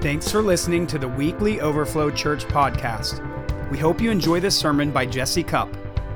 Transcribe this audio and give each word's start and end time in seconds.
Thanks 0.00 0.30
for 0.30 0.42
listening 0.42 0.86
to 0.88 0.98
the 0.98 1.08
weekly 1.08 1.60
Overflow 1.60 2.12
Church 2.12 2.44
podcast. 2.44 3.20
We 3.68 3.78
hope 3.78 4.00
you 4.00 4.12
enjoy 4.12 4.38
this 4.38 4.56
sermon 4.56 4.92
by 4.92 5.04
Jesse 5.04 5.42
Cup. 5.42 5.68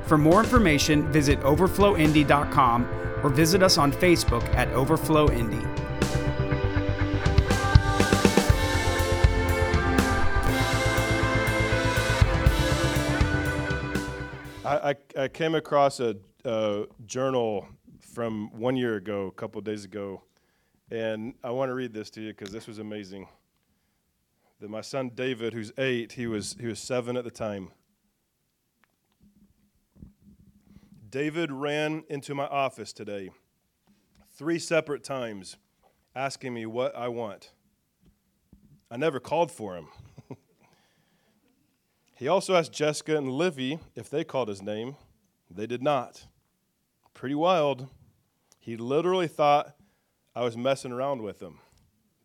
For 0.03 0.17
more 0.17 0.39
information, 0.41 1.11
visit 1.11 1.37
overflowindy.com 1.41 2.87
or 3.21 3.29
visit 3.29 3.61
us 3.61 3.77
on 3.77 3.91
Facebook 3.91 4.41
at 4.55 4.69
Overflow 4.69 5.29
Indy. 5.31 5.59
I, 14.65 14.95
I, 15.17 15.27
came 15.27 15.55
across 15.55 15.99
a, 15.99 16.15
a 16.45 16.85
journal 17.05 17.67
from 17.99 18.49
one 18.57 18.77
year 18.77 18.95
ago, 18.95 19.27
a 19.27 19.31
couple 19.31 19.59
days 19.59 19.83
ago, 19.83 20.23
and 20.89 21.33
I 21.43 21.51
want 21.51 21.69
to 21.69 21.73
read 21.73 21.91
this 21.91 22.09
to 22.11 22.21
you 22.21 22.29
because 22.29 22.53
this 22.53 22.65
was 22.65 22.79
amazing. 22.79 23.27
That 24.59 24.69
my 24.69 24.81
son 24.81 25.11
David, 25.13 25.53
who's 25.53 25.71
eight, 25.77 26.13
he 26.13 26.27
was 26.27 26.55
he 26.59 26.67
was 26.67 26.79
seven 26.79 27.17
at 27.17 27.23
the 27.23 27.31
time. 27.31 27.71
David 31.09 31.51
ran 31.51 32.03
into 32.09 32.33
my 32.33 32.47
office 32.47 32.91
today, 32.91 33.29
three 34.35 34.57
separate 34.57 35.03
times, 35.03 35.57
asking 36.15 36.53
me 36.53 36.65
what 36.65 36.95
I 36.95 37.07
want. 37.07 37.51
I 38.89 38.97
never 38.97 39.19
called 39.19 39.51
for 39.51 39.75
him. 39.75 39.89
he 42.15 42.27
also 42.27 42.55
asked 42.55 42.71
Jessica 42.71 43.15
and 43.15 43.29
Livy 43.29 43.79
if 43.95 44.09
they 44.09 44.23
called 44.23 44.47
his 44.47 44.63
name. 44.63 44.95
They 45.51 45.67
did 45.67 45.83
not. 45.83 46.25
Pretty 47.13 47.35
wild. 47.35 47.89
He 48.59 48.75
literally 48.75 49.27
thought 49.27 49.75
I 50.35 50.41
was 50.41 50.57
messing 50.57 50.91
around 50.91 51.21
with 51.21 51.41
him, 51.41 51.59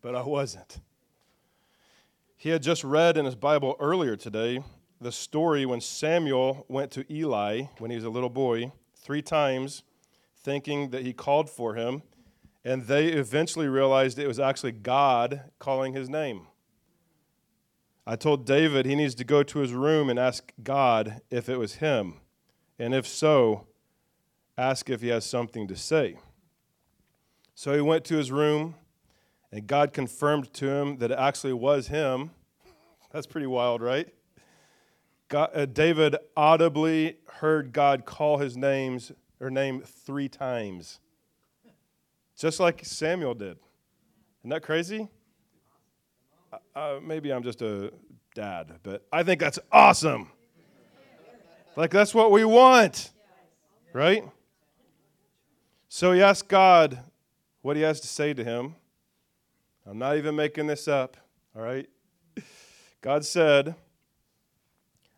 but 0.01 0.15
I 0.15 0.23
wasn't. 0.23 0.79
He 2.39 2.51
had 2.51 2.63
just 2.63 2.85
read 2.85 3.17
in 3.17 3.25
his 3.25 3.35
Bible 3.35 3.75
earlier 3.81 4.15
today 4.15 4.63
the 5.01 5.11
story 5.11 5.65
when 5.65 5.81
Samuel 5.81 6.65
went 6.69 6.89
to 6.91 7.05
Eli 7.13 7.63
when 7.79 7.91
he 7.91 7.95
was 7.97 8.05
a 8.05 8.09
little 8.09 8.29
boy 8.29 8.71
three 8.95 9.21
times, 9.21 9.83
thinking 10.37 10.91
that 10.91 11.03
he 11.03 11.11
called 11.11 11.49
for 11.49 11.75
him, 11.75 12.01
and 12.63 12.83
they 12.83 13.07
eventually 13.07 13.67
realized 13.67 14.17
it 14.17 14.25
was 14.25 14.39
actually 14.39 14.71
God 14.71 15.51
calling 15.59 15.91
his 15.91 16.07
name. 16.09 16.47
I 18.07 18.15
told 18.15 18.45
David 18.45 18.85
he 18.85 18.95
needs 18.95 19.15
to 19.15 19.25
go 19.25 19.43
to 19.43 19.59
his 19.59 19.73
room 19.73 20.09
and 20.09 20.17
ask 20.17 20.53
God 20.63 21.19
if 21.29 21.49
it 21.49 21.57
was 21.57 21.75
him, 21.75 22.21
and 22.79 22.95
if 22.95 23.05
so, 23.05 23.67
ask 24.57 24.89
if 24.89 25.01
he 25.01 25.09
has 25.09 25.25
something 25.25 25.67
to 25.67 25.75
say. 25.75 26.15
So 27.53 27.73
he 27.73 27.81
went 27.81 28.05
to 28.05 28.15
his 28.15 28.31
room, 28.31 28.75
and 29.51 29.65
God 29.65 29.93
confirmed 29.93 30.53
to 30.55 30.69
him 30.69 30.97
that 30.97 31.11
it 31.11 31.19
actually 31.19 31.53
was 31.53 31.87
him. 31.87 32.31
That's 33.11 33.25
pretty 33.25 33.47
wild, 33.47 33.81
right? 33.81 34.07
God, 35.27 35.49
uh, 35.53 35.65
David 35.65 36.15
audibly 36.35 37.17
heard 37.33 37.71
God 37.71 38.05
call 38.05 38.37
his 38.37 38.57
names 38.57 39.11
or 39.39 39.49
name 39.49 39.81
three 39.81 40.27
times, 40.27 40.99
just 42.37 42.59
like 42.59 42.83
Samuel 42.83 43.35
did. 43.35 43.57
Isn't 44.41 44.49
that 44.49 44.63
crazy? 44.63 45.07
Uh, 46.51 46.57
uh 46.75 46.99
maybe 47.01 47.31
I'm 47.31 47.43
just 47.43 47.61
a 47.61 47.91
dad, 48.33 48.79
but 48.83 49.05
I 49.11 49.23
think 49.23 49.39
that's 49.39 49.59
awesome. 49.71 50.31
Like 51.75 51.91
that's 51.91 52.13
what 52.13 52.31
we 52.31 52.43
want, 52.43 53.11
right? 53.93 54.23
So 55.87 56.11
he 56.11 56.21
asked 56.21 56.47
God 56.47 56.99
what 57.61 57.75
he 57.75 57.83
has 57.83 57.99
to 58.01 58.07
say 58.07 58.33
to 58.33 58.43
him. 58.43 58.75
I'm 59.89 59.97
not 59.97 60.17
even 60.17 60.35
making 60.35 60.67
this 60.67 60.87
up, 60.87 61.17
all 61.55 61.63
right? 61.63 61.89
God 63.01 63.25
said, 63.25 63.73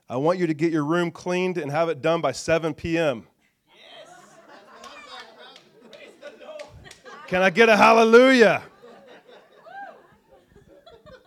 I 0.08 0.16
want 0.16 0.40
you 0.40 0.48
to 0.48 0.54
get 0.54 0.72
your 0.72 0.86
room 0.86 1.12
cleaned 1.12 1.58
and 1.58 1.70
have 1.70 1.90
it 1.90 2.02
done 2.02 2.22
by 2.22 2.32
7 2.32 2.74
p.m. 2.74 3.28
Can 7.28 7.42
I 7.42 7.50
get 7.50 7.68
a 7.68 7.76
hallelujah? 7.76 8.64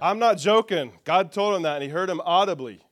I'm 0.01 0.19
not 0.19 0.39
joking. 0.39 0.93
God 1.05 1.31
told 1.31 1.55
him 1.55 1.63
that, 1.65 1.75
and 1.75 1.83
he 1.83 1.91
heard 1.91 2.09
him 2.09 2.23
audibly. 2.25 2.83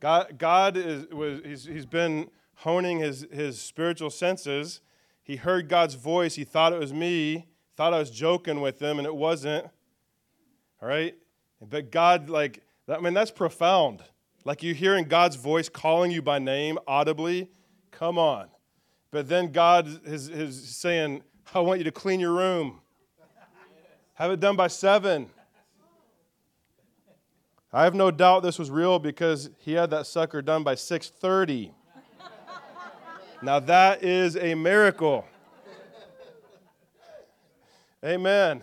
God, 0.00 0.38
God 0.38 0.78
is, 0.78 1.06
was, 1.08 1.42
he's, 1.44 1.64
he's 1.66 1.86
been 1.86 2.30
honing 2.54 3.00
his, 3.00 3.26
his 3.30 3.60
spiritual 3.60 4.08
senses. 4.08 4.80
He 5.22 5.36
heard 5.36 5.68
God's 5.68 5.94
voice. 5.94 6.36
He 6.36 6.44
thought 6.44 6.72
it 6.72 6.78
was 6.78 6.94
me, 6.94 7.48
thought 7.76 7.92
I 7.92 7.98
was 7.98 8.10
joking 8.10 8.62
with 8.62 8.80
him, 8.80 8.96
and 8.98 9.06
it 9.06 9.14
wasn't. 9.14 9.66
All 10.84 10.90
right? 10.90 11.16
But 11.62 11.90
God, 11.90 12.28
like, 12.28 12.62
I 12.86 13.00
mean, 13.00 13.14
that's 13.14 13.30
profound. 13.30 14.02
Like 14.44 14.62
you're 14.62 14.74
hearing 14.74 15.06
God's 15.06 15.34
voice 15.34 15.70
calling 15.70 16.10
you 16.10 16.20
by 16.20 16.38
name 16.38 16.78
audibly. 16.86 17.48
Come 17.90 18.18
on. 18.18 18.48
But 19.10 19.26
then 19.26 19.50
God 19.50 19.88
is, 20.04 20.28
is 20.28 20.76
saying, 20.76 21.22
I 21.54 21.60
want 21.60 21.78
you 21.78 21.84
to 21.84 21.90
clean 21.90 22.20
your 22.20 22.32
room. 22.32 22.82
Have 24.12 24.30
it 24.30 24.40
done 24.40 24.56
by 24.56 24.66
seven. 24.66 25.30
I 27.72 27.84
have 27.84 27.94
no 27.94 28.10
doubt 28.10 28.42
this 28.42 28.58
was 28.58 28.70
real 28.70 28.98
because 28.98 29.48
he 29.60 29.72
had 29.72 29.88
that 29.88 30.06
sucker 30.06 30.42
done 30.42 30.64
by 30.64 30.74
6:30. 30.74 31.72
now 33.42 33.58
that 33.58 34.04
is 34.04 34.36
a 34.36 34.54
miracle. 34.54 35.24
Amen. 38.04 38.62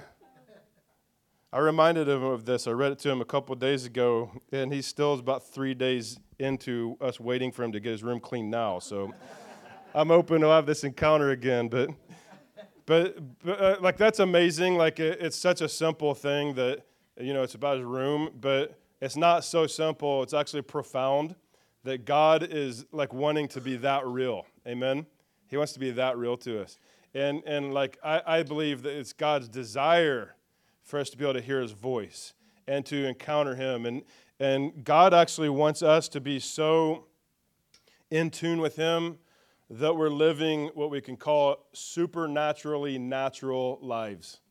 I 1.53 1.59
reminded 1.59 2.07
him 2.07 2.23
of 2.23 2.45
this. 2.45 2.65
I 2.65 2.71
read 2.71 2.93
it 2.93 2.99
to 2.99 3.09
him 3.09 3.19
a 3.19 3.25
couple 3.25 3.53
days 3.55 3.85
ago, 3.85 4.31
and 4.53 4.71
he 4.71 4.81
still 4.81 5.13
is 5.13 5.19
about 5.19 5.43
three 5.43 5.73
days 5.73 6.17
into 6.39 6.95
us 7.01 7.19
waiting 7.19 7.51
for 7.51 7.63
him 7.63 7.73
to 7.73 7.79
get 7.81 7.91
his 7.91 8.03
room 8.03 8.21
clean 8.21 8.49
now. 8.49 8.79
So 8.79 9.13
I'm 9.93 10.11
open 10.11 10.39
to 10.41 10.47
have 10.47 10.65
this 10.65 10.85
encounter 10.85 11.31
again. 11.31 11.67
But, 11.67 11.89
but, 12.85 13.17
but 13.43 13.61
uh, 13.61 13.75
like 13.81 13.97
that's 13.97 14.19
amazing. 14.19 14.77
Like 14.77 15.01
it, 15.01 15.19
it's 15.19 15.35
such 15.35 15.59
a 15.59 15.67
simple 15.67 16.13
thing 16.13 16.53
that 16.53 16.85
you 17.19 17.33
know 17.33 17.43
it's 17.43 17.55
about 17.55 17.77
his 17.77 17.85
room, 17.85 18.29
but 18.39 18.79
it's 19.01 19.17
not 19.17 19.43
so 19.43 19.67
simple. 19.67 20.23
It's 20.23 20.33
actually 20.33 20.61
profound 20.61 21.35
that 21.83 22.05
God 22.05 22.47
is 22.49 22.85
like 22.93 23.13
wanting 23.13 23.49
to 23.49 23.59
be 23.59 23.75
that 23.77 24.07
real. 24.07 24.45
Amen. 24.65 25.05
He 25.47 25.57
wants 25.57 25.73
to 25.73 25.79
be 25.79 25.91
that 25.91 26.17
real 26.17 26.37
to 26.37 26.61
us, 26.61 26.79
and 27.13 27.43
and 27.45 27.73
like 27.73 27.97
I, 28.01 28.21
I 28.25 28.43
believe 28.43 28.83
that 28.83 28.97
it's 28.97 29.11
God's 29.11 29.49
desire 29.49 30.35
for 30.91 30.99
us 30.99 31.09
to 31.09 31.17
be 31.17 31.23
able 31.23 31.33
to 31.33 31.41
hear 31.41 31.61
his 31.61 31.71
voice 31.71 32.33
and 32.67 32.85
to 32.85 33.07
encounter 33.07 33.55
him. 33.55 33.85
And, 33.85 34.03
and 34.41 34.83
God 34.83 35.13
actually 35.13 35.49
wants 35.49 35.81
us 35.81 36.09
to 36.09 36.19
be 36.19 36.37
so 36.37 37.05
in 38.11 38.29
tune 38.29 38.59
with 38.59 38.75
him 38.75 39.17
that 39.69 39.95
we're 39.95 40.09
living 40.09 40.69
what 40.73 40.91
we 40.91 40.99
can 40.99 41.15
call 41.15 41.65
supernaturally 41.71 42.99
natural 42.99 43.79
lives, 43.81 44.41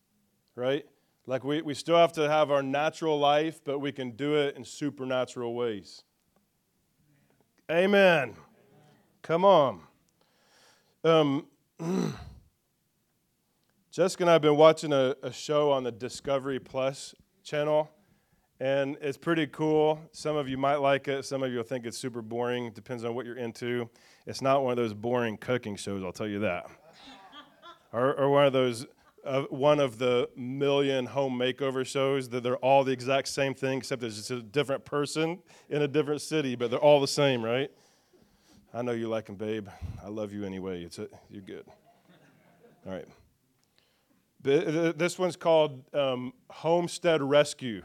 right? 0.55 0.87
Like 1.27 1.45
we, 1.45 1.61
we 1.61 1.75
still 1.75 1.99
have 1.99 2.15
to 2.15 2.27
have 2.27 2.51
our 2.51 2.63
natural 2.63 3.19
life, 3.19 3.61
but 3.63 3.79
we 3.81 3.93
can 3.93 4.13
do 4.13 4.37
it 4.37 4.57
in 4.57 4.65
supernatural 4.65 5.55
ways. 5.55 6.05
Amen. 7.71 8.35
Come 9.21 9.45
on. 9.45 9.83
Um, 11.05 11.47
Jessica 13.93 14.23
and 14.23 14.31
I 14.31 14.35
have 14.35 14.43
been 14.43 14.57
watching 14.57 14.93
a, 14.93 15.17
a 15.21 15.33
show 15.33 15.73
on 15.73 15.83
the 15.83 15.91
Discovery 15.91 16.61
Plus 16.61 17.13
channel, 17.43 17.91
and 18.61 18.97
it's 19.01 19.19
pretty 19.19 19.49
cool. 19.49 19.99
Some 20.13 20.37
of 20.37 20.49
you 20.49 20.57
might 20.57 20.77
like 20.77 21.09
it, 21.09 21.25
some 21.25 21.43
of 21.43 21.51
you 21.51 21.57
will 21.57 21.65
think 21.65 21.87
it's 21.87 21.99
super 21.99 22.23
boring. 22.23 22.67
It 22.67 22.75
depends 22.77 23.05
on 23.05 23.17
what 23.17 23.27
you're 23.27 23.37
into. 23.37 23.91
It's 24.29 24.41
not 24.41 24.63
one 24.63 24.71
of 24.71 24.77
those 24.77 24.95
boring 24.95 25.37
cooking 25.37 25.75
shows, 25.75 26.05
I'll 26.05 26.13
tell 26.13 26.29
you 26.29 26.39
that. 26.39 26.67
or, 27.93 28.15
or 28.15 28.31
one 28.31 28.47
of 28.47 28.53
those 28.53 28.87
uh, 29.25 29.43
one 29.51 29.81
of 29.81 29.99
the 29.99 30.31
million 30.37 31.07
home 31.07 31.37
makeover 31.37 31.85
shows 31.85 32.29
that 32.29 32.45
they're 32.45 32.59
all 32.59 32.85
the 32.85 32.93
exact 32.93 33.27
same 33.27 33.55
thing, 33.55 33.79
except 33.79 34.05
it's 34.05 34.17
just 34.17 34.31
a 34.31 34.41
different 34.41 34.85
person 34.85 35.41
in 35.69 35.83
a 35.83 35.89
different 35.89 36.23
city, 36.23 36.55
but 36.55 36.71
they're 36.71 36.79
all 36.79 37.01
the 37.01 37.09
same, 37.09 37.45
right? 37.45 37.73
I 38.73 38.83
know 38.83 38.93
you 38.93 39.09
like 39.09 39.27
them, 39.27 39.35
babe. 39.35 39.67
I 40.03 40.09
love 40.09 40.33
you 40.33 40.45
anyway. 40.45 40.85
It's 40.85 41.01
a, 41.01 41.09
you're 41.29 41.43
good. 41.43 41.65
All 42.87 42.93
right. 42.93 43.09
This 44.43 45.19
one's 45.19 45.37
called 45.37 45.85
um, 45.95 46.33
Homestead 46.49 47.23
Rescue. 47.23 47.83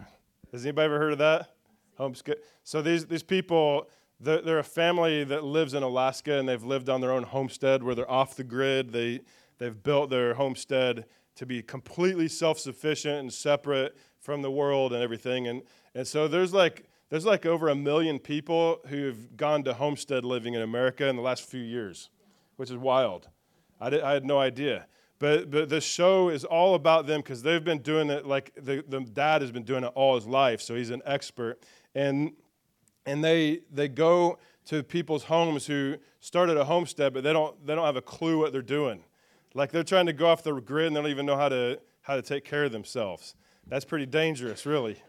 Has 0.52 0.66
anybody 0.66 0.86
ever 0.86 1.00
heard 1.00 1.14
of 1.14 1.18
that? 1.20 1.54
Homestead. 1.98 2.38
So 2.64 2.82
these, 2.82 3.06
these 3.08 3.24
people, 3.24 3.90
they're, 4.22 4.42
they're, 4.42 4.60
a 4.60 4.64
family 4.64 5.26
that 5.26 5.44
lives 5.44 5.74
in 5.74 5.84
Alaska 5.84 6.40
and 6.40 6.48
they've 6.48 6.64
lived 6.64 6.90
on 6.90 7.02
their 7.02 7.12
own 7.12 7.24
homestead 7.24 7.84
where 7.84 7.94
they're 7.94 8.10
off 8.10 8.38
the 8.38 8.44
grid. 8.44 8.94
They, 8.94 9.22
they've 9.58 9.84
built 9.84 10.10
their 10.10 10.36
homestead 10.36 11.06
to 11.36 11.46
be 11.46 11.62
completely 11.62 12.30
self 12.30 12.58
sufficient 12.58 13.20
and 13.20 13.34
separate 13.34 13.98
from 14.22 14.42
the 14.42 14.52
world 14.52 14.94
and 14.94 15.04
everything. 15.04 15.48
And, 15.48 15.62
and 15.94 16.08
so 16.08 16.28
there's 16.28 16.54
like, 16.54 16.86
there's 17.10 17.26
like 17.26 17.46
over 17.46 17.68
a 17.68 17.76
million 17.76 18.18
people 18.18 18.80
who've 18.88 19.36
gone 19.36 19.64
to 19.66 19.74
homestead 19.74 20.24
living 20.24 20.54
in 20.54 20.62
America 20.62 21.08
in 21.08 21.18
the 21.18 21.22
last 21.22 21.44
few 21.44 21.62
years, 21.62 22.10
which 22.56 22.72
is 22.72 22.78
wild. 22.78 23.28
I, 23.80 23.90
did, 23.90 24.02
I 24.02 24.14
had 24.14 24.26
no 24.26 24.40
idea. 24.40 24.88
But, 25.26 25.50
but 25.50 25.70
the 25.70 25.82
show 25.82 26.30
is 26.30 26.46
all 26.46 26.76
about 26.76 27.08
them 27.08 27.22
because 27.22 27.42
they've 27.42 27.64
been 27.64 27.80
doing 27.80 28.12
it 28.12 28.28
like 28.28 28.52
the, 28.62 28.86
the 28.88 29.00
dad 29.00 29.42
has 29.42 29.52
been 29.52 29.64
doing 29.64 29.84
it 29.84 29.92
all 29.96 30.14
his 30.14 30.28
life, 30.28 30.62
so 30.62 30.76
he's 30.76 30.92
an 30.92 31.02
expert. 31.04 31.64
And, 31.96 32.34
and 33.08 33.24
they, 33.24 33.62
they 33.72 33.88
go 33.88 34.38
to 34.66 34.84
people's 34.84 35.24
homes 35.24 35.66
who 35.66 35.96
started 36.20 36.58
a 36.58 36.66
homestead, 36.66 37.12
but 37.12 37.24
they 37.24 37.34
don't, 37.34 37.66
they 37.66 37.74
don't 37.74 37.88
have 37.88 37.96
a 37.96 38.04
clue 38.04 38.38
what 38.38 38.52
they're 38.52 38.62
doing. 38.62 39.04
Like 39.56 39.72
they're 39.72 39.82
trying 39.82 40.06
to 40.06 40.14
go 40.14 40.28
off 40.28 40.44
the 40.44 40.54
grid 40.62 40.86
and 40.86 40.96
they 40.96 41.02
don't 41.02 41.10
even 41.10 41.26
know 41.26 41.38
how 41.38 41.50
to, 41.50 41.80
how 42.02 42.16
to 42.16 42.22
take 42.22 42.46
care 42.46 42.66
of 42.66 42.72
themselves. 42.72 43.34
That's 43.66 43.84
pretty 43.84 44.06
dangerous, 44.06 44.64
really. 44.68 45.02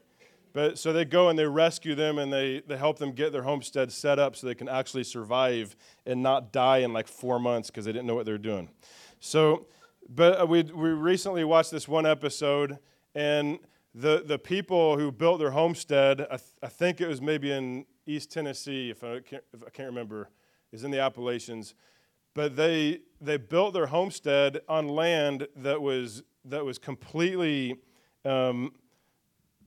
But 0.54 0.78
so 0.78 0.94
they 0.94 1.04
go 1.04 1.28
and 1.28 1.38
they 1.38 1.44
rescue 1.44 1.94
them 1.94 2.16
and 2.16 2.32
they, 2.32 2.62
they 2.66 2.78
help 2.78 2.96
them 2.96 3.12
get 3.12 3.32
their 3.32 3.42
homestead 3.42 3.92
set 3.92 4.18
up 4.18 4.34
so 4.34 4.46
they 4.46 4.54
can 4.54 4.70
actually 4.70 5.04
survive 5.04 5.76
and 6.06 6.22
not 6.22 6.54
die 6.54 6.78
in 6.78 6.94
like 6.94 7.06
four 7.06 7.38
months 7.38 7.68
because 7.68 7.84
they 7.84 7.92
didn't 7.92 8.06
know 8.06 8.14
what 8.14 8.24
they're 8.24 8.38
doing. 8.38 8.70
So, 9.20 9.66
but 10.08 10.40
uh, 10.40 10.46
we, 10.46 10.62
we 10.62 10.90
recently 10.90 11.44
watched 11.44 11.70
this 11.70 11.88
one 11.88 12.06
episode 12.06 12.78
and 13.14 13.58
the, 13.94 14.22
the 14.24 14.38
people 14.38 14.98
who 14.98 15.10
built 15.10 15.38
their 15.38 15.52
homestead, 15.52 16.20
I, 16.20 16.36
th- 16.36 16.50
I 16.62 16.68
think 16.68 17.00
it 17.00 17.08
was 17.08 17.22
maybe 17.22 17.50
in 17.50 17.86
East 18.06 18.30
Tennessee, 18.30 18.90
if 18.90 19.02
I 19.02 19.20
can't, 19.20 19.42
if 19.54 19.62
I 19.66 19.70
can't 19.70 19.88
remember, 19.88 20.30
is 20.70 20.84
in 20.84 20.90
the 20.90 21.00
Appalachians. 21.00 21.74
But 22.34 22.56
they, 22.56 23.00
they 23.20 23.38
built 23.38 23.72
their 23.72 23.86
homestead 23.86 24.60
on 24.68 24.88
land 24.88 25.48
that 25.56 25.80
was, 25.80 26.22
that 26.44 26.64
was 26.64 26.78
completely, 26.78 27.76
um, 28.26 28.72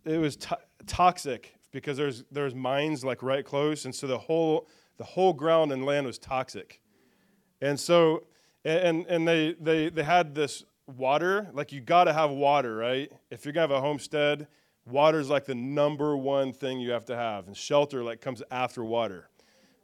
it 0.06 0.19
was 0.19 0.35
t- 0.35 0.56
toxic 0.85 1.56
because 1.71 1.97
there's, 1.97 2.24
there's 2.31 2.53
mines 2.53 3.03
like 3.03 3.24
right 3.24 3.44
close. 3.44 3.85
And 3.85 3.95
so 3.95 4.06
the 4.06 4.19
whole, 4.19 4.68
the 4.97 5.03
whole 5.03 5.33
ground 5.33 5.71
and 5.71 5.83
land 5.85 6.06
was 6.06 6.19
toxic. 6.19 6.80
And 7.62 7.80
so, 7.80 8.25
and, 8.65 9.06
and 9.07 9.27
they, 9.27 9.56
they, 9.59 9.89
they 9.89 10.03
had 10.03 10.35
this 10.35 10.63
water, 10.88 11.50
like 11.53 11.71
you 11.71 11.81
got 11.81 12.06
to 12.06 12.13
have 12.13 12.31
water, 12.31 12.75
right? 12.75 13.11
If 13.29 13.45
you're 13.45 13.53
going 13.53 13.67
to 13.67 13.73
have 13.73 13.83
a 13.83 13.85
homestead, 13.85 14.47
water 14.85 15.19
is 15.19 15.29
like 15.29 15.45
the 15.45 15.56
number 15.56 16.17
one 16.17 16.51
thing 16.51 16.79
you 16.79 16.91
have 16.91 17.06
to 17.06 17.15
have. 17.15 17.47
And 17.47 17.56
shelter 17.56 18.03
like 18.03 18.21
comes 18.21 18.41
after 18.51 18.83
water. 18.83 19.29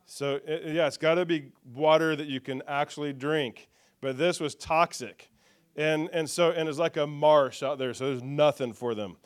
So, 0.06 0.40
it, 0.46 0.74
yeah, 0.74 0.88
it's 0.88 0.98
got 0.98 1.16
to 1.16 1.26
be 1.26 1.52
water 1.74 2.16
that 2.16 2.28
you 2.28 2.40
can 2.40 2.62
actually 2.68 3.14
drink. 3.14 3.70
But 4.02 4.18
this 4.18 4.40
was 4.40 4.56
toxic. 4.56 5.30
And, 5.76 6.10
and 6.14 6.30
so, 6.30 6.52
and 6.52 6.70
it's 6.70 6.78
like 6.78 6.98
a 6.98 7.08
marsh 7.08 7.64
out 7.64 7.78
there, 7.78 7.94
so 7.94 8.06
there's 8.06 8.24
nothing 8.24 8.74
for 8.74 8.96
them 8.96 9.18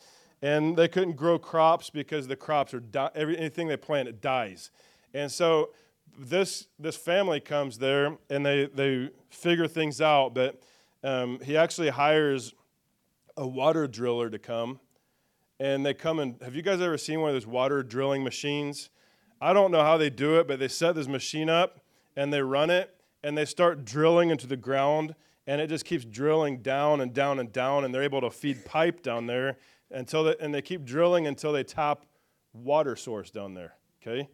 and 0.42 0.78
they 0.78 0.88
couldn't 0.88 1.16
grow 1.16 1.38
crops 1.38 1.90
because 1.90 2.28
the 2.28 2.36
crops 2.36 2.74
are 2.74 2.80
di- 2.80 3.12
every, 3.16 3.38
anything 3.38 3.68
they 3.68 3.78
plant 3.78 4.08
it 4.08 4.22
dies 4.22 4.72
and 5.14 5.32
so 5.32 5.70
this 6.18 6.68
this 6.78 6.96
family 6.96 7.40
comes 7.40 7.78
there 7.78 8.18
and 8.30 8.46
they 8.46 8.68
they 8.74 9.10
figure 9.30 9.68
things 9.68 10.02
out 10.02 10.34
but 10.34 10.62
um, 11.04 11.40
he 11.42 11.56
actually 11.56 11.90
hires 11.90 12.54
a 13.38 13.48
water 13.48 13.88
driller 13.88 14.30
to 14.30 14.40
come 14.40 14.80
and 15.60 15.86
they 15.86 15.94
come 15.94 16.20
and 16.20 16.42
have 16.42 16.56
you 16.56 16.62
guys 16.62 16.82
ever 16.82 16.98
seen 16.98 17.22
one 17.22 17.30
of 17.30 17.36
those 17.36 17.48
water 17.48 17.84
drilling 17.84 18.24
machines 18.24 18.90
i 19.42 19.54
don't 19.54 19.72
know 19.72 19.82
how 19.82 19.98
they 19.98 20.10
do 20.10 20.40
it 20.40 20.48
but 20.48 20.60
they 20.60 20.68
set 20.68 20.96
this 20.96 21.08
machine 21.08 21.50
up 21.50 21.80
and 22.16 22.34
they 22.34 22.42
run 22.42 22.70
it 22.70 22.96
and 23.24 23.38
they 23.38 23.46
start 23.46 23.86
drilling 23.86 24.30
into 24.30 24.48
the 24.48 24.58
ground 24.58 25.16
and 25.48 25.60
it 25.60 25.68
just 25.68 25.86
keeps 25.86 26.06
drilling 26.06 26.62
down 26.62 27.02
and 27.02 27.14
down 27.14 27.40
and 27.40 27.52
down 27.52 27.84
and 27.84 27.94
they're 27.94 28.04
able 28.04 28.22
to 28.22 28.30
feed 28.30 28.64
pipe 28.66 29.02
down 29.02 29.26
there 29.26 29.58
until 29.92 30.24
they, 30.24 30.36
and 30.40 30.54
they 30.54 30.62
keep 30.62 30.86
drilling 30.86 31.28
until 31.28 31.52
they 31.52 31.64
tap 31.64 32.06
water 32.54 32.96
source 32.96 33.32
down 33.32 33.54
there. 33.54 33.76
Okay, 34.02 34.30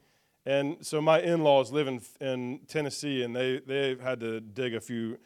and 0.45 0.77
so 0.81 1.01
my 1.01 1.21
in-laws 1.21 1.71
live 1.71 1.87
in, 1.87 2.01
in 2.21 2.59
Tennessee, 2.67 3.23
and 3.23 3.35
they 3.35 3.59
they've 3.59 3.99
had 3.99 4.19
to 4.21 4.39
dig 4.39 4.75
a 4.75 4.81
few 4.81 5.17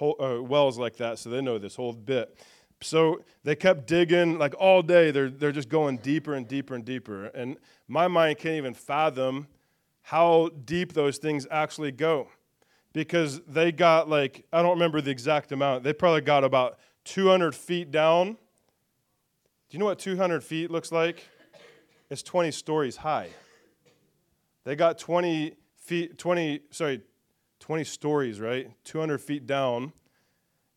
uh, 0.00 0.42
wells 0.42 0.78
like 0.78 0.96
that, 0.96 1.18
so 1.18 1.30
they 1.30 1.40
know 1.40 1.58
this 1.58 1.76
whole 1.76 1.92
bit. 1.92 2.38
So 2.80 3.22
they 3.44 3.54
kept 3.54 3.86
digging 3.86 4.38
like 4.38 4.54
all 4.58 4.82
day. 4.82 5.10
They're 5.10 5.30
they're 5.30 5.52
just 5.52 5.68
going 5.68 5.98
deeper 5.98 6.34
and 6.34 6.46
deeper 6.46 6.74
and 6.74 6.84
deeper, 6.84 7.26
and 7.26 7.56
my 7.88 8.08
mind 8.08 8.38
can't 8.38 8.56
even 8.56 8.74
fathom 8.74 9.48
how 10.02 10.50
deep 10.64 10.92
those 10.92 11.16
things 11.16 11.46
actually 11.50 11.90
go 11.90 12.28
because 12.92 13.40
they 13.42 13.72
got 13.72 14.08
like 14.08 14.46
I 14.52 14.62
don't 14.62 14.72
remember 14.72 15.00
the 15.00 15.10
exact 15.10 15.52
amount. 15.52 15.84
They 15.84 15.92
probably 15.92 16.20
got 16.20 16.44
about 16.44 16.78
200 17.04 17.54
feet 17.54 17.90
down 17.90 18.36
do 19.74 19.76
you 19.76 19.80
know 19.80 19.86
what 19.86 19.98
200 19.98 20.44
feet 20.44 20.70
looks 20.70 20.92
like? 20.92 21.26
It's 22.08 22.22
20 22.22 22.52
stories 22.52 22.96
high. 22.96 23.30
They 24.64 24.76
got 24.76 24.98
20 24.98 25.54
feet, 25.76 26.18
20, 26.18 26.60
sorry, 26.70 27.02
20 27.60 27.84
stories, 27.84 28.40
right? 28.40 28.70
200 28.84 29.18
feet 29.18 29.46
down. 29.46 29.92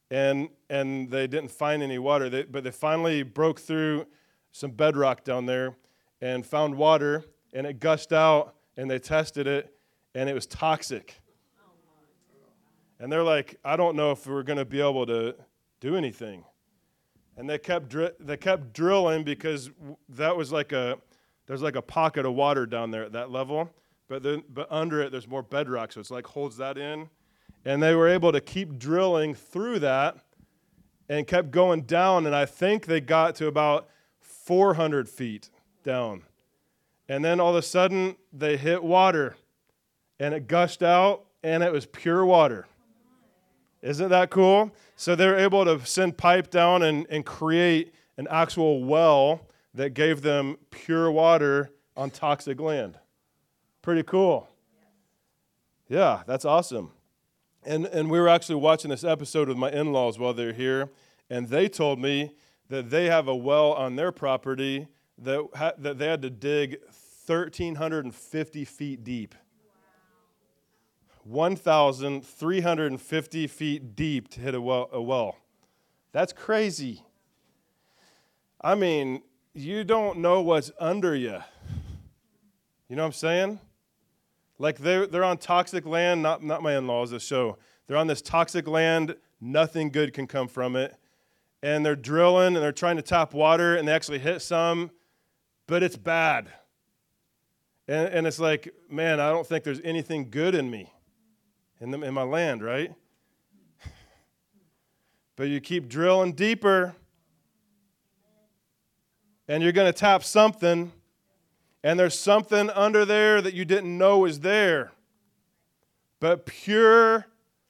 And, 0.10 0.50
and 0.69 1.10
they 1.10 1.28
didn't 1.28 1.51
find 1.51 1.84
any 1.84 1.98
water. 1.98 2.30
They, 2.30 2.44
but 2.44 2.63
they 2.63 2.72
finally 2.72 3.24
broke 3.24 3.60
through 3.60 4.07
some 4.51 4.72
bedrock 4.72 5.24
down 5.24 5.45
there 5.45 5.75
and 6.22 6.45
found 6.45 6.75
water, 6.75 7.25
and 7.54 7.68
it 7.68 7.80
gushed 7.80 8.13
out, 8.13 8.56
and 8.78 8.89
they 8.89 9.00
tested 9.00 9.48
it, 9.48 9.74
and 10.16 10.30
it 10.30 10.33
was 10.33 10.48
toxic. 10.48 11.22
And 13.00 13.12
they're 13.12 13.24
like, 13.24 13.57
I 13.63 13.75
don't 13.75 13.95
know 13.95 14.12
if 14.12 14.25
we're 14.25 14.44
going 14.44 14.57
to 14.57 14.66
be 14.66 14.80
able 14.80 15.06
to 15.06 15.36
do 15.80 15.95
anything 15.95 16.44
and 17.38 17.48
they 17.48 17.60
kept 17.60 17.95
they 18.19 18.36
kept 18.36 18.74
drilling 18.74 19.24
because 19.24 19.69
that 20.10 20.36
was 20.36 20.51
like 20.51 20.72
a 20.74 20.98
there's 21.47 21.61
like 21.61 21.75
a 21.75 21.81
pocket 21.81 22.25
of 22.25 22.33
water 22.33 22.65
down 22.65 22.91
there 22.91 23.03
at 23.03 23.13
that 23.13 23.31
level, 23.31 23.69
but 24.07 24.21
then 24.21 24.44
but 24.53 24.67
under 24.69 25.01
it 25.01 25.11
there's 25.11 25.27
more 25.27 25.41
bedrock, 25.41 25.91
so 25.91 25.99
it's 25.99 26.11
like 26.11 26.27
holds 26.27 26.57
that 26.57 26.77
in, 26.77 27.09
and 27.65 27.81
they 27.81 27.95
were 27.95 28.07
able 28.07 28.31
to 28.31 28.41
keep 28.41 28.77
drilling 28.77 29.33
through 29.33 29.79
that, 29.79 30.17
and 31.09 31.25
kept 31.25 31.51
going 31.51 31.81
down, 31.81 32.25
and 32.25 32.35
I 32.35 32.45
think 32.45 32.85
they 32.85 33.01
got 33.01 33.35
to 33.35 33.47
about 33.47 33.88
400 34.19 35.09
feet 35.09 35.49
down, 35.83 36.23
and 37.09 37.23
then 37.23 37.39
all 37.39 37.51
of 37.51 37.55
a 37.55 37.61
sudden 37.61 38.17
they 38.31 38.57
hit 38.57 38.83
water, 38.83 39.38
and 40.19 40.33
it 40.33 40.47
gushed 40.47 40.83
out, 40.83 41.25
and 41.44 41.63
it 41.63 41.71
was 41.71 41.85
pure 41.85 42.25
water. 42.25 42.67
Isn't 43.81 44.09
that 44.09 44.31
cool? 44.31 44.71
So 44.95 45.15
they're 45.15 45.38
able 45.38 45.63
to 45.63 45.85
send 45.85 46.17
pipe 46.17 46.49
down 46.49 46.81
and, 46.81 47.05
and 47.09 47.25
create 47.25 47.94
an 48.17 48.27
actual 48.29 48.83
well 48.83 49.47
that 49.74 49.94
gave 49.94 50.22
them 50.22 50.58
pure 50.72 51.12
water 51.12 51.72
on 51.96 52.10
toxic 52.10 52.60
land. 52.60 52.98
Pretty 53.81 54.04
cool. 54.04 54.50
Yeah, 55.88 56.24
that's 56.28 56.46
awesome. 56.46 56.92
And, 57.66 57.86
and 57.88 58.10
we 58.10 58.19
were 58.19 58.30
actually 58.30 58.56
watching 58.56 58.92
this 58.92 59.04
episode 59.04 59.48
with 59.48 59.58
my 59.58 59.72
in 59.72 59.92
laws 59.92 60.19
while 60.19 60.34
they're 60.34 60.54
here, 60.54 60.90
and 61.30 61.50
they 61.50 61.68
told 61.68 62.00
me 62.00 62.36
that 62.69 62.90
they 62.90 63.06
have 63.06 63.28
a 63.28 63.36
well 63.36 63.74
on 63.74 63.95
their 63.95 64.12
property 64.12 64.88
that, 65.18 65.47
ha- 65.56 65.74
that 65.78 65.97
they 65.97 66.07
had 66.07 66.21
to 66.21 66.30
dig 66.30 66.78
1,350 67.26 68.66
feet 68.66 69.04
deep. 69.04 69.36
1,350 71.24 73.47
feet 73.47 73.95
deep 73.95 74.30
to 74.30 74.40
hit 74.40 74.56
a 74.56 74.62
well, 74.62 74.90
a 74.94 75.02
well. 75.02 75.36
That's 76.14 76.31
crazy. 76.31 77.04
I 78.62 78.76
mean, 78.76 79.24
you 79.57 79.83
don't 79.83 80.19
know 80.19 80.42
what's 80.42 80.71
under 80.80 81.16
you. 81.16 81.42
You 82.90 82.95
know 82.95 83.02
what 83.02 83.07
I'm 83.07 83.14
saying? 83.14 83.59
Like 84.59 84.78
they're, 84.78 85.07
they're 85.07 85.23
on 85.23 85.40
toxic 85.40 85.85
land, 85.85 86.21
not, 86.21 86.44
not 86.44 86.61
my 86.61 86.78
in 86.78 86.85
laws, 86.85 87.11
this 87.11 87.23
show. 87.23 87.57
They're 87.87 87.97
on 87.97 88.07
this 88.07 88.21
toxic 88.21 88.68
land, 88.68 89.16
nothing 89.42 89.90
good 89.90 90.14
can 90.14 90.28
come 90.28 90.47
from 90.47 90.76
it. 90.76 90.95
And 91.64 91.83
they're 91.83 91.95
drilling 91.95 92.56
and 92.56 92.57
they're 92.57 92.71
trying 92.71 92.97
to 92.97 93.02
tap 93.02 93.33
water 93.33 93.76
and 93.76 93.87
they 93.87 93.94
actually 93.94 94.19
hit 94.19 94.44
some, 94.44 94.92
but 95.66 95.81
it's 95.81 95.97
bad. 95.97 96.49
And, 97.87 98.09
and 98.09 98.28
it's 98.28 98.40
like, 98.40 98.73
man, 98.92 99.19
I 99.19 99.31
don't 99.31 99.47
think 99.47 99.64
there's 99.64 99.81
anything 99.83 100.30
good 100.30 100.54
in 100.54 100.69
me 100.69 100.94
in, 101.81 101.90
the, 101.90 102.02
in 102.02 102.14
my 102.14 102.23
land, 102.23 102.61
right? 102.61 102.94
but 105.35 105.47
you 105.47 105.59
keep 105.59 105.90
drilling 105.90 106.33
deeper, 106.33 106.95
and 109.47 109.63
you're 109.63 109.71
going 109.71 109.92
to 109.92 109.97
tap 109.97 110.23
something, 110.23 110.92
and 111.83 111.99
there's 111.99 112.19
something 112.19 112.69
under 112.71 113.06
there 113.06 113.42
that 113.42 113.54
you 113.54 113.66
didn't 113.66 113.97
know 113.97 114.19
was 114.19 114.42
there. 114.42 114.92
But 116.19 116.45
pure 116.45 117.27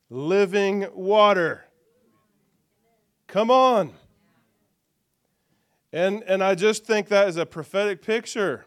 living 0.09 0.87
water. 0.93 1.65
Come 3.27 3.51
on. 3.51 3.91
And, 5.91 6.23
and 6.23 6.43
I 6.43 6.55
just 6.55 6.85
think 6.85 7.07
that 7.09 7.27
is 7.27 7.37
a 7.37 7.45
prophetic 7.45 8.01
picture. 8.01 8.65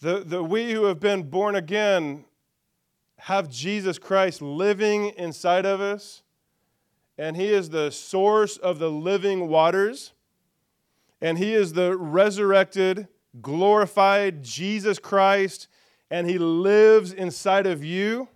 The, 0.00 0.20
the 0.20 0.42
we 0.42 0.72
who 0.72 0.84
have 0.84 0.98
been 0.98 1.24
born 1.24 1.54
again 1.54 2.24
have 3.18 3.50
Jesus 3.50 3.98
Christ 3.98 4.40
living 4.40 5.08
inside 5.18 5.66
of 5.66 5.80
us, 5.80 6.22
and 7.18 7.36
He 7.36 7.52
is 7.52 7.68
the 7.68 7.90
source 7.90 8.56
of 8.56 8.78
the 8.78 8.90
living 8.90 9.48
waters, 9.48 10.12
and 11.20 11.38
He 11.38 11.54
is 11.54 11.72
the 11.72 11.96
resurrected, 11.96 13.08
glorified 13.40 14.42
Jesus 14.42 14.98
Christ, 14.98 15.68
and 16.10 16.28
He 16.28 16.38
lives 16.38 17.12
inside 17.12 17.66
of 17.66 17.84
you. 17.84 18.28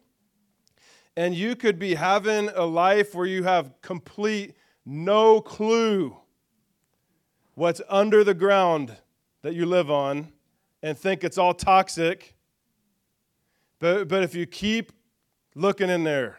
And 1.16 1.34
you 1.34 1.54
could 1.54 1.78
be 1.78 1.94
having 1.94 2.48
a 2.48 2.64
life 2.64 3.14
where 3.14 3.26
you 3.26 3.44
have 3.44 3.72
complete 3.82 4.56
no 4.84 5.40
clue 5.40 6.16
what's 7.54 7.80
under 7.88 8.24
the 8.24 8.34
ground 8.34 8.96
that 9.42 9.54
you 9.54 9.64
live 9.64 9.90
on 9.90 10.32
and 10.82 10.98
think 10.98 11.24
it's 11.24 11.38
all 11.38 11.54
toxic. 11.54 12.34
But, 13.78 14.08
but 14.08 14.22
if 14.22 14.34
you 14.34 14.46
keep 14.46 14.92
looking 15.54 15.88
in 15.88 16.04
there, 16.04 16.38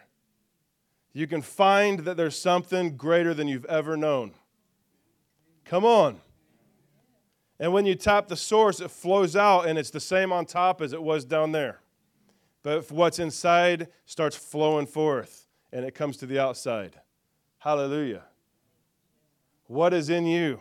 you 1.13 1.27
can 1.27 1.41
find 1.41 1.99
that 1.99 2.17
there's 2.17 2.37
something 2.37 2.97
greater 2.97 3.33
than 3.33 3.47
you've 3.47 3.65
ever 3.65 3.95
known. 3.95 4.33
Come 5.63 5.85
on. 5.85 6.19
And 7.59 7.71
when 7.71 7.85
you 7.85 7.95
tap 7.95 8.27
the 8.27 8.35
source, 8.35 8.79
it 8.79 8.91
flows 8.91 9.35
out 9.35 9.67
and 9.67 9.79
it's 9.79 9.89
the 9.89 10.00
same 10.00 10.33
on 10.33 10.45
top 10.45 10.81
as 10.81 10.93
it 10.93 11.01
was 11.01 11.24
down 11.24 11.51
there. 11.51 11.79
But 12.63 12.91
what's 12.91 13.19
inside 13.19 13.88
starts 14.05 14.35
flowing 14.35 14.88
forth 14.88 15.47
and 15.71 15.85
it 15.85 15.93
comes 15.93 16.17
to 16.17 16.25
the 16.25 16.39
outside. 16.39 17.00
Hallelujah. 17.59 18.24
What 19.67 19.93
is 19.93 20.09
in 20.09 20.25
you? 20.25 20.59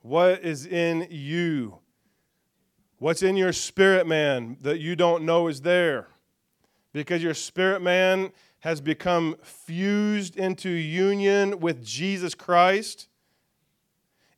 What 0.00 0.42
is 0.42 0.66
in 0.66 1.06
you? 1.10 1.78
What's 2.98 3.22
in 3.22 3.36
your 3.36 3.52
spirit 3.52 4.06
man 4.06 4.56
that 4.62 4.80
you 4.80 4.96
don't 4.96 5.24
know 5.24 5.48
is 5.48 5.60
there? 5.60 6.08
Because 6.92 7.22
your 7.22 7.34
spirit 7.34 7.80
man 7.80 8.32
has 8.60 8.80
become 8.80 9.36
fused 9.42 10.36
into 10.36 10.68
union 10.68 11.60
with 11.60 11.84
Jesus 11.84 12.34
Christ. 12.34 13.08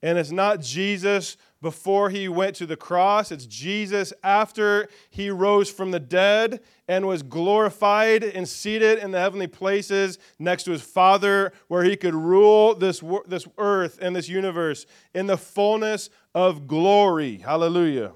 And 0.03 0.19
it's 0.19 0.31
not 0.31 0.61
Jesus 0.61 1.37
before 1.61 2.09
he 2.09 2.27
went 2.27 2.57
to 2.57 2.65
the 2.65 2.77
cross, 2.77 3.31
it's 3.31 3.45
Jesus 3.45 4.15
after 4.25 4.89
he 5.11 5.29
rose 5.29 5.71
from 5.71 5.91
the 5.91 6.01
dead 6.01 6.61
and 6.89 7.07
was 7.07 7.23
glorified 7.23 8.25
and 8.25 8.49
seated 8.49 8.99
in 8.99 9.11
the 9.11 9.21
heavenly 9.21 9.47
places 9.47 10.19
next 10.39 10.63
to 10.65 10.71
his 10.71 10.81
Father, 10.81 11.53
where 11.69 11.85
he 11.85 11.97
could 11.97 12.15
rule 12.15 12.75
this, 12.75 13.03
this 13.27 13.47
earth 13.59 13.99
and 14.01 14.17
this 14.17 14.27
universe 14.27 14.87
in 15.13 15.27
the 15.27 15.37
fullness 15.37 16.09
of 16.35 16.67
glory. 16.67 17.37
Hallelujah. 17.37 18.13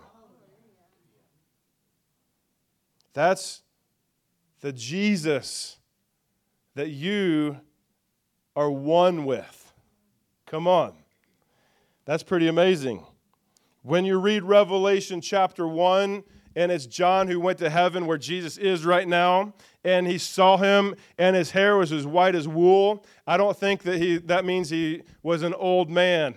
That's 3.13 3.63
the 4.61 4.73
Jesus 4.73 5.77
that 6.75 6.89
you 6.89 7.61
are 8.57 8.71
one 8.71 9.27
with. 9.27 9.73
Come 10.47 10.67
on. 10.67 11.04
That's 12.05 12.23
pretty 12.23 12.49
amazing. 12.49 13.05
When 13.83 14.05
you 14.05 14.19
read 14.19 14.43
Revelation 14.43 15.21
chapter 15.21 15.67
1, 15.67 16.23
and 16.57 16.71
it's 16.71 16.87
John 16.87 17.29
who 17.29 17.41
went 17.41 17.59
to 17.59 17.71
heaven 17.71 18.07
where 18.07 18.19
Jesus 18.19 18.59
is 18.59 18.85
right 18.85 19.09
now, 19.09 19.55
and 19.85 20.07
he 20.07 20.19
saw 20.19 20.57
him, 20.57 20.95
and 21.19 21.35
his 21.35 21.51
hair 21.51 21.77
was 21.77 21.93
as 21.93 22.07
white 22.07 22.35
as 22.35 22.47
wool. 22.47 23.05
I 23.27 23.37
don't 23.37 23.57
think 23.57 23.83
that 23.83 23.99
he 23.99 24.19
that 24.19 24.45
means 24.45 24.71
he 24.71 25.03
was 25.23 25.43
an 25.43 25.55
old 25.55 25.91
man. 25.91 26.37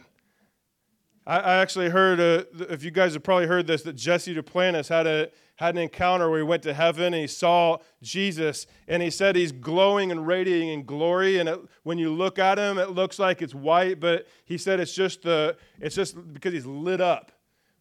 I, 1.27 1.39
I 1.39 1.55
actually 1.57 1.89
heard, 1.89 2.19
uh, 2.21 2.45
if 2.69 2.83
you 2.83 2.89
guys 2.89 3.13
have 3.13 3.21
probably 3.21 3.47
heard 3.47 3.67
this, 3.67 3.83
that 3.83 3.93
Jesse 3.93 4.33
Duplantis 4.33 4.87
had 4.87 5.05
a 5.05 5.29
had 5.57 5.73
an 5.75 5.81
encounter 5.81 6.29
where 6.29 6.37
he 6.37 6.43
went 6.43 6.61
to 6.61 6.73
heaven 6.73 7.05
and 7.05 7.15
he 7.15 7.25
saw 7.25 7.77
Jesus 8.03 8.67
and 8.87 9.01
he 9.01 9.09
said 9.09 9.35
he's 9.35 9.51
glowing 9.51 10.11
and 10.11 10.27
radiating 10.27 10.69
in 10.69 10.85
glory. 10.85 11.39
And 11.39 11.49
it, 11.49 11.59
when 11.81 11.97
you 11.97 12.13
look 12.13 12.37
at 12.37 12.59
him 12.59 12.77
it 12.77 12.91
looks 12.91 13.17
like 13.17 13.41
it's 13.41 13.55
white 13.55 13.99
but 13.99 14.27
he 14.45 14.57
said 14.57 14.79
it's 14.79 14.93
just 14.93 15.23
the 15.23 15.57
it's 15.79 15.95
just 15.95 16.15
because 16.31 16.53
he's 16.53 16.67
lit 16.67 17.01
up. 17.01 17.31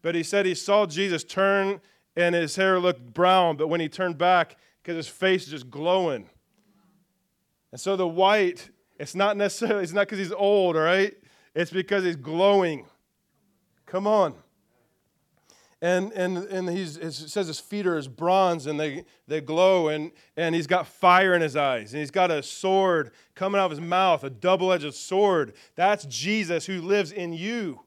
But 0.00 0.14
he 0.14 0.22
said 0.22 0.46
he 0.46 0.54
saw 0.54 0.86
Jesus 0.86 1.22
turn 1.22 1.82
and 2.16 2.34
his 2.34 2.56
hair 2.56 2.80
looked 2.80 3.12
brown 3.12 3.58
but 3.58 3.68
when 3.68 3.80
he 3.80 3.90
turned 3.90 4.16
back 4.16 4.56
because 4.82 4.96
his 4.96 5.08
face 5.08 5.44
is 5.44 5.50
just 5.50 5.70
glowing. 5.70 6.30
And 7.72 7.80
so 7.80 7.94
the 7.94 8.08
white 8.08 8.70
it's 8.98 9.14
not 9.14 9.36
necessarily 9.36 9.82
it's 9.82 9.92
not 9.92 10.06
because 10.06 10.18
he's 10.18 10.32
old 10.32 10.76
all 10.76 10.82
right? 10.82 11.12
It's 11.54 11.70
because 11.70 12.04
he's 12.04 12.16
glowing 12.16 12.86
come 13.86 14.06
on. 14.06 14.34
And 15.82 16.10
and 16.12 16.38
and 16.38 16.70
he's 16.70 16.96
it 16.96 17.12
says 17.12 17.48
his 17.48 17.60
feet 17.60 17.86
are 17.86 17.98
as 17.98 18.08
bronze 18.08 18.66
and 18.66 18.80
they 18.80 19.04
they 19.28 19.42
glow 19.42 19.88
and 19.88 20.10
and 20.36 20.54
he's 20.54 20.66
got 20.66 20.86
fire 20.86 21.34
in 21.34 21.42
his 21.42 21.54
eyes 21.54 21.92
and 21.92 22.00
he's 22.00 22.10
got 22.10 22.30
a 22.30 22.42
sword 22.42 23.12
coming 23.34 23.60
out 23.60 23.66
of 23.66 23.70
his 23.72 23.80
mouth 23.80 24.24
a 24.24 24.30
double-edged 24.30 24.94
sword. 24.94 25.52
That's 25.74 26.06
jesus 26.06 26.64
who 26.64 26.80
lives 26.80 27.12
in 27.12 27.34
you. 27.34 27.80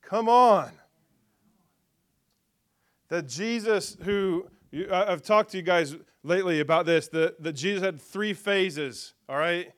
Come 0.00 0.28
on. 0.28 0.70
That 3.08 3.26
jesus 3.26 3.96
who 4.00 4.46
i've 4.92 5.22
talked 5.22 5.50
to 5.50 5.56
you 5.56 5.64
guys 5.64 5.96
lately 6.22 6.60
about 6.60 6.86
this 6.86 7.08
that, 7.08 7.42
that 7.42 7.54
jesus 7.54 7.82
had 7.82 8.00
three 8.00 8.32
phases 8.32 9.12
all 9.28 9.36
right 9.36 9.72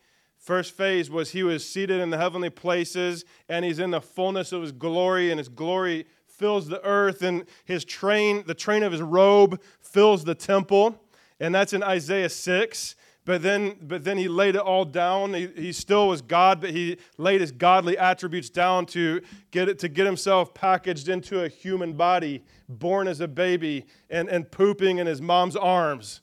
First 0.45 0.77
phase 0.77 1.09
was 1.09 1.31
he 1.31 1.43
was 1.43 1.67
seated 1.67 2.03
in 2.03 2.11
the 2.11 2.19
heavenly 2.19 2.51
places 2.51 3.25
and 3.49 3.65
he's 3.65 3.79
in 3.79 3.93
the 3.93 4.01
fullness 4.03 4.53
of 4.53 4.61
his 4.61 4.73
glory 4.73 5.31
and 5.31 5.39
his 5.39 5.49
glory 5.49 6.05
fills 6.27 6.69
the 6.69 6.85
earth 6.85 7.23
and 7.23 7.47
his 7.65 7.83
train 7.83 8.45
the 8.47 8.53
train 8.53 8.83
of 8.83 8.93
his 8.93 9.01
robe 9.01 9.59
fills 9.81 10.23
the 10.23 10.35
temple. 10.35 11.01
And 11.41 11.55
that's 11.55 11.73
in 11.73 11.83
Isaiah 11.83 12.29
6 12.29 12.95
but 13.25 13.41
then 13.41 13.79
but 13.81 14.05
then 14.05 14.19
he 14.19 14.29
laid 14.29 14.55
it 14.55 14.61
all 14.61 14.85
down. 14.85 15.33
He, 15.33 15.47
he 15.47 15.73
still 15.73 16.09
was 16.09 16.21
God 16.21 16.61
but 16.61 16.73
he 16.73 16.99
laid 17.17 17.41
his 17.41 17.51
godly 17.51 17.97
attributes 17.97 18.51
down 18.51 18.85
to 18.87 19.23
get 19.51 19.71
it 19.71 19.79
to 19.79 19.89
get 19.89 20.05
himself 20.05 20.53
packaged 20.53 21.09
into 21.09 21.43
a 21.43 21.49
human 21.49 21.95
body 21.95 22.45
born 22.69 23.09
as 23.09 23.23
a 23.23 23.29
baby 23.29 23.87
and, 24.11 24.29
and 24.29 24.51
pooping 24.51 24.99
in 24.99 25.07
his 25.07 25.23
mom's 25.23 25.57
arms 25.57 26.21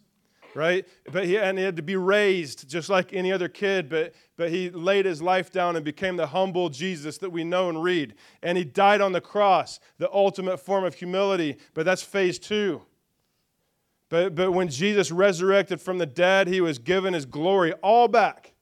right? 0.55 0.87
But 1.11 1.25
he, 1.25 1.37
and 1.37 1.57
he 1.57 1.63
had 1.63 1.75
to 1.77 1.81
be 1.81 1.95
raised 1.95 2.69
just 2.69 2.89
like 2.89 3.13
any 3.13 3.31
other 3.31 3.47
kid, 3.47 3.89
but, 3.89 4.13
but 4.37 4.49
he 4.49 4.69
laid 4.69 5.05
his 5.05 5.21
life 5.21 5.51
down 5.51 5.75
and 5.75 5.85
became 5.85 6.17
the 6.17 6.27
humble 6.27 6.69
Jesus 6.69 7.17
that 7.19 7.29
we 7.29 7.43
know 7.43 7.69
and 7.69 7.81
read. 7.83 8.15
And 8.43 8.57
he 8.57 8.63
died 8.63 9.01
on 9.01 9.11
the 9.11 9.21
cross, 9.21 9.79
the 9.97 10.11
ultimate 10.11 10.57
form 10.57 10.83
of 10.83 10.95
humility, 10.95 11.57
but 11.73 11.85
that's 11.85 12.03
phase 12.03 12.39
two. 12.39 12.81
But, 14.09 14.35
but 14.35 14.51
when 14.51 14.67
Jesus 14.67 15.09
resurrected 15.09 15.79
from 15.79 15.97
the 15.97 16.05
dead, 16.05 16.47
he 16.47 16.59
was 16.59 16.79
given 16.79 17.13
his 17.13 17.25
glory 17.25 17.71
all 17.75 18.09
back 18.09 18.53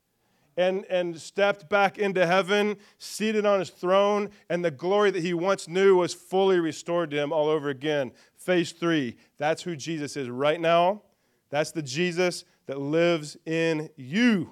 and, 0.55 0.85
and 0.85 1.19
stepped 1.19 1.69
back 1.69 1.97
into 1.97 2.27
heaven, 2.27 2.77
seated 2.99 3.45
on 3.45 3.59
his 3.59 3.69
throne, 3.69 4.29
and 4.49 4.63
the 4.63 4.69
glory 4.69 5.09
that 5.09 5.23
he 5.23 5.33
once 5.33 5.67
knew 5.67 5.95
was 5.95 6.13
fully 6.13 6.59
restored 6.59 7.09
to 7.11 7.17
him 7.17 7.31
all 7.31 7.47
over 7.47 7.69
again. 7.69 8.11
Phase 8.35 8.73
three, 8.73 9.15
that's 9.37 9.63
who 9.63 9.75
Jesus 9.75 10.15
is 10.15 10.29
right 10.29 10.59
now 10.59 11.01
that's 11.49 11.71
the 11.71 11.81
Jesus 11.81 12.45
that 12.67 12.79
lives 12.79 13.37
in 13.45 13.89
you. 13.95 14.51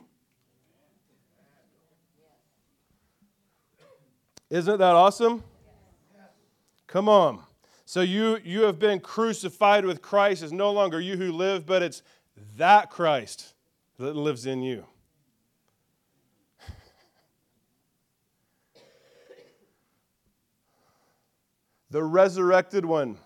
Isn't 4.49 4.79
that 4.79 4.95
awesome? 4.95 5.43
Come 6.87 7.09
on. 7.09 7.43
So 7.85 8.01
you 8.01 8.39
you 8.43 8.63
have 8.63 8.79
been 8.79 8.99
crucified 8.99 9.85
with 9.85 10.01
Christ. 10.01 10.43
It's 10.43 10.51
no 10.51 10.71
longer 10.71 10.99
you 10.99 11.17
who 11.17 11.31
live, 11.31 11.65
but 11.65 11.83
it's 11.83 12.01
that 12.57 12.89
Christ 12.89 13.53
that 13.97 14.15
lives 14.15 14.45
in 14.45 14.61
you. 14.61 14.85
The 21.89 22.03
resurrected 22.03 22.85
one. 22.85 23.17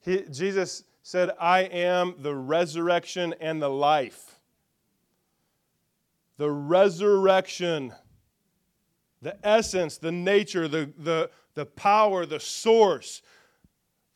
He, 0.00 0.22
Jesus 0.30 0.84
said, 1.10 1.32
I 1.40 1.62
am 1.62 2.14
the 2.20 2.36
resurrection 2.36 3.34
and 3.40 3.60
the 3.60 3.68
life. 3.68 4.38
The 6.36 6.48
resurrection, 6.48 7.92
the 9.20 9.36
essence, 9.44 9.98
the 9.98 10.12
nature, 10.12 10.68
the, 10.68 10.88
the, 10.96 11.28
the 11.54 11.66
power, 11.66 12.26
the 12.26 12.38
source, 12.38 13.22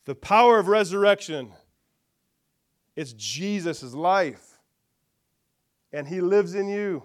the 0.05 0.15
power 0.15 0.57
of 0.57 0.69
resurrection. 0.69 1.51
It's 2.95 3.11
Jesus' 3.11 3.93
life. 3.93 4.57
And 5.91 6.07
he 6.07 6.21
lives 6.21 6.55
in 6.55 6.69
you. 6.69 7.03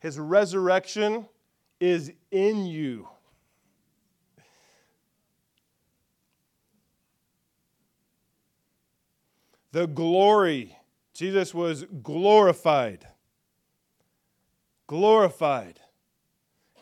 His 0.00 0.18
resurrection 0.18 1.28
is 1.80 2.10
in 2.30 2.64
you. 2.64 3.10
The 9.72 9.86
glory. 9.86 10.76
Jesus 11.14 11.52
was 11.52 11.84
glorified, 12.02 13.06
glorified, 14.86 15.80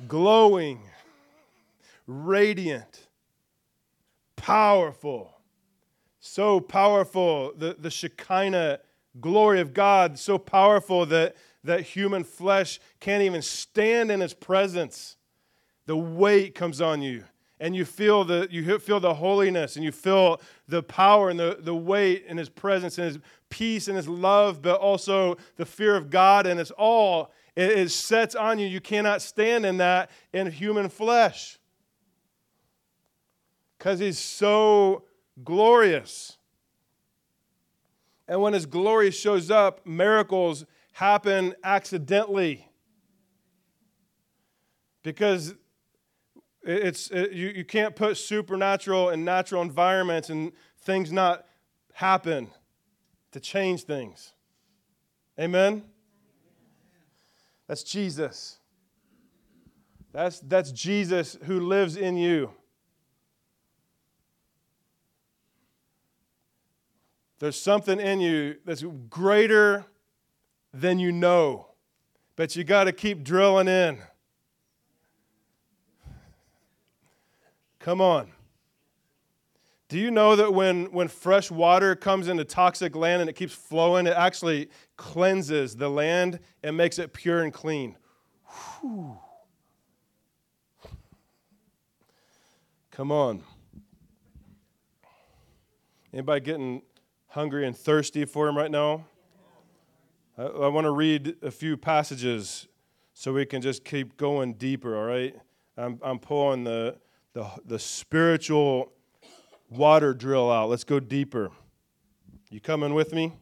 glowing, 0.06 0.80
radiant, 2.06 3.08
powerful. 4.36 5.36
So 6.20 6.60
powerful, 6.60 7.52
the, 7.56 7.74
the 7.78 7.90
Shekinah 7.90 8.80
glory 9.20 9.60
of 9.60 9.72
God, 9.72 10.18
so 10.18 10.38
powerful 10.38 11.06
that, 11.06 11.34
that 11.64 11.80
human 11.80 12.24
flesh 12.24 12.78
can't 13.00 13.22
even 13.22 13.42
stand 13.42 14.10
in 14.10 14.20
his 14.20 14.34
presence. 14.34 15.16
The 15.86 15.96
weight 15.96 16.54
comes 16.54 16.80
on 16.80 17.02
you 17.02 17.24
and 17.60 17.76
you 17.76 17.84
feel 17.84 18.24
the 18.24 18.48
you 18.50 18.78
feel 18.78 18.98
the 18.98 19.14
holiness 19.14 19.76
and 19.76 19.84
you 19.84 19.92
feel 19.92 20.40
the 20.66 20.82
power 20.82 21.28
and 21.28 21.38
the, 21.38 21.58
the 21.60 21.74
weight 21.74 22.24
and 22.26 22.38
his 22.38 22.48
presence 22.48 22.96
and 22.96 23.06
his 23.06 23.18
peace 23.50 23.86
and 23.86 23.96
his 23.96 24.08
love 24.08 24.62
but 24.62 24.80
also 24.80 25.36
the 25.56 25.66
fear 25.66 25.94
of 25.94 26.08
god. 26.08 26.46
And 26.46 26.58
it's 26.58 26.70
all 26.72 27.30
it, 27.54 27.70
it 27.70 27.90
sets 27.90 28.34
on 28.34 28.58
you. 28.58 28.66
You 28.66 28.80
cannot 28.80 29.20
stand 29.20 29.66
in 29.66 29.76
that 29.76 30.10
in 30.32 30.50
human 30.50 30.88
flesh. 30.88 31.58
Because 33.78 33.98
he's 33.98 34.18
so 34.18 35.04
glorious. 35.44 36.38
And 38.26 38.40
when 38.40 38.54
his 38.54 38.64
glory 38.64 39.10
shows 39.10 39.50
up 39.50 39.86
miracles 39.86 40.64
happen 40.92 41.54
accidentally. 41.62 42.66
Because 45.02 45.54
it's, 46.62 47.10
it, 47.10 47.32
you, 47.32 47.48
you 47.48 47.64
can't 47.64 47.96
put 47.96 48.16
supernatural 48.16 49.08
and 49.08 49.24
natural 49.24 49.62
environments 49.62 50.30
and 50.30 50.52
things 50.78 51.10
not 51.10 51.46
happen 51.92 52.48
to 53.32 53.40
change 53.40 53.84
things. 53.84 54.32
Amen? 55.38 55.84
That's 57.66 57.82
Jesus. 57.82 58.58
That's, 60.12 60.40
that's 60.40 60.72
Jesus 60.72 61.38
who 61.44 61.60
lives 61.60 61.96
in 61.96 62.16
you. 62.16 62.50
There's 67.38 67.60
something 67.60 67.98
in 67.98 68.20
you 68.20 68.56
that's 68.66 68.84
greater 69.08 69.86
than 70.74 70.98
you 70.98 71.10
know, 71.10 71.68
but 72.36 72.54
you 72.54 72.64
got 72.64 72.84
to 72.84 72.92
keep 72.92 73.24
drilling 73.24 73.66
in. 73.66 73.98
Come 77.80 78.00
on. 78.00 78.30
Do 79.88 79.98
you 79.98 80.12
know 80.12 80.36
that 80.36 80.54
when, 80.54 80.84
when 80.92 81.08
fresh 81.08 81.50
water 81.50 81.96
comes 81.96 82.28
into 82.28 82.44
toxic 82.44 82.94
land 82.94 83.22
and 83.22 83.28
it 83.28 83.32
keeps 83.32 83.54
flowing, 83.54 84.06
it 84.06 84.14
actually 84.16 84.68
cleanses 84.96 85.74
the 85.74 85.88
land 85.88 86.38
and 86.62 86.76
makes 86.76 87.00
it 87.00 87.12
pure 87.12 87.42
and 87.42 87.52
clean? 87.52 87.96
Whew. 88.44 89.18
Come 92.92 93.10
on. 93.10 93.42
Anybody 96.12 96.40
getting 96.40 96.82
hungry 97.28 97.66
and 97.66 97.76
thirsty 97.76 98.24
for 98.26 98.46
him 98.46 98.56
right 98.56 98.70
now? 98.70 99.06
I, 100.36 100.42
I 100.42 100.68
want 100.68 100.84
to 100.84 100.90
read 100.90 101.36
a 101.42 101.50
few 101.50 101.76
passages 101.76 102.68
so 103.14 103.32
we 103.32 103.46
can 103.46 103.62
just 103.62 103.84
keep 103.84 104.16
going 104.16 104.54
deeper, 104.54 104.96
all 104.96 105.06
right? 105.06 105.34
I'm, 105.76 105.98
I'm 106.02 106.18
pulling 106.18 106.64
the 106.64 106.98
the, 107.32 107.46
the 107.64 107.78
spiritual 107.78 108.92
water 109.68 110.14
drill 110.14 110.50
out. 110.50 110.68
Let's 110.68 110.84
go 110.84 111.00
deeper. 111.00 111.50
You 112.50 112.60
coming 112.60 112.94
with 112.94 113.12
me? 113.12 113.32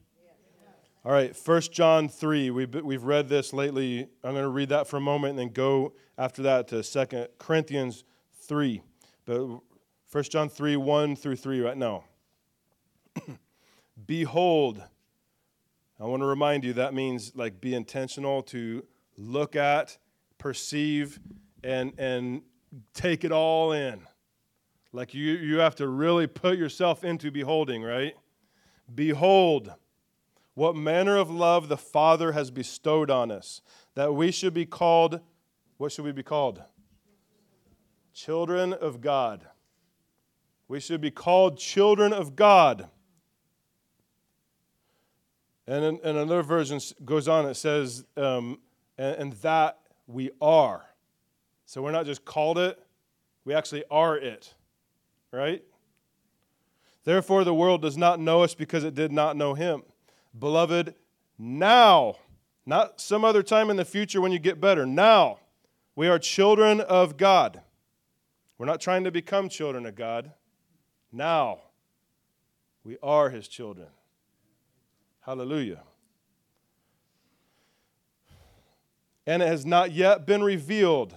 All 1.04 1.12
right, 1.12 1.34
1 1.34 1.60
John 1.72 2.08
3. 2.08 2.50
We've, 2.50 2.74
we've 2.74 3.04
read 3.04 3.28
this 3.28 3.52
lately. 3.52 4.08
I'm 4.22 4.32
going 4.32 4.42
to 4.42 4.48
read 4.48 4.68
that 4.68 4.86
for 4.86 4.98
a 4.98 5.00
moment 5.00 5.30
and 5.30 5.38
then 5.38 5.48
go 5.54 5.94
after 6.18 6.42
that 6.42 6.68
to 6.68 6.82
2 6.82 7.26
Corinthians 7.38 8.04
3. 8.42 8.82
But 9.24 9.46
1 10.10 10.24
John 10.24 10.48
3, 10.50 10.76
1 10.76 11.16
through 11.16 11.36
3 11.36 11.60
right 11.60 11.76
now. 11.76 12.04
Behold, 14.06 14.82
I 15.98 16.04
want 16.04 16.20
to 16.20 16.26
remind 16.26 16.64
you 16.64 16.74
that 16.74 16.92
means 16.92 17.32
like 17.34 17.60
be 17.60 17.74
intentional 17.74 18.42
to 18.44 18.84
look 19.16 19.56
at, 19.56 19.96
perceive, 20.36 21.18
and, 21.64 21.92
and 21.98 22.42
take 22.94 23.24
it 23.24 23.32
all 23.32 23.72
in. 23.72 24.00
Like 24.92 25.14
you, 25.14 25.34
you 25.34 25.58
have 25.58 25.76
to 25.76 25.88
really 25.88 26.26
put 26.26 26.58
yourself 26.58 27.04
into 27.04 27.30
beholding, 27.30 27.82
right? 27.82 28.14
Behold, 28.94 29.72
what 30.54 30.74
manner 30.74 31.16
of 31.16 31.30
love 31.30 31.68
the 31.68 31.76
Father 31.76 32.32
has 32.32 32.50
bestowed 32.50 33.10
on 33.10 33.30
us, 33.30 33.60
that 33.94 34.14
we 34.14 34.32
should 34.32 34.54
be 34.54 34.66
called, 34.66 35.20
what 35.76 35.92
should 35.92 36.04
we 36.04 36.12
be 36.12 36.22
called? 36.22 36.62
Children 38.12 38.72
of 38.72 39.00
God. 39.00 39.46
We 40.66 40.80
should 40.80 41.00
be 41.00 41.10
called 41.10 41.58
children 41.58 42.12
of 42.12 42.34
God. 42.34 42.88
And 45.66 45.84
in, 45.84 46.00
another 46.02 46.42
version 46.42 46.80
goes 47.04 47.28
on, 47.28 47.46
it 47.46 47.54
says, 47.54 48.04
um, 48.16 48.58
and, 48.96 49.16
and 49.16 49.32
that 49.34 49.78
we 50.06 50.30
are. 50.40 50.87
So 51.68 51.82
we're 51.82 51.92
not 51.92 52.06
just 52.06 52.24
called 52.24 52.56
it, 52.56 52.82
we 53.44 53.52
actually 53.52 53.84
are 53.90 54.16
it, 54.16 54.54
right? 55.30 55.62
Therefore, 57.04 57.44
the 57.44 57.52
world 57.52 57.82
does 57.82 57.98
not 57.98 58.18
know 58.18 58.42
us 58.42 58.54
because 58.54 58.84
it 58.84 58.94
did 58.94 59.12
not 59.12 59.36
know 59.36 59.52
him. 59.52 59.82
Beloved, 60.38 60.94
now, 61.38 62.16
not 62.64 63.02
some 63.02 63.22
other 63.22 63.42
time 63.42 63.68
in 63.68 63.76
the 63.76 63.84
future 63.84 64.18
when 64.18 64.32
you 64.32 64.38
get 64.38 64.62
better, 64.62 64.86
now, 64.86 65.40
we 65.94 66.08
are 66.08 66.18
children 66.18 66.80
of 66.80 67.18
God. 67.18 67.60
We're 68.56 68.64
not 68.64 68.80
trying 68.80 69.04
to 69.04 69.10
become 69.10 69.50
children 69.50 69.84
of 69.84 69.94
God. 69.94 70.32
Now, 71.12 71.58
we 72.82 72.96
are 73.02 73.28
his 73.28 73.46
children. 73.46 73.88
Hallelujah. 75.20 75.82
And 79.26 79.42
it 79.42 79.48
has 79.48 79.66
not 79.66 79.92
yet 79.92 80.24
been 80.24 80.42
revealed 80.42 81.14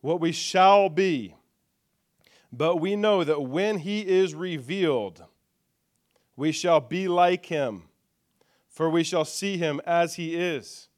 what 0.00 0.20
we 0.20 0.32
shall 0.32 0.88
be. 0.88 1.34
But 2.52 2.76
we 2.76 2.96
know 2.96 3.22
that 3.22 3.42
when 3.42 3.78
he 3.78 4.00
is 4.00 4.34
revealed, 4.34 5.22
we 6.36 6.52
shall 6.52 6.80
be 6.80 7.06
like 7.06 7.46
him, 7.46 7.84
for 8.68 8.90
we 8.90 9.04
shall 9.04 9.24
see 9.24 9.56
him 9.56 9.80
as 9.86 10.14
he 10.14 10.34
is. 10.34 10.88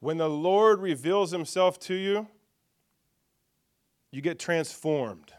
When 0.00 0.16
the 0.16 0.28
Lord 0.28 0.80
reveals 0.80 1.30
himself 1.30 1.78
to 1.80 1.94
you, 1.94 2.26
you 4.10 4.20
get 4.20 4.38
transformed. 4.38 5.32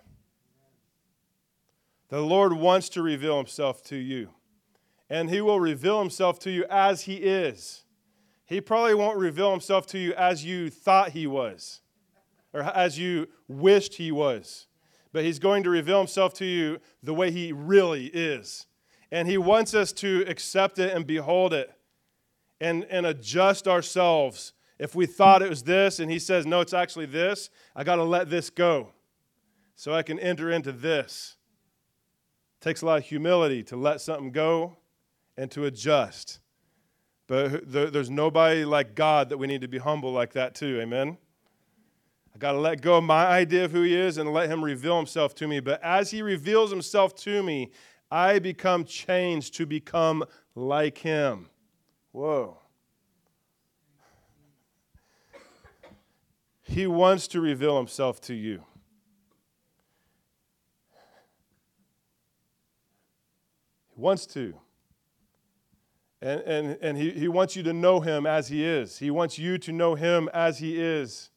The 2.10 2.22
Lord 2.22 2.54
wants 2.54 2.90
to 2.90 3.02
reveal 3.02 3.38
himself 3.38 3.84
to 3.86 3.96
you, 3.96 4.30
and 5.10 5.30
he 5.30 5.42
will 5.42 5.60
reveal 5.60 6.00
himself 6.00 6.40
to 6.40 6.52
you 6.52 6.66
as 6.70 7.04
he 7.04 7.16
is. 7.16 7.81
He 8.52 8.60
probably 8.60 8.96
won't 8.96 9.18
reveal 9.18 9.50
himself 9.50 9.88
to 9.88 9.98
you 9.98 10.14
as 10.16 10.44
you 10.44 10.70
thought 10.70 11.12
he 11.12 11.26
was 11.26 11.80
or 12.52 12.64
as 12.64 13.00
you 13.00 13.30
wished 13.48 13.94
he 13.94 14.12
was. 14.12 14.68
But 15.14 15.24
he's 15.24 15.40
going 15.40 15.64
to 15.64 15.70
reveal 15.70 16.00
himself 16.00 16.34
to 16.34 16.46
you 16.46 16.80
the 17.02 17.14
way 17.14 17.32
he 17.32 17.54
really 17.54 18.08
is. 18.08 18.68
And 19.10 19.26
he 19.26 19.38
wants 19.38 19.74
us 19.74 19.94
to 19.94 20.26
accept 20.28 20.80
it 20.80 20.94
and 20.94 21.08
behold 21.08 21.54
it 21.54 21.72
and, 22.60 22.84
and 22.90 23.06
adjust 23.06 23.70
ourselves. 23.70 24.52
If 24.78 24.96
we 24.96 25.06
thought 25.06 25.42
it 25.42 25.50
was 25.50 25.64
this 25.64 26.02
and 26.02 26.12
he 26.12 26.20
says, 26.20 26.46
no, 26.46 26.60
it's 26.60 26.74
actually 26.74 27.06
this, 27.06 27.50
I 27.74 27.86
got 27.86 27.96
to 27.96 28.04
let 28.04 28.30
this 28.30 28.50
go 28.50 28.92
so 29.78 29.94
I 29.94 30.04
can 30.04 30.20
enter 30.20 30.52
into 30.52 30.74
this. 30.74 31.38
It 32.60 32.66
takes 32.66 32.82
a 32.82 32.86
lot 32.86 32.98
of 32.98 33.06
humility 33.06 33.64
to 33.64 33.78
let 33.78 34.02
something 34.02 34.34
go 34.34 34.76
and 35.38 35.50
to 35.52 35.64
adjust. 35.64 36.42
But 37.32 37.72
there's 37.72 38.10
nobody 38.10 38.66
like 38.66 38.94
God 38.94 39.30
that 39.30 39.38
we 39.38 39.48
need 39.48 39.62
to 39.62 39.70
be 39.70 39.78
humble 39.78 40.12
like 40.12 40.34
that 40.34 40.54
too. 40.54 40.82
Amen? 40.82 41.18
I 42.36 42.38
got 42.38 42.52
to 42.52 42.58
let 42.58 42.82
go 42.82 42.98
of 42.98 43.06
my 43.06 43.26
idea 43.26 43.64
of 43.64 43.72
who 43.72 43.84
He 43.84 43.96
is 43.96 44.18
and 44.18 44.34
let 44.34 44.50
Him 44.50 44.62
reveal 44.62 44.98
Himself 44.98 45.34
to 45.36 45.48
me. 45.48 45.62
But 45.62 45.82
as 45.82 46.12
He 46.12 46.22
reveals 46.22 46.72
Himself 46.72 47.16
to 47.20 47.42
me, 47.42 47.72
I 48.12 48.40
become 48.40 48.84
changed 48.84 49.54
to 49.54 49.66
become 49.66 50.26
like 50.56 50.98
Him. 50.98 51.48
Whoa. 52.12 52.58
He 56.64 56.86
wants 56.86 57.30
to 57.30 57.40
reveal 57.40 57.78
Himself 57.78 58.20
to 58.24 58.34
you. 58.34 58.62
He 63.96 64.02
wants 64.02 64.26
to. 64.26 64.61
And, 66.22 66.42
and, 66.42 66.78
and 66.82 66.98
he, 66.98 67.12
he 67.12 67.28
wants 67.28 67.56
you 67.56 67.64
to 67.64 67.74
know 67.74 68.00
him 68.00 68.26
as 68.26 68.48
he 68.48 68.64
is. 68.64 69.00
He 69.00 69.10
wants 69.10 69.40
you 69.40 69.58
to 69.58 69.72
know 69.72 69.96
him 69.96 70.30
as 70.34 70.60
he 70.60 70.80
is. 70.80 71.32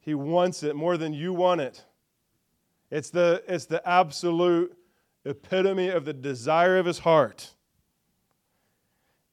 He 0.00 0.14
wants 0.14 0.62
it 0.62 0.76
more 0.76 0.98
than 0.98 1.14
you 1.14 1.32
want 1.32 1.62
it. 1.62 1.84
It's 2.90 3.08
the, 3.08 3.42
it's 3.48 3.64
the 3.64 3.86
absolute 3.88 4.76
epitome 5.24 5.88
of 5.88 6.04
the 6.04 6.12
desire 6.12 6.76
of 6.76 6.84
his 6.84 6.98
heart 6.98 7.50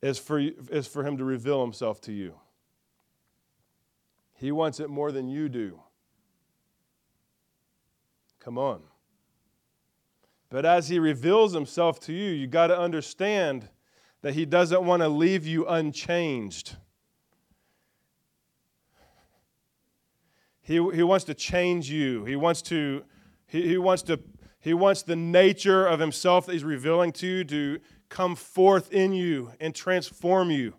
is 0.02 0.18
for, 0.18 0.40
is 0.40 0.88
for 0.88 1.06
him 1.06 1.18
to 1.18 1.26
reveal 1.26 1.62
himself 1.62 2.00
to 2.02 2.14
you. 2.14 2.36
He 4.34 4.52
wants 4.52 4.80
it 4.80 4.90
more 4.90 5.12
than 5.12 5.28
you 5.28 5.50
do. 5.50 5.80
Come 8.40 8.58
on. 8.58 8.82
But 10.50 10.66
as 10.66 10.90
he 10.90 10.98
reveals 11.00 11.54
himself 11.54 12.00
to 12.02 12.14
you, 12.14 12.32
you 12.32 12.48
got 12.48 12.68
to 12.68 12.80
understand 12.80 13.70
that 14.22 14.34
He 14.34 14.46
doesn't 14.46 14.84
want 14.86 15.02
to 15.02 15.10
leave 15.10 15.46
you 15.46 15.68
unchanged. 15.68 16.76
He, 20.62 20.74
he 20.74 21.04
wants 21.04 21.26
to 21.26 21.34
change 21.34 21.90
you. 21.90 22.24
He 22.26 22.36
wants 22.36 22.62
to, 22.64 23.04
he, 23.48 23.68
he 23.68 23.78
wants 23.78 24.04
to, 24.04 24.20
he 24.60 24.74
wants 24.74 25.02
the 25.02 25.16
nature 25.16 25.88
of 25.88 26.00
himself 26.00 26.46
that 26.46 26.54
he's 26.54 26.64
revealing 26.64 27.12
to 27.14 27.28
you 27.28 27.44
to 27.46 27.80
come 28.10 28.36
forth 28.36 28.92
in 28.92 29.12
you 29.12 29.52
and 29.60 29.74
transform 29.74 30.52
you. 30.52 30.76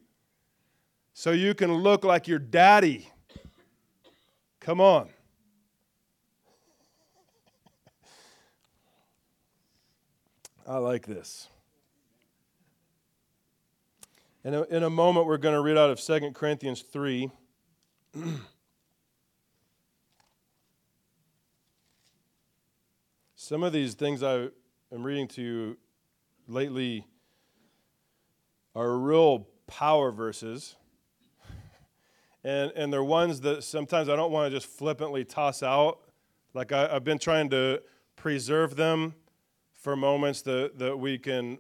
So 1.15 1.33
you 1.33 1.55
can 1.55 1.75
look 1.75 2.05
like 2.05 2.29
your 2.29 2.39
daddy. 2.39 3.09
Come 4.61 4.81
on. 4.81 5.09
I 10.67 10.79
like 10.79 11.07
this. 11.07 11.49
In 14.45 14.55
a, 14.55 14.63
in 14.65 14.83
a 14.83 14.91
moment, 14.91 15.27
we're 15.27 15.37
going 15.37 15.55
to 15.55 15.61
read 15.61 15.79
out 15.79 15.89
of 15.89 16.01
2 16.01 16.33
Corinthians 16.33 16.83
3. 16.83 17.31
Some 23.37 23.63
of 23.63 23.73
these 23.73 23.95
things 23.95 24.25
I 24.25 24.49
am 24.93 25.05
reading 25.05 25.29
to 25.29 25.43
you 25.43 25.79
lately 26.49 27.07
are 28.75 28.99
real 28.99 29.47
power 29.67 30.11
verses. 30.11 30.75
And, 32.45 32.73
and 32.75 32.93
they're 32.93 33.05
ones 33.05 33.43
that 33.43 33.63
sometimes 33.63 34.09
I 34.09 34.17
don't 34.17 34.33
want 34.33 34.51
to 34.51 34.57
just 34.59 34.67
flippantly 34.69 35.25
toss 35.25 35.63
out. 35.63 36.01
Like 36.55 36.73
I, 36.73 36.89
I've 36.93 37.05
been 37.05 37.21
trying 37.21 37.49
to 37.51 37.81
preserve 38.17 38.75
them 38.75 39.15
for 39.75 39.95
moments 39.95 40.43
that, 40.43 40.77
that 40.81 40.97
we 40.97 41.19
can 41.19 41.59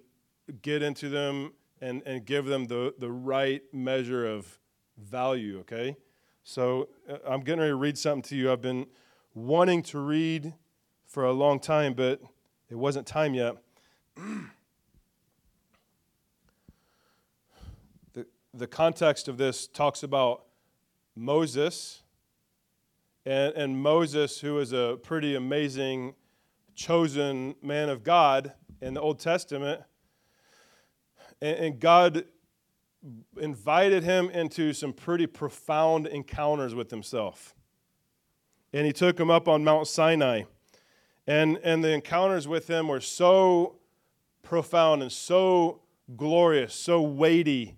get 0.60 0.82
into 0.82 1.08
them 1.08 1.52
and, 1.82 2.00
and 2.06 2.24
give 2.24 2.46
them 2.46 2.66
the, 2.66 2.94
the 2.96 3.10
right 3.10 3.60
measure 3.72 4.24
of 4.24 4.58
value, 4.96 5.58
okay? 5.58 5.96
So 6.44 6.88
uh, 7.10 7.16
I'm 7.26 7.40
getting 7.40 7.58
ready 7.58 7.72
to 7.72 7.76
read 7.76 7.98
something 7.98 8.22
to 8.30 8.36
you 8.36 8.52
I've 8.52 8.62
been 8.62 8.86
wanting 9.34 9.82
to 9.82 9.98
read 9.98 10.54
for 11.04 11.24
a 11.24 11.32
long 11.32 11.58
time, 11.58 11.94
but 11.94 12.22
it 12.70 12.76
wasn't 12.76 13.06
time 13.06 13.34
yet. 13.34 13.56
the, 18.14 18.26
the 18.54 18.68
context 18.68 19.26
of 19.26 19.36
this 19.36 19.66
talks 19.66 20.04
about 20.04 20.44
Moses, 21.16 22.04
and, 23.26 23.52
and 23.54 23.76
Moses, 23.76 24.40
who 24.40 24.60
is 24.60 24.72
a 24.72 24.98
pretty 25.02 25.34
amazing, 25.34 26.14
chosen 26.76 27.56
man 27.60 27.88
of 27.88 28.04
God 28.04 28.52
in 28.80 28.94
the 28.94 29.00
Old 29.00 29.18
Testament 29.18 29.82
and, 31.42 31.58
and 31.58 31.80
God 31.80 32.24
invited 33.38 34.04
him 34.04 34.30
into 34.30 34.72
some 34.72 34.92
pretty 34.92 35.26
profound 35.26 36.06
encounters 36.06 36.74
with 36.74 36.90
himself. 36.90 37.54
And 38.72 38.86
he 38.86 38.92
took 38.92 39.18
him 39.20 39.30
up 39.30 39.48
on 39.48 39.64
Mount 39.64 39.88
Sinai. 39.88 40.44
And, 41.26 41.58
and 41.58 41.84
the 41.84 41.90
encounters 41.90 42.48
with 42.48 42.68
him 42.68 42.88
were 42.88 43.00
so 43.00 43.76
profound 44.42 45.02
and 45.02 45.12
so 45.12 45.82
glorious, 46.16 46.74
so 46.74 47.02
weighty, 47.02 47.76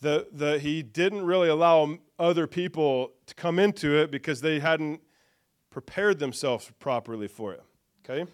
that, 0.00 0.36
that 0.36 0.62
he 0.62 0.82
didn't 0.82 1.24
really 1.24 1.48
allow 1.48 1.98
other 2.18 2.46
people 2.46 3.12
to 3.26 3.34
come 3.34 3.58
into 3.58 3.96
it 3.96 4.10
because 4.10 4.40
they 4.40 4.58
hadn't 4.58 5.00
prepared 5.70 6.18
themselves 6.18 6.70
properly 6.80 7.28
for 7.28 7.52
it. 7.52 7.62
Okay? 8.04 8.28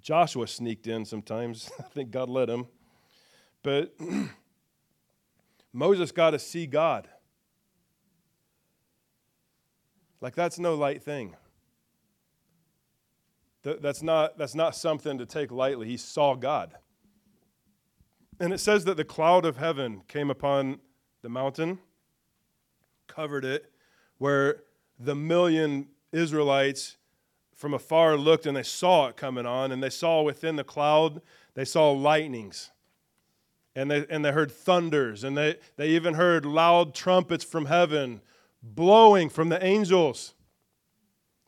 Joshua 0.00 0.46
sneaked 0.46 0.86
in 0.86 1.04
sometimes. 1.04 1.70
I 1.78 1.82
think 1.82 2.10
God 2.10 2.28
let 2.28 2.48
him. 2.48 2.66
But 3.62 3.94
Moses 5.72 6.12
got 6.12 6.30
to 6.30 6.38
see 6.38 6.66
God. 6.66 7.08
Like, 10.20 10.34
that's 10.34 10.58
no 10.58 10.74
light 10.74 11.02
thing. 11.02 11.34
That's 13.62 14.02
not, 14.02 14.38
that's 14.38 14.54
not 14.54 14.74
something 14.74 15.18
to 15.18 15.26
take 15.26 15.50
lightly. 15.50 15.86
He 15.86 15.96
saw 15.98 16.34
God. 16.34 16.72
And 18.38 18.54
it 18.54 18.58
says 18.58 18.86
that 18.86 18.96
the 18.96 19.04
cloud 19.04 19.44
of 19.44 19.58
heaven 19.58 20.02
came 20.08 20.30
upon 20.30 20.80
the 21.20 21.28
mountain, 21.28 21.78
covered 23.06 23.44
it, 23.44 23.70
where 24.16 24.62
the 24.98 25.14
million 25.14 25.88
Israelites 26.10 26.96
from 27.60 27.74
afar 27.74 28.16
looked 28.16 28.46
and 28.46 28.56
they 28.56 28.62
saw 28.62 29.08
it 29.08 29.18
coming 29.18 29.44
on, 29.44 29.70
and 29.70 29.82
they 29.82 29.90
saw 29.90 30.22
within 30.22 30.56
the 30.56 30.64
cloud, 30.64 31.20
they 31.52 31.66
saw 31.66 31.90
lightnings. 31.90 32.70
And 33.76 33.90
they, 33.90 34.06
and 34.08 34.24
they 34.24 34.32
heard 34.32 34.50
thunders, 34.50 35.24
and 35.24 35.36
they, 35.36 35.56
they 35.76 35.90
even 35.90 36.14
heard 36.14 36.46
loud 36.46 36.94
trumpets 36.94 37.44
from 37.44 37.66
heaven 37.66 38.22
blowing 38.62 39.28
from 39.28 39.50
the 39.50 39.62
angels. 39.62 40.32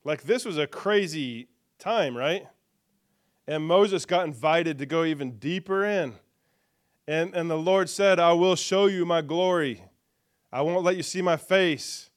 Like 0.05 0.25
this 0.25 0.45
was 0.45 0.59
a 0.59 0.67
crazy 0.67 1.49
time, 1.79 2.15
right? 2.15 2.47
And 3.47 3.67
Moses 3.67 4.05
got 4.05 4.27
invited 4.27 4.79
to 4.81 4.87
go 4.87 5.05
even 5.05 5.39
deeper 5.39 5.83
in. 5.83 6.17
And, 7.09 7.35
and 7.35 7.51
the 7.51 7.57
Lord 7.57 7.89
said, 7.89 8.21
I 8.21 8.35
will 8.35 8.57
show 8.57 8.85
you 8.85 9.07
my 9.07 9.23
glory. 9.23 9.83
I 10.53 10.61
won't 10.61 10.85
let 10.85 10.97
you 10.97 11.03
see 11.03 11.23
my 11.23 11.39
face 11.39 12.11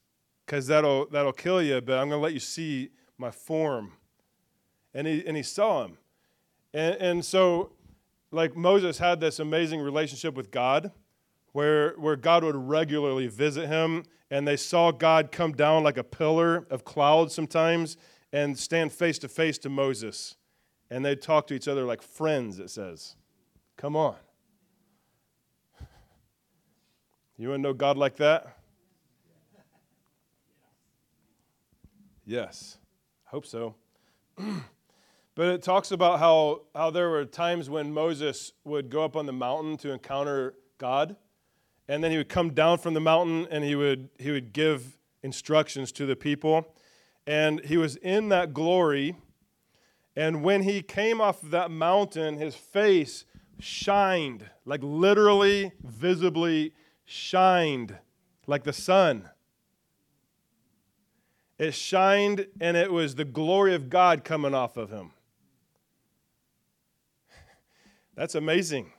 because 0.45 0.67
that'll, 0.67 1.05
that'll 1.07 1.31
kill 1.31 1.61
you, 1.61 1.79
but 1.79 1.97
I'm 1.97 2.09
going 2.09 2.19
to 2.19 2.23
let 2.23 2.33
you 2.33 2.41
see 2.41 2.89
my 3.17 3.31
form. 3.31 3.93
And 4.93 5.07
he, 5.07 5.25
and 5.25 5.35
he 5.35 5.43
saw 5.43 5.85
him. 5.85 5.97
And, 6.73 6.95
and 6.95 7.25
so, 7.25 7.71
like 8.31 8.55
Moses 8.55 8.97
had 8.97 9.19
this 9.19 9.39
amazing 9.39 9.81
relationship 9.81 10.35
with 10.35 10.51
God 10.51 10.91
where, 11.53 11.93
where 11.93 12.17
God 12.17 12.43
would 12.43 12.55
regularly 12.55 13.27
visit 13.27 13.67
him, 13.67 14.03
and 14.29 14.45
they 14.45 14.57
saw 14.57 14.91
God 14.91 15.31
come 15.31 15.53
down 15.53 15.83
like 15.83 15.97
a 15.97 16.03
pillar 16.03 16.67
of 16.69 16.83
cloud 16.83 17.31
sometimes 17.31 17.95
and 18.33 18.59
stand 18.59 18.91
face 18.91 19.17
to 19.19 19.29
face 19.29 19.57
to 19.59 19.69
Moses. 19.69 20.35
And 20.89 21.05
they'd 21.05 21.21
talk 21.21 21.47
to 21.47 21.53
each 21.53 21.67
other 21.67 21.85
like 21.85 22.01
friends, 22.01 22.59
it 22.59 22.69
says. 22.69 23.15
Come 23.77 23.95
on. 23.95 24.15
You 27.37 27.49
want 27.49 27.59
to 27.59 27.63
know 27.63 27.73
God 27.73 27.97
like 27.97 28.15
that? 28.15 28.57
Yes. 32.25 32.77
Hope 33.35 33.45
so. 33.45 33.75
but 35.35 35.47
it 35.47 35.61
talks 35.61 35.91
about 35.91 36.19
how, 36.19 36.61
how 36.73 36.89
there 36.89 37.09
were 37.09 37.25
times 37.25 37.69
when 37.69 37.91
Moses 37.91 38.53
would 38.63 38.89
go 38.89 39.03
up 39.03 39.17
on 39.17 39.25
the 39.25 39.33
mountain 39.33 39.75
to 39.79 39.91
encounter 39.91 40.53
God, 40.77 41.17
and 41.89 42.01
then 42.01 42.11
he 42.11 42.17
would 42.17 42.29
come 42.29 42.53
down 42.53 42.77
from 42.77 42.93
the 42.93 43.01
mountain 43.01 43.45
and 43.51 43.61
he 43.65 43.75
would, 43.75 44.07
he 44.17 44.31
would 44.31 44.53
give 44.53 44.97
instructions 45.21 45.91
to 45.91 46.05
the 46.05 46.15
people. 46.15 46.73
And 47.27 47.59
he 47.65 47.75
was 47.75 47.97
in 47.97 48.29
that 48.29 48.53
glory. 48.53 49.17
And 50.15 50.41
when 50.41 50.63
he 50.63 50.81
came 50.81 51.19
off 51.19 51.43
of 51.43 51.51
that 51.51 51.69
mountain, 51.69 52.37
his 52.37 52.55
face 52.55 53.25
shined, 53.59 54.49
like 54.63 54.79
literally, 54.81 55.73
visibly 55.83 56.71
shined, 57.03 57.97
like 58.47 58.63
the 58.63 58.71
sun. 58.71 59.29
It 61.57 61.73
shined, 61.73 62.47
and 62.59 62.75
it 62.75 62.91
was 62.91 63.15
the 63.15 63.25
glory 63.25 63.73
of 63.75 63.89
God 63.89 64.23
coming 64.23 64.53
off 64.53 64.75
of 64.75 64.89
him. 64.89 65.11
That's 68.15 68.35
amazing. 68.35 68.91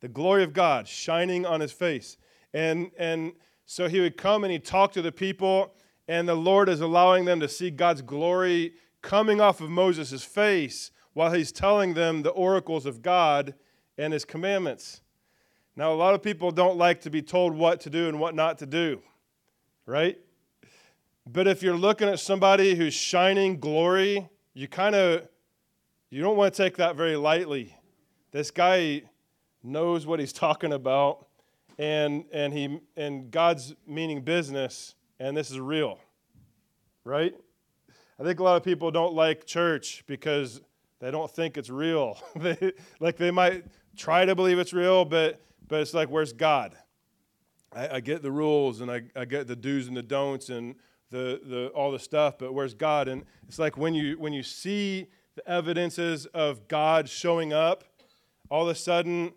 The 0.00 0.08
glory 0.08 0.42
of 0.42 0.52
God 0.52 0.88
shining 0.88 1.46
on 1.46 1.60
his 1.60 1.72
face. 1.72 2.16
And, 2.52 2.90
and 2.98 3.32
so 3.64 3.88
he 3.88 4.00
would 4.00 4.16
come 4.16 4.44
and 4.44 4.52
he'd 4.52 4.64
talk 4.64 4.92
to 4.92 5.02
the 5.02 5.12
people, 5.12 5.74
and 6.08 6.28
the 6.28 6.34
Lord 6.34 6.68
is 6.68 6.80
allowing 6.80 7.24
them 7.24 7.40
to 7.40 7.48
see 7.48 7.70
God's 7.70 8.02
glory 8.02 8.74
coming 9.02 9.40
off 9.40 9.60
of 9.60 9.70
Moses' 9.70 10.24
face 10.24 10.90
while 11.12 11.32
he's 11.32 11.52
telling 11.52 11.94
them 11.94 12.22
the 12.22 12.30
oracles 12.30 12.86
of 12.86 13.02
God 13.02 13.54
and 13.96 14.12
his 14.12 14.24
commandments. 14.24 15.00
Now, 15.76 15.92
a 15.92 15.94
lot 15.94 16.14
of 16.14 16.22
people 16.22 16.50
don't 16.50 16.76
like 16.76 17.00
to 17.02 17.10
be 17.10 17.22
told 17.22 17.54
what 17.54 17.80
to 17.82 17.90
do 17.90 18.08
and 18.08 18.18
what 18.18 18.34
not 18.34 18.58
to 18.58 18.66
do, 18.66 19.02
right? 19.84 20.18
But 21.26 21.48
if 21.48 21.60
you're 21.60 21.76
looking 21.76 22.08
at 22.08 22.20
somebody 22.20 22.76
who's 22.76 22.94
shining 22.94 23.58
glory, 23.58 24.28
you 24.54 24.68
kind 24.68 24.94
of 24.94 25.26
you 26.08 26.22
don't 26.22 26.36
want 26.36 26.54
to 26.54 26.62
take 26.62 26.76
that 26.76 26.94
very 26.94 27.16
lightly. 27.16 27.76
This 28.30 28.52
guy 28.52 29.02
knows 29.62 30.06
what 30.06 30.20
he's 30.20 30.32
talking 30.44 30.72
about 30.72 31.26
and 31.78 32.24
and 32.32 32.52
he 32.52 32.78
and 32.96 33.30
God's 33.30 33.74
meaning 33.86 34.22
business 34.22 34.94
and 35.18 35.36
this 35.36 35.50
is 35.50 35.58
real. 35.58 35.98
Right? 37.04 37.34
I 38.20 38.22
think 38.22 38.38
a 38.38 38.44
lot 38.44 38.56
of 38.56 38.62
people 38.62 38.92
don't 38.92 39.14
like 39.14 39.46
church 39.46 40.04
because 40.06 40.60
they 41.00 41.10
don't 41.10 41.30
think 41.30 41.58
it's 41.58 41.70
real. 41.70 42.18
like 43.00 43.16
they 43.16 43.32
might 43.32 43.64
try 43.96 44.24
to 44.24 44.34
believe 44.36 44.60
it's 44.60 44.72
real, 44.72 45.04
but 45.04 45.40
but 45.66 45.80
it's 45.80 45.92
like, 45.92 46.08
where's 46.08 46.32
God? 46.32 46.76
I, 47.72 47.96
I 47.96 48.00
get 48.00 48.22
the 48.22 48.30
rules 48.30 48.80
and 48.80 48.92
I, 48.92 49.02
I 49.16 49.24
get 49.24 49.48
the 49.48 49.56
do's 49.56 49.88
and 49.88 49.96
the 49.96 50.02
don'ts 50.04 50.50
and 50.50 50.76
the, 51.10 51.40
the, 51.44 51.66
all 51.68 51.92
the 51.92 51.98
stuff, 51.98 52.38
but 52.38 52.52
where's 52.52 52.74
God? 52.74 53.08
And 53.08 53.24
it's 53.48 53.58
like 53.58 53.76
when 53.76 53.94
you, 53.94 54.18
when 54.18 54.32
you 54.32 54.42
see 54.42 55.06
the 55.34 55.48
evidences 55.48 56.26
of 56.26 56.66
God 56.68 57.08
showing 57.08 57.52
up, 57.52 57.84
all 58.50 58.62
of 58.62 58.68
a 58.68 58.74
sudden 58.74 59.32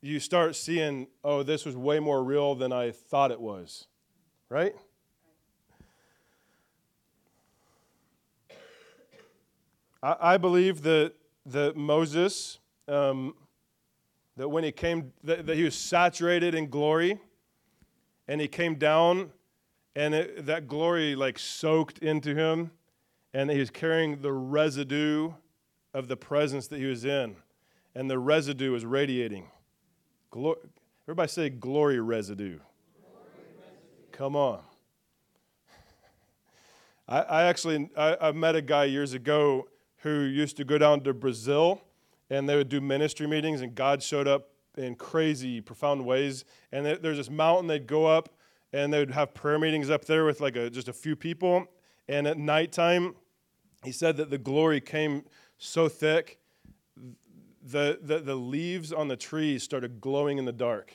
you 0.00 0.20
start 0.20 0.54
seeing, 0.54 1.08
oh, 1.24 1.42
this 1.42 1.64
was 1.64 1.76
way 1.76 1.98
more 1.98 2.22
real 2.22 2.54
than 2.54 2.72
I 2.72 2.90
thought 2.92 3.30
it 3.30 3.40
was. 3.40 3.86
right? 4.48 4.74
I, 10.02 10.16
I 10.20 10.36
believe 10.36 10.82
that, 10.82 11.14
that 11.46 11.76
Moses, 11.76 12.58
um, 12.86 13.34
that 14.36 14.48
when 14.48 14.62
he 14.62 14.70
came, 14.70 15.12
that, 15.24 15.46
that, 15.46 15.56
he 15.56 15.64
was 15.64 15.74
saturated 15.74 16.54
in 16.54 16.70
glory 16.70 17.18
and 18.28 18.40
he 18.40 18.46
came 18.46 18.76
down 18.76 19.32
and 19.98 20.14
it, 20.14 20.46
that 20.46 20.68
glory 20.68 21.16
like 21.16 21.40
soaked 21.40 21.98
into 21.98 22.32
him 22.32 22.70
and 23.34 23.50
he 23.50 23.58
was 23.58 23.68
carrying 23.68 24.22
the 24.22 24.32
residue 24.32 25.32
of 25.92 26.06
the 26.06 26.16
presence 26.16 26.68
that 26.68 26.78
he 26.78 26.84
was 26.84 27.04
in 27.04 27.34
and 27.96 28.08
the 28.08 28.18
residue 28.18 28.70
was 28.70 28.84
radiating. 28.84 29.48
Glo- 30.30 30.58
Everybody 31.04 31.28
say 31.28 31.50
glory 31.50 31.98
residue. 31.98 32.60
Come 34.12 34.36
on. 34.36 34.60
I, 37.08 37.22
I 37.22 37.42
actually 37.44 37.90
I, 37.96 38.16
I, 38.20 38.32
met 38.32 38.54
a 38.54 38.62
guy 38.62 38.84
years 38.84 39.14
ago 39.14 39.66
who 39.98 40.20
used 40.20 40.56
to 40.58 40.64
go 40.64 40.78
down 40.78 41.00
to 41.00 41.12
Brazil 41.12 41.82
and 42.30 42.48
they 42.48 42.54
would 42.54 42.68
do 42.68 42.80
ministry 42.80 43.26
meetings 43.26 43.62
and 43.62 43.74
God 43.74 44.00
showed 44.00 44.28
up 44.28 44.50
in 44.76 44.94
crazy, 44.94 45.60
profound 45.60 46.06
ways. 46.06 46.44
And 46.70 46.86
there's 46.86 47.16
this 47.16 47.30
mountain 47.30 47.66
they'd 47.66 47.88
go 47.88 48.06
up 48.06 48.28
and 48.72 48.92
they 48.92 48.98
would 48.98 49.10
have 49.10 49.34
prayer 49.34 49.58
meetings 49.58 49.90
up 49.90 50.04
there 50.04 50.24
with 50.24 50.40
like 50.40 50.56
a, 50.56 50.70
just 50.70 50.88
a 50.88 50.92
few 50.92 51.16
people. 51.16 51.66
And 52.08 52.26
at 52.26 52.38
nighttime, 52.38 53.14
he 53.84 53.92
said 53.92 54.16
that 54.16 54.30
the 54.30 54.38
glory 54.38 54.80
came 54.80 55.24
so 55.58 55.88
thick, 55.88 56.38
the, 57.62 57.98
the, 58.00 58.20
the 58.20 58.34
leaves 58.34 58.92
on 58.92 59.08
the 59.08 59.16
trees 59.16 59.62
started 59.62 60.00
glowing 60.00 60.38
in 60.38 60.44
the 60.44 60.52
dark. 60.52 60.92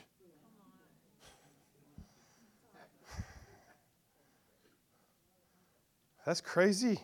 That's 6.25 6.41
crazy. 6.41 6.99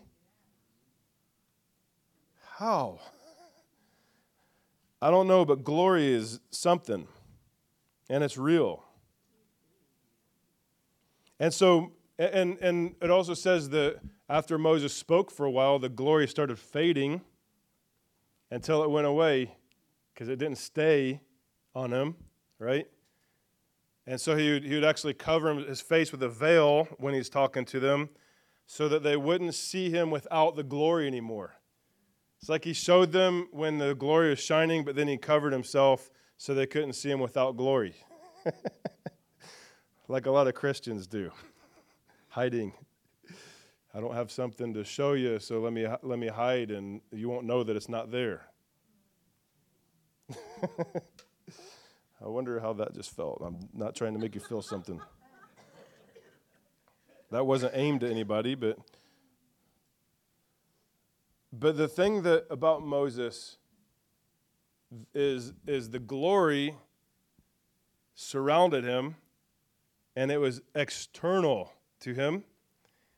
How? 2.58 3.00
I 5.02 5.12
don't 5.12 5.28
know, 5.28 5.46
but 5.46 5.64
glory 5.64 6.08
is 6.08 6.40
something, 6.52 7.08
and 8.10 8.24
it's 8.24 8.38
real. 8.38 8.84
And 11.39 11.54
so, 11.54 11.93
and, 12.17 12.58
and 12.60 12.95
it 13.02 13.10
also 13.10 13.34
says 13.34 13.69
that 13.69 13.99
after 14.28 14.58
Moses 14.58 14.93
spoke 14.93 15.32
for 15.32 15.45
a 15.45 15.52
while, 15.52 15.80
the 15.80 15.89
glory 15.89 16.28
started 16.28 16.60
fading 16.60 17.21
until 18.52 18.84
it 18.84 18.89
went 18.89 19.08
away 19.08 19.56
because 20.13 20.28
it 20.28 20.38
didn't 20.38 20.58
stay 20.58 21.21
on 21.73 21.91
him, 21.91 22.15
right? 22.60 22.88
And 24.06 24.19
so 24.19 24.36
he 24.36 24.52
would, 24.52 24.63
he 24.63 24.73
would 24.73 24.84
actually 24.84 25.13
cover 25.13 25.54
his 25.56 25.82
face 25.82 26.12
with 26.12 26.21
a 26.23 26.30
veil 26.30 26.86
when 26.97 27.13
he's 27.13 27.30
talking 27.30 27.63
to 27.65 27.80
them 27.80 28.10
so 28.65 28.89
that 28.89 29.04
they 29.04 29.15
wouldn't 29.15 29.56
see 29.56 29.89
him 29.89 30.12
without 30.12 30.56
the 30.56 30.63
glory 30.63 31.08
anymore. 31.08 31.56
It's 32.39 32.49
like 32.49 32.63
he 32.63 32.73
showed 32.73 33.12
them 33.12 33.47
when 33.52 33.78
the 33.78 33.93
glory 33.93 34.30
was 34.30 34.39
shining, 34.39 34.84
but 34.84 34.95
then 34.95 35.08
he 35.08 35.17
covered 35.17 35.54
himself 35.54 36.10
so 36.38 36.54
they 36.54 36.65
couldn't 36.65 36.93
see 36.93 37.12
him 37.12 37.19
without 37.19 37.58
glory. 37.58 37.95
like 40.10 40.26
a 40.26 40.32
lot 40.32 40.48
of 40.48 40.56
Christians 40.56 41.08
do, 41.08 41.32
hiding. 42.30 42.74
I 43.93 44.02
don't 44.02 44.15
have 44.15 44.32
something 44.32 44.74
to 44.74 44.84
show 44.84 45.13
you, 45.13 45.39
so 45.39 45.60
let 45.62 45.72
me, 45.72 45.88
let 46.02 46.19
me 46.19 46.28
hide, 46.28 46.72
and 46.72 47.02
you 47.12 47.30
won't 47.30 47.45
know 47.45 47.63
that 47.63 47.76
it's 47.76 47.88
not 47.88 48.12
there. 48.12 48.41
I 52.22 52.28
wonder 52.28 52.60
how 52.60 52.74
that 52.74 52.93
just 52.93 53.15
felt. 53.15 53.41
I'm 53.45 53.69
not 53.74 53.95
trying 53.95 54.13
to 54.13 54.19
make 54.19 54.36
you 54.36 54.41
feel 54.41 54.62
something. 54.62 55.00
That 57.32 57.45
wasn't 57.45 57.74
aimed 57.76 58.04
at 58.04 58.12
anybody, 58.12 58.56
but 58.56 58.80
but 61.54 61.78
the 61.78 61.88
thing 61.88 62.24
that 62.24 62.45
about 62.50 62.84
Moses 62.84 63.58
is 65.13 65.54
is 65.67 65.91
the 65.91 66.00
glory 66.00 66.76
surrounded 68.15 68.84
him 68.84 69.15
and 70.15 70.32
it 70.32 70.38
was 70.38 70.62
external 70.76 71.74
to 72.02 72.13
him. 72.13 72.43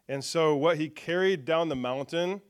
And 0.08 0.24
so 0.24 0.56
what 0.56 0.78
he 0.78 0.90
carried 0.90 1.46
down 1.46 1.70
the 1.70 1.76
mountain 1.76 2.42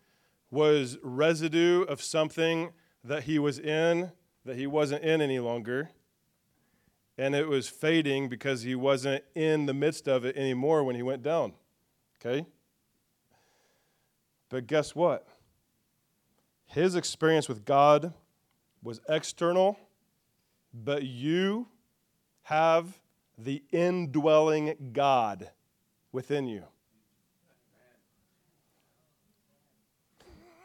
was 0.50 0.98
residue 1.02 1.84
of 1.84 2.02
something 2.02 2.72
that 3.04 3.24
he 3.24 3.40
was 3.40 3.60
in 3.60 4.12
that 4.44 4.56
he 4.56 4.68
wasn't 4.68 5.04
in 5.04 5.22
any 5.22 5.40
longer 5.40 5.90
and 7.18 7.36
it 7.36 7.48
was 7.48 7.68
fading 7.68 8.30
because 8.30 8.64
he 8.64 8.74
wasn't 8.74 9.24
in 9.36 9.68
the 9.68 9.74
midst 9.74 10.08
of 10.08 10.26
it 10.26 10.36
anymore 10.36 10.84
when 10.84 10.96
he 10.96 11.04
went 11.04 11.22
down. 11.22 11.54
Okay? 12.20 12.46
But 14.50 14.66
guess 14.66 14.96
what? 14.96 15.28
His 16.66 16.96
experience 16.96 17.48
with 17.48 17.64
God 17.64 18.14
was 18.82 19.02
external, 19.08 19.78
but 20.74 21.04
you 21.04 21.68
have 22.44 23.00
the 23.38 23.64
indwelling 23.72 24.92
God 24.94 25.50
within 26.12 26.48
you. 26.48 26.64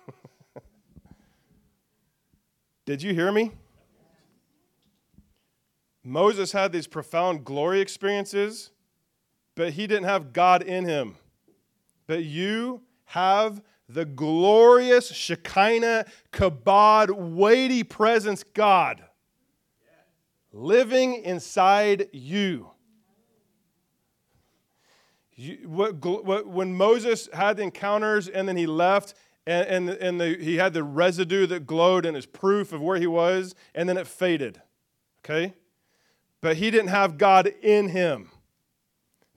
Did 2.85 3.03
you 3.03 3.15
hear 3.15 3.33
me? 3.33 3.53
Moses 6.05 6.53
had 6.53 6.73
these 6.73 6.87
profound 6.87 7.45
glory 7.45 7.81
experiences, 7.81 8.71
but 9.55 9.73
he 9.73 9.87
didn't 9.87 10.05
have 10.05 10.33
God 10.33 10.63
in 10.63 10.85
him. 10.85 11.17
But 12.07 12.25
you 12.25 12.83
have 13.07 13.61
the 13.89 14.05
glorious 14.05 15.09
Shekinah, 15.09 16.07
Kabod, 16.33 17.11
weighty 17.11 17.83
presence 17.83 18.45
God 18.45 19.06
living 20.57 21.23
inside 21.25 22.09
you. 22.13 22.71
you 25.35 25.69
what, 25.69 26.05
what, 26.05 26.47
when 26.47 26.75
Moses 26.75 27.29
had 27.33 27.57
the 27.57 27.63
encounters 27.63 28.29
and 28.29 28.49
then 28.49 28.57
he 28.57 28.67
left, 28.67 29.15
and, 29.47 29.67
and, 29.69 29.91
and 29.91 30.21
the, 30.21 30.37
he 30.41 30.57
had 30.57 30.73
the 30.73 30.83
residue 30.83 31.47
that 31.47 31.67
glowed 31.67 32.05
and 32.05 32.17
his 32.17 32.27
proof 32.27 32.73
of 32.73 32.81
where 32.81 32.99
he 32.99 33.07
was, 33.07 33.55
and 33.75 33.89
then 33.89 33.97
it 33.97 34.07
faded. 34.07 34.61
Okay? 35.25 35.55
but 36.47 36.59
he 36.59 36.71
didn't 36.71 36.91
have 36.91 37.19
God 37.19 37.53
in 37.61 37.89
him. 37.89 38.31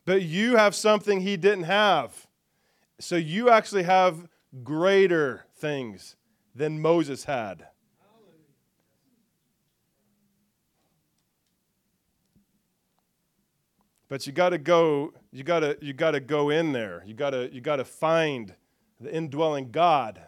But 0.05 0.21
you 0.21 0.57
have 0.57 0.75
something 0.75 1.21
he 1.21 1.37
didn't 1.37 1.63
have. 1.63 2.27
So 2.99 3.15
you 3.15 3.49
actually 3.49 3.81
have 3.81 4.27
greater 4.63 5.45
things 5.55 6.15
than 6.53 6.79
Moses 6.79 7.25
had. 7.25 7.68
But 14.09 14.25
you 14.25 14.33
got 14.33 14.49
to 14.49 14.57
go 14.57 15.13
you 15.31 15.43
got 15.43 15.59
to 15.61 15.77
you 15.81 15.93
got 15.93 16.11
to 16.11 16.19
go 16.19 16.49
in 16.49 16.73
there. 16.73 17.03
You 17.05 17.13
got 17.13 17.29
to 17.29 17.49
you 17.53 17.61
got 17.61 17.77
to 17.77 17.85
find 17.85 18.53
the 18.99 19.13
indwelling 19.15 19.71
God 19.71 20.21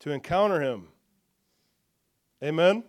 to 0.00 0.12
encounter 0.12 0.60
him. 0.60 0.88
Amen. 2.44 2.84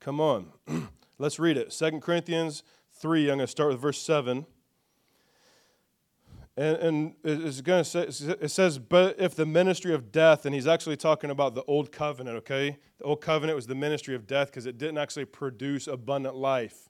Come 0.00 0.20
on. 0.20 0.52
Let's 1.18 1.40
read 1.40 1.56
it. 1.56 1.70
2 1.70 1.98
Corinthians 2.00 2.62
3, 2.92 3.22
I'm 3.22 3.26
going 3.26 3.40
to 3.40 3.46
start 3.46 3.70
with 3.70 3.80
verse 3.80 4.00
7. 4.00 4.46
And, 6.56 6.76
and 6.76 7.14
it's 7.24 7.60
going 7.60 7.84
to 7.84 7.88
say, 7.88 8.34
it 8.40 8.50
says, 8.50 8.78
but 8.78 9.20
if 9.20 9.34
the 9.34 9.46
ministry 9.46 9.92
of 9.92 10.10
death, 10.10 10.46
and 10.46 10.54
he's 10.54 10.66
actually 10.66 10.96
talking 10.96 11.30
about 11.30 11.54
the 11.54 11.62
old 11.64 11.92
covenant, 11.92 12.36
okay? 12.38 12.78
The 12.98 13.04
old 13.04 13.20
covenant 13.20 13.56
was 13.56 13.66
the 13.66 13.74
ministry 13.74 14.14
of 14.14 14.26
death 14.26 14.48
because 14.48 14.66
it 14.66 14.78
didn't 14.78 14.98
actually 14.98 15.24
produce 15.24 15.86
abundant 15.86 16.36
life. 16.36 16.87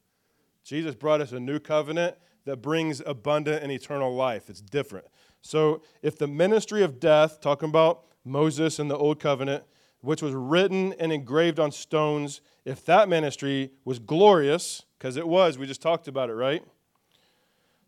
Jesus 0.65 0.95
brought 0.95 1.21
us 1.21 1.33
a 1.33 1.41
new 1.41 1.59
covenant 1.59 2.17
that 2.45 2.59
brings 2.59 3.03
abundant 3.05 3.63
and 3.63 3.71
eternal 3.71 4.15
life. 4.15 4.49
It's 4.49 4.61
different. 4.61 5.07
So 5.41 5.83
if 6.03 6.19
the 6.19 6.27
ministry 6.27 6.83
of 6.83 7.01
death, 7.01 7.41
talking 7.41 7.69
about 7.69 8.05
Moses 8.25 8.79
and 8.79 8.91
the 8.91 8.97
old 8.97 9.21
covenant, 9.21 9.65
which 10.01 10.23
was 10.23 10.33
written 10.33 10.95
and 10.99 11.13
engraved 11.13 11.59
on 11.59 11.73
stones, 11.73 12.41
if 12.65 12.85
that 12.85 13.09
ministry 13.09 13.73
was 13.85 13.99
glorious, 13.99 14.85
because 14.99 15.17
it 15.17 15.27
was, 15.27 15.59
we 15.59 15.67
just 15.67 15.83
talked 15.83 16.09
about 16.09 16.31
it, 16.31 16.35
right? 16.35 16.63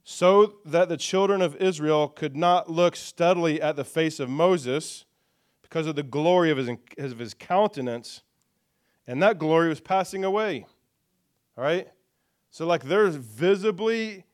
So 0.03 0.57
that 0.65 0.89
the 0.89 0.97
children 0.97 1.43
of 1.43 1.57
Israel 1.57 2.09
could 2.09 2.37
not 2.37 2.71
look 2.71 2.97
steadily 2.97 3.61
at 3.61 3.77
the 3.77 3.85
face 3.85 4.19
of 4.19 4.29
Moses 4.29 5.05
because 5.63 5.87
of 5.87 5.95
the 5.95 6.03
glory 6.03 6.51
of 6.51 6.59
his, 6.59 6.69
of 6.99 7.19
his 7.19 7.35
countenance, 7.35 8.23
and 9.07 9.23
that 9.23 9.39
glory 9.39 9.69
was 9.69 9.81
passing 9.81 10.25
away. 10.25 10.67
All 11.57 11.65
right? 11.65 11.89
So, 12.51 12.67
like, 12.67 12.85
they're 12.85 13.09
visibly 13.09 14.25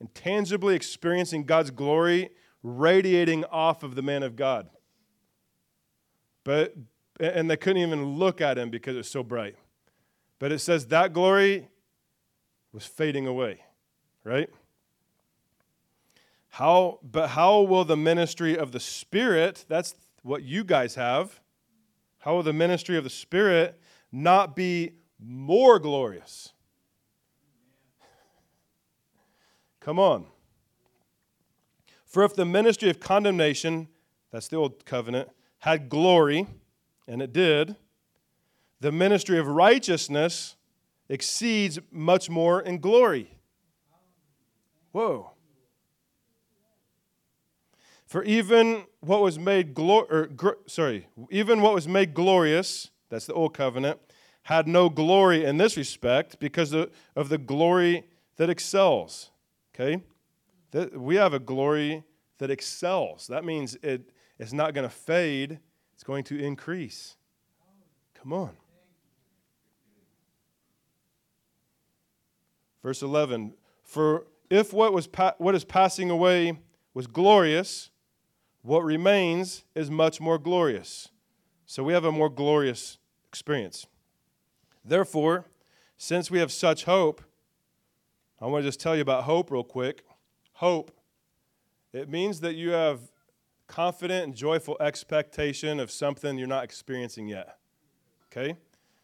and 0.00 0.14
tangibly 0.14 0.74
experiencing 0.74 1.44
God's 1.44 1.70
glory 1.70 2.30
radiating 2.62 3.44
off 3.46 3.82
of 3.82 3.94
the 3.94 4.02
man 4.02 4.22
of 4.22 4.36
God. 4.36 4.68
But 6.44 6.74
and 7.20 7.48
they 7.48 7.56
couldn't 7.56 7.82
even 7.82 8.04
look 8.04 8.40
at 8.40 8.58
him 8.58 8.70
because 8.70 8.94
it 8.94 8.98
was 8.98 9.10
so 9.10 9.22
bright. 9.22 9.56
But 10.38 10.52
it 10.52 10.58
says 10.58 10.86
that 10.88 11.12
glory 11.12 11.68
was 12.72 12.84
fading 12.84 13.26
away, 13.26 13.60
right? 14.24 14.50
How, 16.48 16.98
but 17.02 17.28
how 17.28 17.62
will 17.62 17.84
the 17.84 17.96
ministry 17.96 18.56
of 18.56 18.72
the 18.72 18.80
Spirit, 18.80 19.64
that's 19.68 19.94
what 20.22 20.42
you 20.42 20.64
guys 20.64 20.94
have, 20.96 21.40
how 22.18 22.34
will 22.34 22.42
the 22.42 22.52
ministry 22.52 22.96
of 22.96 23.04
the 23.04 23.10
Spirit 23.10 23.80
not 24.10 24.56
be 24.56 24.94
more 25.20 25.78
glorious? 25.78 26.53
Come 29.84 29.98
on. 29.98 30.24
For 32.06 32.24
if 32.24 32.34
the 32.34 32.46
ministry 32.46 32.88
of 32.88 33.00
condemnation, 33.00 33.88
that's 34.30 34.48
the 34.48 34.56
old 34.56 34.86
covenant, 34.86 35.28
had 35.58 35.90
glory, 35.90 36.46
and 37.06 37.20
it 37.20 37.34
did, 37.34 37.76
the 38.80 38.90
ministry 38.90 39.38
of 39.38 39.46
righteousness 39.46 40.56
exceeds 41.10 41.78
much 41.90 42.30
more 42.30 42.62
in 42.62 42.78
glory. 42.78 43.36
Whoa. 44.92 45.32
For 48.06 48.24
even 48.24 48.84
what 49.00 49.20
was 49.20 49.38
made 49.38 49.74
glor- 49.74 50.34
gr- 50.34 50.62
sorry, 50.66 51.08
even 51.28 51.60
what 51.60 51.74
was 51.74 51.86
made 51.86 52.14
glorious, 52.14 52.90
that's 53.10 53.26
the 53.26 53.34
old 53.34 53.52
covenant, 53.52 54.00
had 54.44 54.66
no 54.66 54.88
glory 54.88 55.44
in 55.44 55.58
this 55.58 55.76
respect 55.76 56.38
because 56.38 56.72
of, 56.72 56.90
of 57.14 57.28
the 57.28 57.38
glory 57.38 58.04
that 58.36 58.48
excels. 58.48 59.30
Okay? 59.74 60.02
That, 60.70 60.98
we 60.98 61.16
have 61.16 61.34
a 61.34 61.38
glory 61.38 62.04
that 62.38 62.50
excels. 62.50 63.26
That 63.26 63.44
means 63.44 63.76
it, 63.82 64.10
it's 64.38 64.52
not 64.52 64.74
going 64.74 64.88
to 64.88 64.94
fade, 64.94 65.58
it's 65.94 66.04
going 66.04 66.24
to 66.24 66.38
increase. 66.38 67.16
Come 68.14 68.32
on. 68.32 68.50
Verse 72.82 73.02
11 73.02 73.54
For 73.82 74.26
if 74.50 74.72
what, 74.72 74.92
was 74.92 75.06
pa- 75.06 75.34
what 75.38 75.54
is 75.54 75.64
passing 75.64 76.10
away 76.10 76.58
was 76.92 77.06
glorious, 77.06 77.90
what 78.62 78.84
remains 78.84 79.64
is 79.74 79.90
much 79.90 80.20
more 80.20 80.38
glorious. 80.38 81.08
So 81.66 81.82
we 81.82 81.92
have 81.92 82.04
a 82.04 82.12
more 82.12 82.28
glorious 82.28 82.98
experience. 83.26 83.86
Therefore, 84.84 85.46
since 85.96 86.30
we 86.30 86.38
have 86.38 86.52
such 86.52 86.84
hope, 86.84 87.22
I 88.44 88.46
want 88.46 88.62
to 88.62 88.68
just 88.68 88.78
tell 88.78 88.94
you 88.94 89.00
about 89.00 89.24
hope 89.24 89.50
real 89.50 89.64
quick. 89.64 90.04
Hope, 90.52 90.90
it 91.94 92.10
means 92.10 92.40
that 92.40 92.56
you 92.56 92.72
have 92.72 93.00
confident 93.68 94.22
and 94.22 94.34
joyful 94.34 94.76
expectation 94.80 95.80
of 95.80 95.90
something 95.90 96.36
you're 96.36 96.46
not 96.46 96.62
experiencing 96.62 97.26
yet. 97.26 97.56
Okay? 98.26 98.58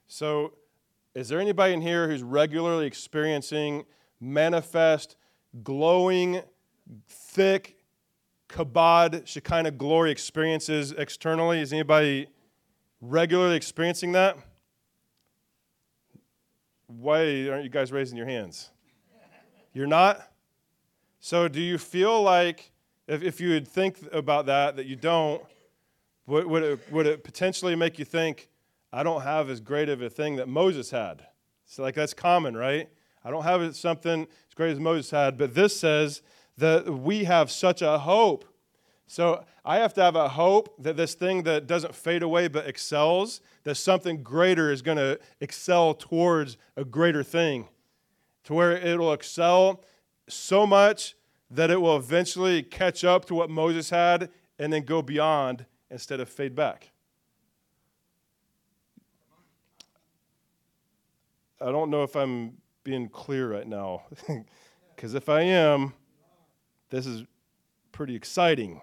So, 0.08 0.52
is 1.14 1.30
there 1.30 1.40
anybody 1.40 1.72
in 1.72 1.80
here 1.80 2.06
who's 2.06 2.22
regularly 2.22 2.86
experiencing 2.86 3.86
manifest, 4.20 5.16
glowing, 5.62 6.42
thick, 7.08 7.78
kabod, 8.46 9.26
Shekinah 9.26 9.70
glory 9.70 10.10
experiences 10.10 10.92
externally? 10.92 11.62
Is 11.62 11.72
anybody 11.72 12.26
regularly 13.00 13.56
experiencing 13.56 14.12
that? 14.12 14.36
Why 16.88 17.48
aren't 17.48 17.64
you 17.64 17.70
guys 17.70 17.90
raising 17.90 18.18
your 18.18 18.26
hands? 18.26 18.70
You're 19.72 19.86
not? 19.86 20.30
So, 21.20 21.48
do 21.48 21.60
you 21.60 21.78
feel 21.78 22.22
like, 22.22 22.72
if, 23.06 23.22
if 23.22 23.40
you 23.40 23.50
would 23.50 23.68
think 23.68 23.98
about 24.12 24.46
that, 24.46 24.76
that 24.76 24.86
you 24.86 24.96
don't, 24.96 25.42
would, 26.26 26.46
would, 26.46 26.62
it, 26.62 26.92
would 26.92 27.06
it 27.06 27.24
potentially 27.24 27.76
make 27.76 27.98
you 27.98 28.04
think, 28.04 28.48
I 28.92 29.02
don't 29.02 29.22
have 29.22 29.50
as 29.50 29.60
great 29.60 29.88
of 29.88 30.02
a 30.02 30.10
thing 30.10 30.36
that 30.36 30.48
Moses 30.48 30.90
had? 30.90 31.26
So, 31.66 31.82
like, 31.82 31.94
that's 31.94 32.14
common, 32.14 32.56
right? 32.56 32.88
I 33.24 33.30
don't 33.30 33.44
have 33.44 33.76
something 33.76 34.22
as 34.22 34.54
great 34.54 34.72
as 34.72 34.80
Moses 34.80 35.10
had, 35.10 35.36
but 35.36 35.54
this 35.54 35.78
says 35.78 36.22
that 36.56 36.88
we 36.88 37.24
have 37.24 37.50
such 37.50 37.82
a 37.82 37.98
hope. 37.98 38.44
So 39.06 39.44
I 39.64 39.78
have 39.78 39.92
to 39.94 40.02
have 40.02 40.14
a 40.14 40.28
hope 40.28 40.74
that 40.82 40.96
this 40.96 41.14
thing 41.14 41.42
that 41.42 41.66
doesn't 41.66 41.94
fade 41.94 42.22
away 42.22 42.48
but 42.48 42.66
excels, 42.66 43.40
that 43.64 43.74
something 43.74 44.22
greater 44.22 44.70
is 44.70 44.82
going 44.82 44.98
to 44.98 45.18
excel 45.40 45.94
towards 45.94 46.56
a 46.76 46.84
greater 46.84 47.22
thing, 47.22 47.68
to 48.44 48.54
where 48.54 48.72
it'll 48.72 49.12
excel 49.12 49.82
so 50.28 50.66
much 50.66 51.16
that 51.50 51.70
it 51.70 51.80
will 51.80 51.96
eventually 51.96 52.62
catch 52.62 53.04
up 53.04 53.24
to 53.26 53.34
what 53.34 53.50
Moses 53.50 53.90
had 53.90 54.30
and 54.58 54.72
then 54.72 54.84
go 54.84 55.02
beyond 55.02 55.66
instead 55.90 56.20
of 56.20 56.28
fade 56.28 56.54
back. 56.54 56.90
I 61.60 61.70
don't 61.70 61.90
know 61.90 62.02
if 62.02 62.16
I'm 62.16 62.54
being 62.84 63.08
clear 63.08 63.52
right 63.52 63.66
now, 63.66 64.04
because 64.96 65.14
if 65.14 65.28
I 65.28 65.42
am, 65.42 65.92
this 66.88 67.06
is 67.06 67.24
pretty 67.92 68.14
exciting. 68.14 68.80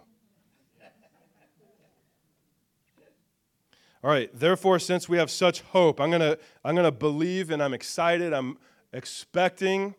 All 4.04 4.12
right, 4.12 4.30
therefore, 4.32 4.78
since 4.78 5.10
we 5.10 5.18
have 5.18 5.32
such 5.32 5.62
hope, 5.62 6.00
I'm 6.00 6.10
going 6.10 6.22
to 6.22 6.38
I'm 6.64 6.76
going 6.76 6.86
to 6.86 6.92
believe 6.92 7.50
and 7.50 7.64
I'm 7.64 7.74
excited. 7.74 8.32
I'm 8.32 8.58
expecting 8.94 9.96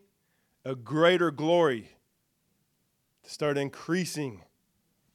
a 0.65 0.75
greater 0.75 1.31
glory 1.31 1.91
to 3.23 3.31
start 3.31 3.59
increasing, 3.59 4.43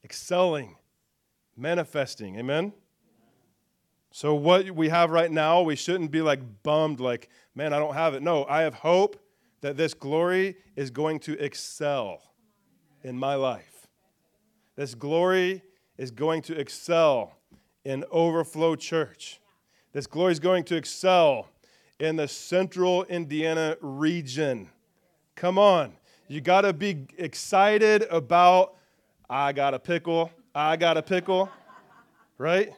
excelling, 0.03 0.77
manifesting. 1.55 2.37
Amen? 2.37 2.73
So, 4.11 4.35
what 4.35 4.69
we 4.71 4.89
have 4.89 5.09
right 5.09 5.31
now, 5.31 5.61
we 5.63 5.75
shouldn't 5.75 6.11
be 6.11 6.21
like 6.21 6.39
bummed, 6.61 6.99
like, 6.99 7.29
man, 7.55 7.73
I 7.73 7.79
don't 7.79 7.95
have 7.95 8.13
it. 8.13 8.21
No, 8.21 8.45
I 8.45 8.61
have 8.61 8.75
hope 8.75 9.19
that 9.61 9.75
this 9.75 9.93
glory 9.93 10.57
is 10.75 10.91
going 10.91 11.19
to 11.21 11.33
excel 11.43 12.21
in 13.03 13.17
my 13.17 13.35
life. 13.35 13.87
This 14.75 14.93
glory 14.93 15.63
is 15.97 16.11
going 16.11 16.41
to 16.43 16.59
excel 16.59 17.37
in 17.83 18.03
Overflow 18.11 18.75
Church. 18.75 19.39
This 19.93 20.07
glory 20.07 20.31
is 20.31 20.39
going 20.39 20.63
to 20.65 20.75
excel 20.75 21.49
in 21.99 22.15
the 22.15 22.27
central 22.27 23.03
Indiana 23.05 23.77
region. 23.81 24.69
Come 25.35 25.57
on. 25.57 25.93
You 26.27 26.41
got 26.41 26.61
to 26.61 26.73
be 26.73 27.05
excited 27.17 28.03
about, 28.09 28.75
I 29.29 29.53
got 29.53 29.73
a 29.73 29.79
pickle, 29.79 30.31
I 30.55 30.75
got 30.75 30.97
a 30.97 31.01
pickle, 31.01 31.49
right? 32.37 32.71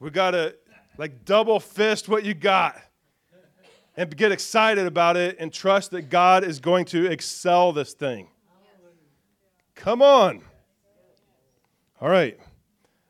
We 0.00 0.10
got 0.10 0.32
to 0.32 0.54
like 0.98 1.24
double 1.24 1.60
fist 1.60 2.08
what 2.08 2.24
you 2.24 2.34
got 2.34 2.80
and 3.96 4.14
get 4.16 4.32
excited 4.32 4.86
about 4.86 5.16
it 5.16 5.36
and 5.38 5.52
trust 5.52 5.90
that 5.90 6.02
God 6.02 6.44
is 6.44 6.60
going 6.60 6.84
to 6.86 7.06
excel 7.06 7.72
this 7.72 7.92
thing. 7.92 8.28
Come 9.74 10.02
on. 10.02 10.42
All 12.00 12.08
right. 12.08 12.38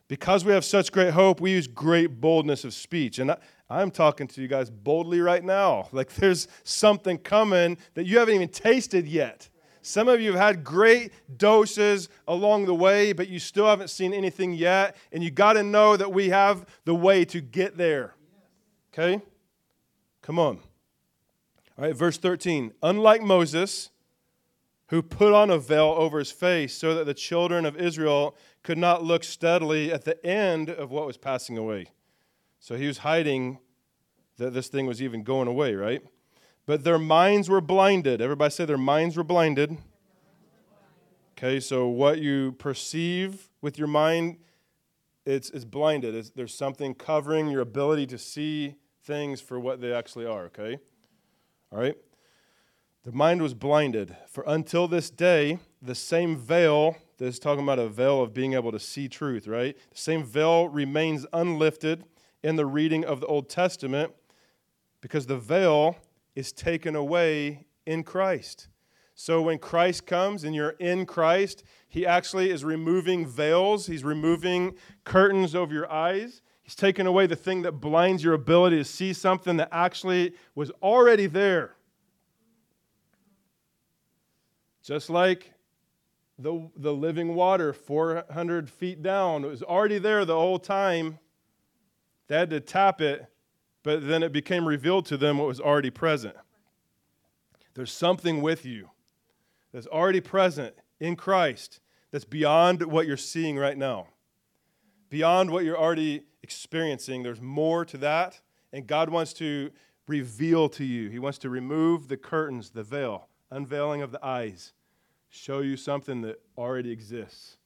Because 0.09 0.45
we 0.45 0.53
have 0.53 0.65
such 0.65 0.93
great 0.93 1.13
hope, 1.13 1.41
we 1.41 1.53
use 1.53 1.67
great 1.67 2.21
boldness 2.21 2.65
of 2.65 2.75
speech. 2.75 3.19
And 3.19 3.35
I'm 3.73 3.91
talking 3.91 4.27
to 4.29 4.43
you 4.43 4.49
guys 4.49 4.69
boldly 4.69 5.21
right 5.21 5.43
now. 5.43 5.89
Like 5.93 6.15
there's 6.15 6.47
something 6.63 7.17
coming 7.17 7.79
that 7.95 8.05
you 8.05 8.19
haven't 8.19 8.35
even 8.35 8.49
tasted 8.49 9.07
yet. 9.09 9.49
Some 9.81 10.09
of 10.09 10.21
you 10.21 10.33
have 10.33 10.41
had 10.41 10.65
great 10.65 11.13
doses 11.39 12.09
along 12.29 12.67
the 12.67 12.75
way, 12.75 13.13
but 13.13 13.29
you 13.29 13.39
still 13.39 13.67
haven't 13.67 13.89
seen 13.89 14.13
anything 14.13 14.53
yet. 14.53 14.95
And 15.11 15.25
you 15.25 15.31
got 15.31 15.55
to 15.55 15.63
know 15.63 15.97
that 15.97 16.13
we 16.13 16.29
have 16.29 16.67
the 16.85 16.95
way 16.95 17.25
to 17.27 17.41
get 17.41 17.77
there. 17.77 18.15
Okay? 18.93 19.23
Come 20.21 20.39
on. 20.39 20.59
All 21.79 21.85
right, 21.87 21.97
verse 21.97 22.19
13. 22.19 22.75
Unlike 22.83 23.23
Moses, 23.23 23.91
who 24.89 25.03
put 25.03 25.33
on 25.33 25.51
a 25.51 25.59
veil 25.59 25.95
over 25.97 26.19
his 26.19 26.31
face 26.31 26.75
so 26.75 26.95
that 26.95 27.07
the 27.07 27.15
children 27.15 27.65
of 27.65 27.77
Israel 27.77 28.37
could 28.63 28.79
not 28.79 29.03
look 29.03 29.25
steadily 29.25 29.91
at 29.91 30.05
the 30.05 30.25
end 30.25 30.69
of 30.69 30.91
what 30.91 31.07
was 31.07 31.17
passing 31.17 31.57
away. 31.57 31.87
So 32.63 32.77
he 32.77 32.87
was 32.87 32.99
hiding 32.99 33.59
that 34.39 34.55
this 34.55 34.69
thing 34.69 34.87
was 34.87 35.03
even 35.03 35.25
going 35.25 35.49
away, 35.49 35.75
right? 35.75 36.01
But 36.65 36.85
their 36.85 36.97
minds 36.97 37.51
were 37.51 37.61
blinded. 37.61 38.21
Everybody 38.21 38.53
say 38.53 38.65
their 38.65 38.79
minds 38.79 39.17
were 39.17 39.25
blinded. 39.25 39.79
Okay, 41.33 41.59
so 41.59 41.89
what 41.89 42.21
you 42.21 42.53
perceive 42.53 43.49
with 43.63 43.79
your 43.79 43.89
mind, 43.89 44.37
it's, 45.27 45.51
it's 45.51 45.65
blinded. 45.65 46.15
It's, 46.15 46.31
there's 46.31 46.55
something 46.55 46.95
covering 46.95 47.49
your 47.49 47.63
ability 47.63 48.07
to 48.07 48.17
see 48.17 48.77
things 49.03 49.41
for 49.41 49.59
what 49.59 49.81
they 49.81 49.93
actually 49.93 50.27
are, 50.27 50.45
okay? 50.45 50.79
All 51.73 51.81
right? 51.81 51.97
The 53.03 53.11
mind 53.11 53.43
was 53.43 53.55
blinded. 53.55 54.17
For 54.29 54.45
until 54.47 54.87
this 54.87 55.11
day, 55.11 55.59
the 55.83 55.97
same 55.97 56.37
veil, 56.37 56.97
this 57.19 57.35
is 57.35 57.41
talking 57.41 57.65
about 57.65 57.81
a 57.81 57.89
veil 57.89 58.23
of 58.23 58.33
being 58.33 58.53
able 58.53 58.71
to 58.71 58.79
see 58.79 59.09
truth, 59.09 59.49
right? 59.49 59.77
The 59.91 59.99
same 59.99 60.23
veil 60.23 60.69
remains 60.69 61.27
unlifted 61.33 62.05
in 62.43 62.57
the 62.57 62.67
reading 62.67 63.05
of 63.05 63.21
the 63.21 63.27
Old 63.27 63.49
Testament 63.49 64.13
because 65.01 65.27
the 65.27 65.39
veil 65.39 65.97
is 66.35 66.53
taken 66.53 66.97
away 66.97 67.67
in 67.87 68.03
Christ. 68.03 68.69
So 69.15 69.43
when 69.43 69.59
Christ 69.59 70.07
comes 70.07 70.45
and 70.45 70.55
you're 70.55 70.71
in 70.79 71.07
Christ, 71.07 71.65
he 71.89 72.07
actually 72.07 72.51
is 72.51 72.65
removing 72.65 73.27
veils, 73.27 73.87
he's 73.87 74.05
removing 74.05 74.77
curtains 75.05 75.55
over 75.55 75.73
your 75.73 75.91
eyes. 75.91 76.43
He's 76.63 76.75
taken 76.77 77.07
away 77.07 77.27
the 77.27 77.37
thing 77.37 77.63
that 77.63 77.73
blinds 77.73 78.23
your 78.23 78.35
ability 78.35 78.77
to 78.77 78.85
see 78.85 79.13
something 79.13 79.57
that 79.57 79.69
actually 79.73 80.35
was 80.55 80.71
already 80.83 81.27
there. 81.27 81.75
Just 84.83 85.11
like 85.11 85.53
the, 86.39 86.69
the 86.77 86.93
living 86.93 87.35
water 87.35 87.73
400 87.73 88.71
feet 88.71 89.03
down. 89.03 89.45
It 89.45 89.49
was 89.49 89.63
already 89.63 89.99
there 89.99 90.25
the 90.25 90.35
whole 90.35 90.59
time. 90.59 91.19
They 92.29 92.37
had 92.37 92.51
to 92.51 92.61
tap 92.61 93.01
it, 93.01 93.27
but 93.83 94.07
then 94.07 94.23
it 94.23 94.33
became 94.33 94.67
revealed 94.67 95.07
to 95.07 95.17
them 95.17 95.39
what 95.39 95.49
was 95.49 95.61
already 95.61 95.91
present. 95.91 96.37
There's 97.75 97.93
something 97.93 98.43
with 98.43 98.65
you 98.65 98.91
that's 99.73 99.87
already 99.87 100.21
present 100.21 100.75
in 101.01 101.17
Christ 101.17 101.81
that's 102.11 102.25
beyond 102.25 102.83
what 102.83 103.07
you're 103.07 103.17
seeing 103.17 103.57
right 103.57 103.77
now, 103.77 104.09
beyond 105.09 105.51
what 105.51 105.65
you're 105.65 105.79
already 105.79 106.25
experiencing. 106.43 107.23
There's 107.23 107.41
more 107.41 107.85
to 107.87 107.97
that, 107.99 108.41
and 108.73 108.87
God 108.87 109.09
wants 109.09 109.33
to 109.35 109.71
reveal 110.07 110.69
to 110.71 110.85
you. 110.85 111.09
He 111.09 111.19
wants 111.19 111.39
to 111.39 111.51
remove 111.51 112.09
the 112.09 112.17
curtains, 112.17 112.71
the 112.71 112.83
veil, 112.83 113.29
unveiling 113.51 114.03
of 114.03 114.13
the 114.13 114.25
eyes, 114.25 114.73
show 115.31 115.61
you 115.61 115.77
something 115.77 116.21
that 116.23 116.41
already 116.59 116.91
exists 116.91 117.57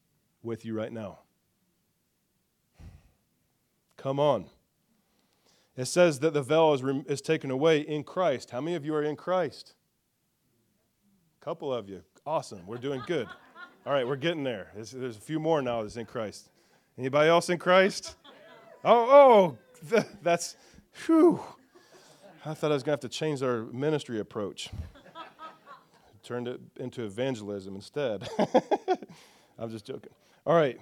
with 0.43 0.65
you 0.65 0.75
right 0.75 0.93
now. 0.93 1.19
Come 4.07 4.21
on. 4.21 4.45
It 5.77 5.87
says 5.87 6.21
that 6.21 6.33
the 6.33 6.41
veil 6.41 6.75
is, 6.75 6.83
is 7.09 7.21
taken 7.21 7.51
away 7.51 7.81
in 7.81 8.05
Christ. 8.05 8.53
How 8.53 8.61
many 8.61 8.77
of 8.77 8.85
you 8.85 8.95
are 8.95 9.03
in 9.03 9.17
Christ? 9.17 9.75
A 11.43 11.45
couple 11.45 11.75
of 11.75 11.89
you. 11.89 12.05
Awesome. 12.25 12.65
We're 12.69 12.77
doing 12.77 13.03
good. 13.09 13.27
All 13.85 13.93
right, 13.93 14.07
we're 14.07 14.15
getting 14.15 14.45
there. 14.45 14.69
There's, 14.77 14.93
there's 14.93 15.17
a 15.17 15.21
few 15.21 15.41
more 15.41 15.61
now 15.61 15.83
that's 15.83 15.97
in 15.97 16.07
Christ. 16.07 16.51
Anybody 16.97 17.29
else 17.29 17.51
in 17.51 17.59
Christ? 17.59 18.15
Oh, 18.85 19.57
oh, 19.91 19.99
that's, 20.23 20.55
whew. 21.07 21.41
I 22.45 22.55
thought 22.55 22.71
I 22.71 22.75
was 22.75 22.85
going 22.85 22.97
to 22.97 23.03
have 23.03 23.11
to 23.11 23.19
change 23.19 23.43
our 23.43 23.65
ministry 23.73 24.21
approach. 24.21 24.71
Turned 26.23 26.47
it 26.47 26.61
into 26.77 27.03
evangelism 27.03 27.75
instead. 27.75 28.29
I'm 29.59 29.69
just 29.69 29.85
joking. 29.85 30.13
All 30.47 30.55
right. 30.55 30.79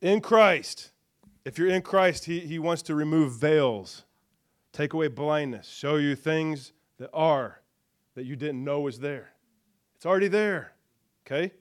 In 0.00 0.20
Christ, 0.20 0.90
if 1.44 1.58
you're 1.58 1.68
in 1.68 1.82
Christ, 1.82 2.24
he, 2.24 2.40
he 2.40 2.58
wants 2.58 2.82
to 2.82 2.94
remove 2.94 3.32
veils, 3.32 4.04
take 4.72 4.92
away 4.92 5.08
blindness, 5.08 5.68
show 5.68 5.96
you 5.96 6.16
things 6.16 6.72
that 6.98 7.10
are 7.12 7.60
that 8.14 8.24
you 8.24 8.36
didn't 8.36 8.62
know 8.62 8.80
was 8.80 9.00
there. 9.00 9.30
It's 9.96 10.06
already 10.06 10.28
there. 10.28 10.72
Okay? 11.26 11.52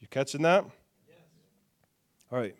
You 0.00 0.06
catching 0.08 0.42
that? 0.42 0.64
Yes. 1.08 1.18
All 2.30 2.38
right. 2.38 2.54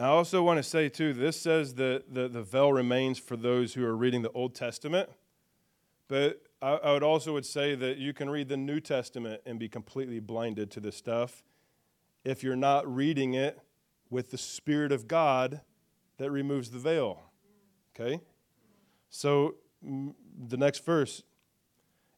I 0.00 0.06
also 0.06 0.42
want 0.42 0.58
to 0.58 0.62
say, 0.62 0.88
too, 0.88 1.12
this 1.12 1.40
says 1.40 1.74
that 1.74 2.14
the, 2.14 2.28
the 2.28 2.42
veil 2.42 2.72
remains 2.72 3.18
for 3.18 3.36
those 3.36 3.74
who 3.74 3.84
are 3.84 3.96
reading 3.96 4.22
the 4.22 4.30
Old 4.30 4.54
Testament. 4.54 5.10
But 6.06 6.40
I, 6.62 6.74
I 6.74 6.92
would 6.92 7.02
also 7.02 7.32
would 7.32 7.46
say 7.46 7.74
that 7.74 7.98
you 7.98 8.12
can 8.12 8.30
read 8.30 8.48
the 8.48 8.56
New 8.56 8.80
Testament 8.80 9.42
and 9.44 9.58
be 9.58 9.68
completely 9.68 10.20
blinded 10.20 10.70
to 10.72 10.80
this 10.80 10.96
stuff 10.96 11.42
if 12.24 12.42
you're 12.42 12.56
not 12.56 12.92
reading 12.92 13.34
it 13.34 13.58
with 14.10 14.30
the 14.30 14.38
Spirit 14.38 14.92
of 14.92 15.08
God 15.08 15.60
that 16.18 16.30
removes 16.30 16.70
the 16.70 16.78
veil. 16.78 17.22
Okay? 17.94 18.20
So 19.10 19.56
the 19.82 20.56
next 20.56 20.84
verse, 20.84 21.22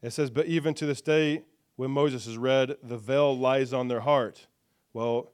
it 0.03 0.11
says, 0.11 0.31
But 0.31 0.47
even 0.47 0.75
to 0.75 0.87
this 0.87 1.01
day, 1.01 1.45
when 1.77 1.91
Moses 1.91 2.27
is 2.27 2.37
read, 2.37 2.77
the 2.83 2.99
veil 2.99 3.37
lies 3.37 3.73
on 3.73 3.89
their 3.89 4.01
heart. 4.01 4.47
Well, 4.93 5.33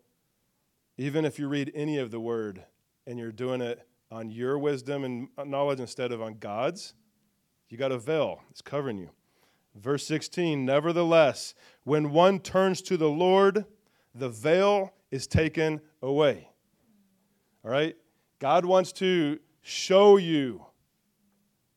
even 0.99 1.25
if 1.25 1.39
you 1.39 1.49
read 1.49 1.73
any 1.75 1.99
of 1.99 2.11
the 2.11 2.21
word 2.21 2.65
and 3.07 3.19
you're 3.19 3.33
doing 3.33 3.61
it 3.61 3.87
on 4.11 4.31
your 4.31 4.59
wisdom 4.59 5.05
and 5.05 5.29
knowledge 5.45 5.81
instead 5.81 6.13
of 6.13 6.23
on 6.23 6.35
God's, 6.39 6.95
you 7.69 7.77
got 7.77 7.93
a 7.93 7.99
veil. 7.99 8.41
It's 8.51 8.63
covering 8.63 8.99
you. 8.99 9.11
Verse 9.75 10.07
16, 10.07 10.65
nevertheless, 10.65 11.55
when 11.85 12.11
one 12.11 12.41
turns 12.41 12.81
to 12.83 12.97
the 12.97 13.11
Lord, 13.11 13.67
the 14.15 14.29
veil 14.29 14.95
is 15.17 15.27
taken 15.27 15.81
away. 16.03 16.49
All 17.65 17.71
right? 17.71 17.97
God 18.39 18.65
wants 18.65 18.93
to 18.93 19.41
show 19.63 20.19
you 20.19 20.65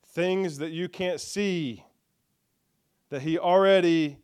things 0.06 0.60
that 0.60 0.72
you 0.72 0.88
can't 0.90 1.20
see 1.20 1.86
that 3.10 3.24
He 3.24 3.40
already 3.40 4.18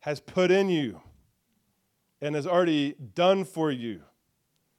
has 0.00 0.20
put 0.20 0.50
in 0.50 0.68
you 0.68 1.00
and 2.20 2.34
has 2.34 2.46
already 2.46 2.94
done 3.14 3.44
for 3.44 3.70
you. 3.70 4.02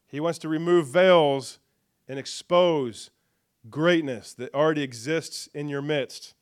He 0.06 0.20
wants 0.20 0.40
to 0.40 0.50
remove 0.50 0.88
veils 0.88 1.60
and 2.08 2.20
expose 2.20 3.10
greatness 3.70 4.34
that 4.34 4.54
already 4.54 4.84
exists 4.84 5.48
in 5.54 5.68
your 5.70 5.82
midst 5.82 6.36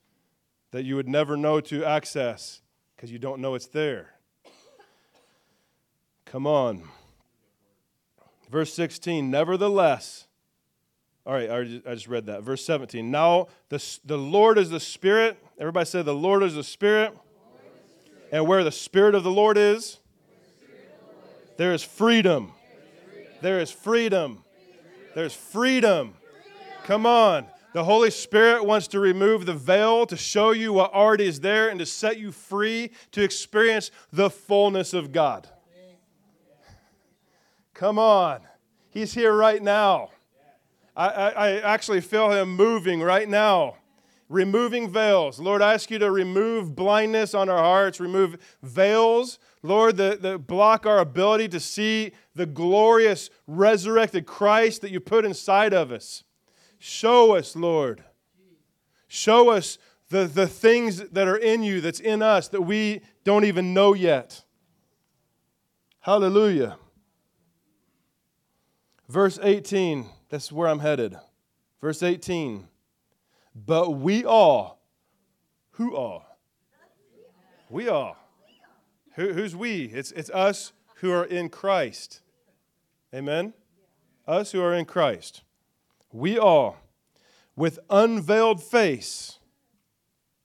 that 0.71 0.83
you 0.83 0.95
would 0.95 1.07
never 1.07 1.37
know 1.37 1.61
to 1.61 1.85
access 1.85 2.61
because 2.95 3.11
you 3.11 3.19
don't 3.19 3.41
know 3.41 3.55
it's 3.55 3.67
there. 3.67 4.14
Come 6.35 6.47
on. 6.47 6.83
Verse 8.51 8.73
16, 8.73 9.31
nevertheless, 9.31 10.27
all 11.25 11.31
right, 11.33 11.49
I 11.49 11.63
just 11.93 12.09
read 12.09 12.25
that. 12.25 12.43
Verse 12.43 12.65
17, 12.65 13.09
now 13.09 13.47
the, 13.69 13.81
the 14.03 14.17
Lord 14.17 14.57
is 14.57 14.69
the 14.69 14.81
Spirit. 14.81 15.37
Everybody 15.57 15.85
said, 15.85 16.03
The 16.03 16.13
Lord 16.13 16.43
is 16.43 16.53
the 16.53 16.63
Spirit. 16.65 17.17
And 18.33 18.45
where 18.49 18.65
the 18.65 18.71
Spirit 18.73 19.15
of 19.15 19.23
the 19.23 19.31
Lord 19.31 19.57
is, 19.57 19.99
there 21.55 21.71
is 21.71 21.83
freedom. 21.83 22.51
There 23.41 23.61
is 23.61 23.71
freedom. 23.71 24.43
There's 25.13 25.33
freedom. 25.33 26.15
Come 26.83 27.05
on. 27.05 27.45
The 27.71 27.85
Holy 27.85 28.11
Spirit 28.11 28.65
wants 28.65 28.89
to 28.89 28.99
remove 28.99 29.45
the 29.45 29.53
veil 29.53 30.05
to 30.07 30.17
show 30.17 30.51
you 30.51 30.73
what 30.73 30.93
already 30.93 31.27
is 31.27 31.39
there 31.39 31.69
and 31.69 31.79
to 31.79 31.85
set 31.85 32.17
you 32.17 32.33
free 32.33 32.91
to 33.13 33.23
experience 33.23 33.89
the 34.11 34.29
fullness 34.29 34.93
of 34.93 35.13
God. 35.13 35.47
Come 37.75 37.99
on. 37.99 38.39
He's 38.89 39.13
here 39.13 39.35
right 39.35 39.61
now. 39.61 40.09
I, 40.95 41.07
I, 41.07 41.29
I 41.29 41.73
actually 41.73 42.01
feel 42.01 42.31
him 42.31 42.55
moving 42.55 43.03
right 43.03 43.29
now 43.29 43.75
removing 44.29 44.89
veils. 44.89 45.39
Lord, 45.39 45.61
I 45.61 45.73
ask 45.73 45.91
you 45.91 45.99
to 45.99 46.09
remove 46.09 46.75
blindness 46.75 47.33
on 47.33 47.49
our 47.49 47.59
hearts, 47.59 47.99
remove 47.99 48.37
veils, 48.63 49.39
Lord, 49.61 49.97
that, 49.97 50.21
that 50.21 50.47
block 50.47 50.85
our 50.85 50.99
ability 50.99 51.49
to 51.49 51.59
see 51.59 52.11
the 52.33 52.45
glorious 52.45 53.29
resurrected 53.47 54.25
Christ 54.25 54.81
that 54.81 54.91
you 54.91 54.99
put 54.99 55.25
inside 55.25 55.73
of 55.73 55.91
us. 55.91 56.23
Show 56.79 57.35
us, 57.35 57.55
Lord. 57.55 58.03
Show 59.07 59.49
us 59.49 59.77
the, 60.09 60.25
the 60.25 60.47
things 60.47 60.97
that 60.97 61.27
are 61.27 61.37
in 61.37 61.63
you, 61.63 61.81
that's 61.81 61.99
in 61.99 62.21
us, 62.21 62.47
that 62.49 62.61
we 62.61 63.01
don't 63.23 63.45
even 63.45 63.73
know 63.73 63.93
yet. 63.93 64.43
Hallelujah. 65.99 66.77
Verse 69.15 69.39
18, 69.41 70.09
that's 70.27 70.51
where 70.51 70.67
I'm 70.67 70.79
headed. 70.79 71.15
Verse 71.79 72.03
18. 72.03 72.67
But 73.55 73.91
we 73.91 74.25
all, 74.25 74.81
who 75.71 75.95
all? 75.95 76.25
We 77.69 77.87
all. 77.87 78.17
Who, 79.13 79.31
who's 79.31 79.55
we? 79.55 79.85
It's, 79.85 80.11
it's 80.11 80.29
us 80.31 80.73
who 80.95 81.13
are 81.13 81.23
in 81.23 81.47
Christ. 81.47 82.23
Amen? 83.13 83.53
Us 84.27 84.51
who 84.51 84.61
are 84.61 84.73
in 84.73 84.83
Christ. 84.83 85.43
We 86.11 86.37
all, 86.37 86.75
with 87.55 87.79
unveiled 87.89 88.61
face. 88.61 89.39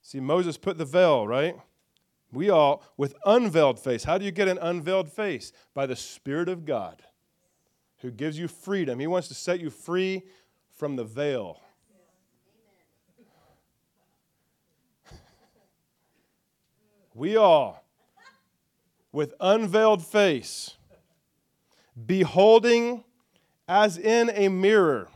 See, 0.01 0.21
Moses 0.21 0.55
put 0.55 0.77
the 0.77 0.85
veil, 0.85 1.27
right? 1.27 1.57
We 2.31 2.49
all, 2.49 2.85
with 2.95 3.15
unveiled 3.25 3.79
face. 3.79 4.05
How 4.05 4.17
do 4.17 4.23
you 4.23 4.31
get 4.31 4.47
an 4.47 4.59
unveiled 4.61 5.11
face? 5.11 5.51
By 5.73 5.87
the 5.87 5.97
Spirit 5.97 6.47
of 6.47 6.63
God, 6.63 7.01
who 8.01 8.11
gives 8.11 8.37
you 8.37 8.47
freedom. 8.47 8.99
He 8.99 9.07
wants 9.07 9.27
to 9.29 9.33
set 9.33 9.59
you 9.59 9.69
free 9.69 10.23
from 10.75 10.95
the 10.95 11.03
veil. 11.03 11.59
we 17.13 17.35
all, 17.37 17.83
with 19.11 19.33
unveiled 19.39 20.05
face, 20.05 20.77
beholding 22.05 23.03
as 23.67 23.97
in 23.97 24.31
a 24.33 24.49
mirror. 24.49 25.07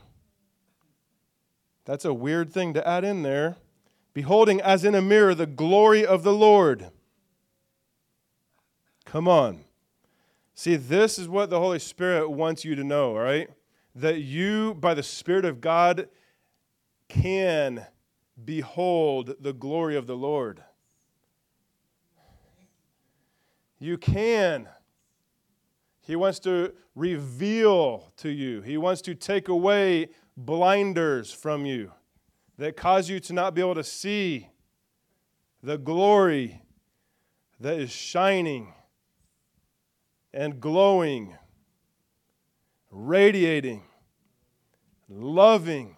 That's 1.85 2.05
a 2.05 2.13
weird 2.13 2.53
thing 2.53 2.73
to 2.73 2.87
add 2.87 3.03
in 3.03 3.23
there. 3.23 3.57
Beholding 4.13 4.61
as 4.61 4.85
in 4.85 4.95
a 4.95 5.01
mirror 5.01 5.35
the 5.35 5.45
glory 5.45 6.05
of 6.05 6.23
the 6.23 6.31
Lord. 6.31 6.89
Come 9.05 9.27
on. 9.27 9.64
See, 10.55 10.77
this 10.77 11.19
is 11.19 11.27
what 11.27 11.49
the 11.49 11.59
Holy 11.59 11.79
Spirit 11.79 12.29
wants 12.29 12.63
you 12.63 12.75
to 12.75 12.83
know, 12.83 13.09
all 13.09 13.19
right? 13.19 13.49
That 13.93 14.21
you, 14.21 14.73
by 14.75 14.93
the 14.93 15.03
Spirit 15.03 15.43
of 15.43 15.59
God, 15.59 16.07
can 17.09 17.85
behold 18.43 19.35
the 19.39 19.51
glory 19.51 19.97
of 19.97 20.07
the 20.07 20.15
Lord. 20.15 20.63
You 23.79 23.97
can. 23.97 24.69
He 26.01 26.15
wants 26.15 26.39
to 26.39 26.73
reveal 26.95 28.13
to 28.17 28.29
you, 28.29 28.61
He 28.61 28.77
wants 28.77 29.01
to 29.03 29.13
take 29.13 29.49
away 29.49 30.09
blinders 30.37 31.31
from 31.31 31.65
you 31.65 31.91
that 32.57 32.77
cause 32.77 33.09
you 33.09 33.19
to 33.19 33.33
not 33.33 33.53
be 33.53 33.61
able 33.61 33.75
to 33.75 33.83
see 33.83 34.49
the 35.61 35.77
glory 35.77 36.61
that 37.59 37.77
is 37.77 37.91
shining 37.91 38.73
and 40.35 40.59
glowing, 40.59 41.33
radiating, 42.91 43.83
loving, 45.07 45.95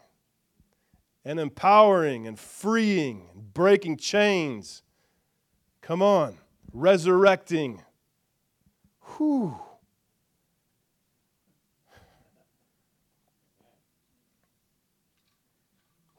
and 1.26 1.40
empowering 1.40 2.28
and 2.28 2.38
freeing, 2.38 3.30
and 3.34 3.52
breaking 3.52 3.98
chains. 3.98 4.84
Come 5.82 6.04
on, 6.04 6.38
resurrecting. 6.72 7.82
Whew. 9.18 9.60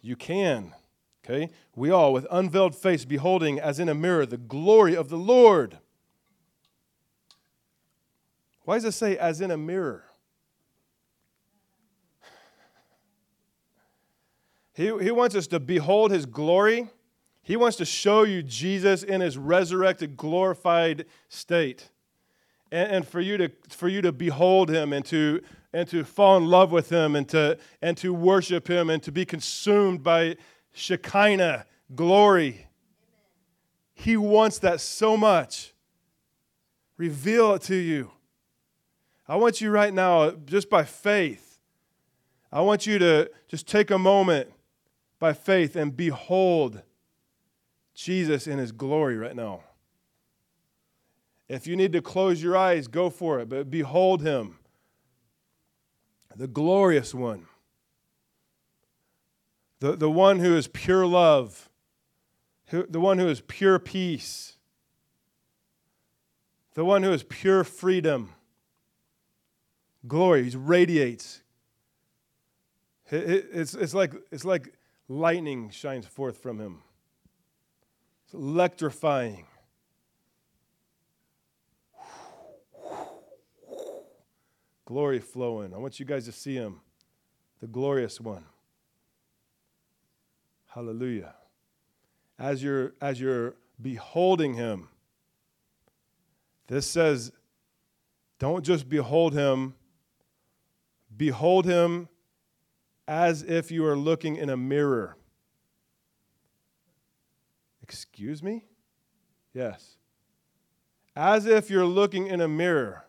You 0.02 0.16
can. 0.16 0.74
Okay? 1.24 1.50
We 1.76 1.90
all, 1.90 2.12
with 2.12 2.26
unveiled 2.30 2.74
face, 2.74 3.04
beholding 3.04 3.60
as 3.60 3.78
in 3.78 3.88
a 3.88 3.94
mirror 3.94 4.26
the 4.26 4.38
glory 4.38 4.96
of 4.96 5.08
the 5.08 5.18
Lord. 5.18 5.78
Why 8.68 8.74
does 8.74 8.84
it 8.84 8.92
say 8.92 9.16
as 9.16 9.40
in 9.40 9.50
a 9.50 9.56
mirror? 9.56 10.04
He, 14.74 14.92
he 14.98 15.10
wants 15.10 15.34
us 15.34 15.46
to 15.46 15.58
behold 15.58 16.10
his 16.10 16.26
glory. 16.26 16.90
He 17.40 17.56
wants 17.56 17.78
to 17.78 17.86
show 17.86 18.24
you 18.24 18.42
Jesus 18.42 19.02
in 19.02 19.22
his 19.22 19.38
resurrected, 19.38 20.18
glorified 20.18 21.06
state. 21.30 21.88
And, 22.70 22.92
and 22.92 23.08
for, 23.08 23.22
you 23.22 23.38
to, 23.38 23.50
for 23.70 23.88
you 23.88 24.02
to 24.02 24.12
behold 24.12 24.68
him 24.68 24.92
and 24.92 25.02
to, 25.06 25.40
and 25.72 25.88
to 25.88 26.04
fall 26.04 26.36
in 26.36 26.44
love 26.44 26.70
with 26.70 26.92
him 26.92 27.16
and 27.16 27.26
to, 27.30 27.56
and 27.80 27.96
to 27.96 28.12
worship 28.12 28.68
him 28.68 28.90
and 28.90 29.02
to 29.02 29.10
be 29.10 29.24
consumed 29.24 30.02
by 30.02 30.36
Shekinah 30.74 31.64
glory. 31.94 32.66
He 33.94 34.18
wants 34.18 34.58
that 34.58 34.82
so 34.82 35.16
much. 35.16 35.72
Reveal 36.98 37.54
it 37.54 37.62
to 37.62 37.74
you. 37.74 38.10
I 39.28 39.36
want 39.36 39.60
you 39.60 39.70
right 39.70 39.92
now, 39.92 40.30
just 40.30 40.70
by 40.70 40.84
faith, 40.84 41.58
I 42.50 42.62
want 42.62 42.86
you 42.86 42.98
to 42.98 43.30
just 43.46 43.66
take 43.66 43.90
a 43.90 43.98
moment 43.98 44.50
by 45.18 45.34
faith 45.34 45.76
and 45.76 45.94
behold 45.94 46.82
Jesus 47.94 48.46
in 48.46 48.58
his 48.58 48.72
glory 48.72 49.18
right 49.18 49.36
now. 49.36 49.60
If 51.46 51.66
you 51.66 51.76
need 51.76 51.92
to 51.92 52.00
close 52.00 52.42
your 52.42 52.56
eyes, 52.56 52.88
go 52.88 53.10
for 53.10 53.38
it, 53.40 53.50
but 53.50 53.70
behold 53.70 54.22
him, 54.22 54.58
the 56.34 56.46
glorious 56.46 57.14
one, 57.14 57.46
the, 59.80 59.96
the 59.96 60.10
one 60.10 60.38
who 60.38 60.56
is 60.56 60.68
pure 60.68 61.06
love, 61.06 61.68
the 62.70 63.00
one 63.00 63.18
who 63.18 63.28
is 63.28 63.42
pure 63.42 63.78
peace, 63.78 64.56
the 66.74 66.84
one 66.84 67.02
who 67.02 67.12
is 67.12 67.24
pure 67.24 67.64
freedom. 67.64 68.34
Glory, 70.06 70.48
he 70.48 70.56
radiates. 70.56 71.42
It's, 73.10 73.74
it's, 73.74 73.94
like, 73.94 74.14
it's 74.30 74.44
like 74.44 74.74
lightning 75.08 75.70
shines 75.70 76.06
forth 76.06 76.38
from 76.38 76.60
him. 76.60 76.82
It's 78.24 78.34
electrifying. 78.34 79.46
Glory 84.84 85.20
flowing. 85.20 85.74
I 85.74 85.78
want 85.78 85.98
you 85.98 86.06
guys 86.06 86.24
to 86.26 86.32
see 86.32 86.54
him, 86.54 86.80
the 87.60 87.66
glorious 87.66 88.20
one. 88.20 88.44
Hallelujah. 90.66 91.34
As 92.38 92.62
you're, 92.62 92.94
as 93.00 93.20
you're 93.20 93.54
beholding 93.80 94.54
him, 94.54 94.88
this 96.68 96.86
says, 96.86 97.32
don't 98.38 98.64
just 98.64 98.88
behold 98.88 99.34
him, 99.34 99.74
behold 101.18 101.66
him 101.66 102.08
as 103.06 103.42
if 103.42 103.70
you 103.70 103.84
are 103.84 103.96
looking 103.96 104.36
in 104.36 104.48
a 104.48 104.56
mirror. 104.56 105.16
Excuse 107.82 108.42
me? 108.42 108.64
Yes. 109.52 109.96
As 111.16 111.46
if 111.46 111.68
you're 111.68 111.84
looking 111.84 112.26
in 112.26 112.40
a 112.40 112.48
mirror. 112.48 113.04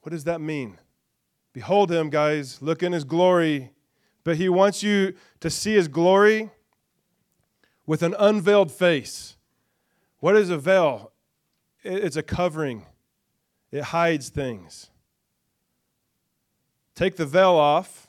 What 0.00 0.10
does 0.10 0.24
that 0.24 0.40
mean? 0.40 0.78
Behold 1.52 1.90
him, 1.90 2.10
guys. 2.10 2.60
Look 2.60 2.82
in 2.82 2.92
his 2.92 3.04
glory. 3.04 3.70
But 4.24 4.36
he 4.36 4.48
wants 4.48 4.82
you 4.82 5.14
to 5.40 5.50
see 5.50 5.74
his 5.74 5.86
glory 5.86 6.50
with 7.86 8.02
an 8.02 8.14
unveiled 8.18 8.72
face. 8.72 9.36
What 10.18 10.34
is 10.34 10.50
a 10.50 10.58
veil? 10.58 11.12
It's 11.82 12.16
a 12.16 12.22
covering, 12.22 12.86
it 13.74 13.82
hides 13.82 14.28
things. 14.28 14.88
Take 16.94 17.16
the 17.16 17.26
veil 17.26 17.56
off, 17.56 18.06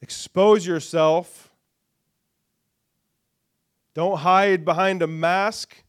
expose 0.00 0.66
yourself. 0.66 1.52
Don't 3.94 4.18
hide 4.18 4.64
behind 4.64 5.00
a 5.00 5.06
mask. 5.06 5.84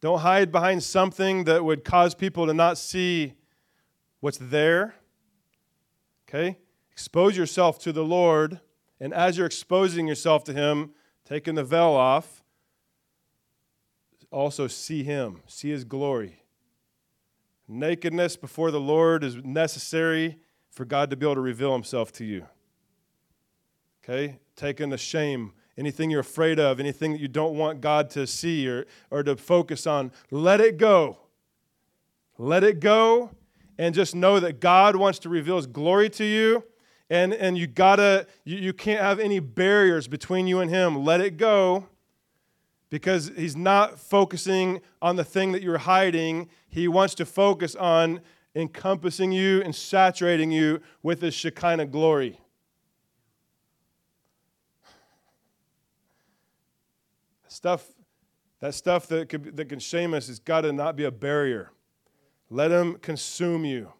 Don't 0.00 0.20
hide 0.20 0.52
behind 0.52 0.84
something 0.84 1.42
that 1.44 1.64
would 1.64 1.82
cause 1.82 2.14
people 2.14 2.46
to 2.46 2.54
not 2.54 2.78
see 2.78 3.32
what's 4.20 4.38
there. 4.38 4.94
Okay? 6.28 6.56
Expose 6.92 7.36
yourself 7.36 7.80
to 7.80 7.92
the 7.92 8.04
Lord, 8.04 8.60
and 9.00 9.12
as 9.12 9.36
you're 9.36 9.46
exposing 9.46 10.06
yourself 10.06 10.44
to 10.44 10.52
Him, 10.52 10.90
taking 11.24 11.56
the 11.56 11.64
veil 11.64 11.90
off, 11.90 12.44
also 14.30 14.68
see 14.68 15.02
Him, 15.02 15.40
see 15.48 15.70
His 15.70 15.82
glory. 15.82 16.39
Nakedness 17.70 18.36
before 18.36 18.72
the 18.72 18.80
Lord 18.80 19.22
is 19.22 19.36
necessary 19.36 20.38
for 20.72 20.84
God 20.84 21.08
to 21.10 21.16
be 21.16 21.24
able 21.24 21.36
to 21.36 21.40
reveal 21.40 21.72
himself 21.72 22.10
to 22.14 22.24
you. 22.24 22.46
Okay? 24.02 24.40
Taking 24.56 24.90
the 24.90 24.98
shame, 24.98 25.52
anything 25.78 26.10
you're 26.10 26.20
afraid 26.20 26.58
of, 26.58 26.80
anything 26.80 27.12
that 27.12 27.20
you 27.20 27.28
don't 27.28 27.56
want 27.56 27.80
God 27.80 28.10
to 28.10 28.26
see 28.26 28.68
or, 28.68 28.86
or 29.10 29.22
to 29.22 29.36
focus 29.36 29.86
on, 29.86 30.10
let 30.32 30.60
it 30.60 30.78
go. 30.78 31.18
Let 32.38 32.64
it 32.64 32.80
go 32.80 33.30
and 33.78 33.94
just 33.94 34.16
know 34.16 34.40
that 34.40 34.60
God 34.60 34.96
wants 34.96 35.20
to 35.20 35.28
reveal 35.28 35.56
his 35.56 35.68
glory 35.68 36.10
to 36.10 36.24
you. 36.24 36.64
And, 37.08 37.32
and 37.32 37.56
you 37.56 37.68
gotta, 37.68 38.26
you, 38.44 38.56
you 38.56 38.72
can't 38.72 39.00
have 39.00 39.20
any 39.20 39.38
barriers 39.38 40.08
between 40.08 40.48
you 40.48 40.58
and 40.58 40.70
him. 40.70 41.04
Let 41.04 41.20
it 41.20 41.36
go 41.36 41.86
because 42.90 43.30
he's 43.36 43.56
not 43.56 43.98
focusing 43.98 44.80
on 45.00 45.16
the 45.16 45.24
thing 45.24 45.52
that 45.52 45.62
you're 45.62 45.78
hiding. 45.78 46.48
He 46.68 46.88
wants 46.88 47.14
to 47.14 47.24
focus 47.24 47.76
on 47.76 48.20
encompassing 48.54 49.30
you 49.30 49.62
and 49.62 49.74
saturating 49.74 50.50
you 50.50 50.80
with 51.02 51.22
his 51.22 51.32
Shekinah 51.34 51.86
glory. 51.86 52.40
Stuff, 57.46 57.86
that 58.60 58.74
stuff 58.74 59.06
that, 59.08 59.28
could, 59.28 59.56
that 59.56 59.68
can 59.68 59.78
shame 59.78 60.14
us 60.14 60.26
has 60.26 60.40
got 60.40 60.62
to 60.62 60.72
not 60.72 60.96
be 60.96 61.04
a 61.04 61.10
barrier. 61.10 61.70
Let 62.48 62.72
him 62.72 62.96
consume 62.96 63.64
you. 63.64 63.92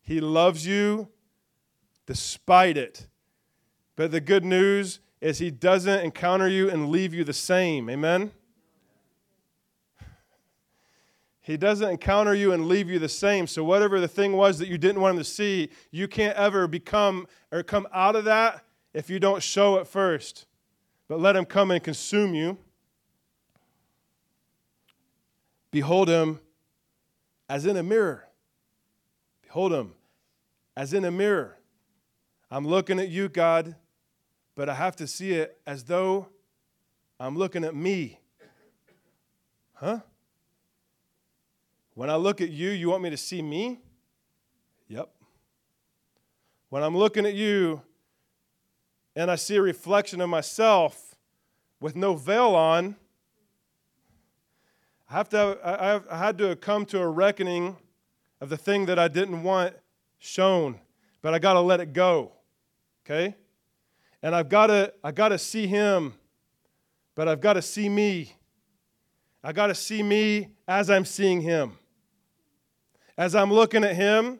He 0.00 0.20
loves 0.20 0.66
you 0.66 1.08
despite 2.06 2.76
it. 2.76 3.06
But 3.94 4.10
the 4.10 4.20
good 4.20 4.44
news 4.44 4.98
is 5.22 5.38
he 5.38 5.52
doesn't 5.52 6.00
encounter 6.00 6.48
you 6.48 6.68
and 6.68 6.90
leave 6.90 7.14
you 7.14 7.22
the 7.22 7.32
same. 7.32 7.88
Amen? 7.88 8.32
He 11.40 11.56
doesn't 11.56 11.88
encounter 11.88 12.34
you 12.34 12.52
and 12.52 12.66
leave 12.66 12.90
you 12.90 12.98
the 12.98 13.08
same. 13.08 13.46
So, 13.46 13.62
whatever 13.62 14.00
the 14.00 14.08
thing 14.08 14.32
was 14.32 14.58
that 14.58 14.66
you 14.66 14.78
didn't 14.78 15.00
want 15.00 15.12
him 15.12 15.18
to 15.18 15.24
see, 15.24 15.70
you 15.92 16.08
can't 16.08 16.36
ever 16.36 16.66
become 16.66 17.28
or 17.52 17.62
come 17.62 17.86
out 17.94 18.16
of 18.16 18.24
that 18.24 18.64
if 18.92 19.08
you 19.08 19.20
don't 19.20 19.42
show 19.42 19.76
it 19.76 19.86
first. 19.86 20.46
But 21.06 21.20
let 21.20 21.36
him 21.36 21.44
come 21.44 21.70
and 21.70 21.82
consume 21.82 22.34
you. 22.34 22.58
Behold 25.70 26.08
him 26.08 26.40
as 27.48 27.64
in 27.64 27.76
a 27.76 27.82
mirror. 27.82 28.28
Behold 29.42 29.72
him 29.72 29.92
as 30.76 30.92
in 30.92 31.04
a 31.04 31.12
mirror. 31.12 31.58
I'm 32.50 32.66
looking 32.66 32.98
at 32.98 33.08
you, 33.08 33.28
God 33.28 33.76
but 34.54 34.68
I 34.68 34.74
have 34.74 34.96
to 34.96 35.06
see 35.06 35.32
it 35.32 35.58
as 35.66 35.84
though 35.84 36.28
I'm 37.18 37.36
looking 37.36 37.64
at 37.64 37.74
me. 37.74 38.18
Huh? 39.74 40.00
When 41.94 42.10
I 42.10 42.16
look 42.16 42.40
at 42.40 42.50
you, 42.50 42.70
you 42.70 42.90
want 42.90 43.02
me 43.02 43.10
to 43.10 43.16
see 43.16 43.42
me? 43.42 43.80
Yep. 44.88 45.08
When 46.68 46.82
I'm 46.82 46.96
looking 46.96 47.26
at 47.26 47.34
you 47.34 47.82
and 49.14 49.30
I 49.30 49.36
see 49.36 49.56
a 49.56 49.62
reflection 49.62 50.20
of 50.20 50.28
myself 50.28 51.16
with 51.80 51.96
no 51.96 52.14
veil 52.14 52.54
on, 52.54 52.96
I 55.10 55.14
have 55.14 55.28
to 55.30 55.36
have, 55.36 55.58
I, 55.62 55.86
have, 55.86 56.06
I 56.10 56.18
had 56.18 56.38
to 56.38 56.56
come 56.56 56.86
to 56.86 57.00
a 57.00 57.08
reckoning 57.08 57.76
of 58.40 58.48
the 58.48 58.56
thing 58.56 58.86
that 58.86 58.98
I 58.98 59.08
didn't 59.08 59.42
want 59.42 59.74
shown, 60.18 60.80
but 61.20 61.34
I 61.34 61.38
got 61.38 61.52
to 61.54 61.60
let 61.60 61.80
it 61.80 61.92
go. 61.92 62.32
Okay? 63.04 63.36
And 64.22 64.34
I've 64.34 64.48
got 64.48 64.68
to 64.68 64.92
I 65.02 65.12
got 65.12 65.28
to 65.28 65.38
see 65.38 65.66
him 65.66 66.14
but 67.14 67.28
I've 67.28 67.40
got 67.40 67.54
to 67.54 67.62
see 67.62 67.88
me. 67.88 68.34
I've 69.44 69.54
got 69.54 69.66
to 69.66 69.74
see 69.74 70.02
me 70.02 70.48
as 70.66 70.88
I'm 70.88 71.04
seeing 71.04 71.40
him. 71.40 71.78
As 73.18 73.34
I'm 73.34 73.52
looking 73.52 73.84
at 73.84 73.94
him 73.94 74.38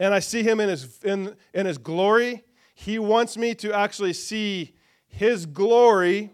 and 0.00 0.14
I 0.14 0.20
see 0.20 0.42
him 0.42 0.60
in 0.60 0.68
his, 0.68 0.98
in, 1.02 1.36
in 1.52 1.66
his 1.66 1.78
glory, 1.78 2.44
he 2.74 2.98
wants 2.98 3.36
me 3.36 3.54
to 3.56 3.72
actually 3.72 4.12
see 4.12 4.74
his 5.08 5.46
glory 5.46 6.30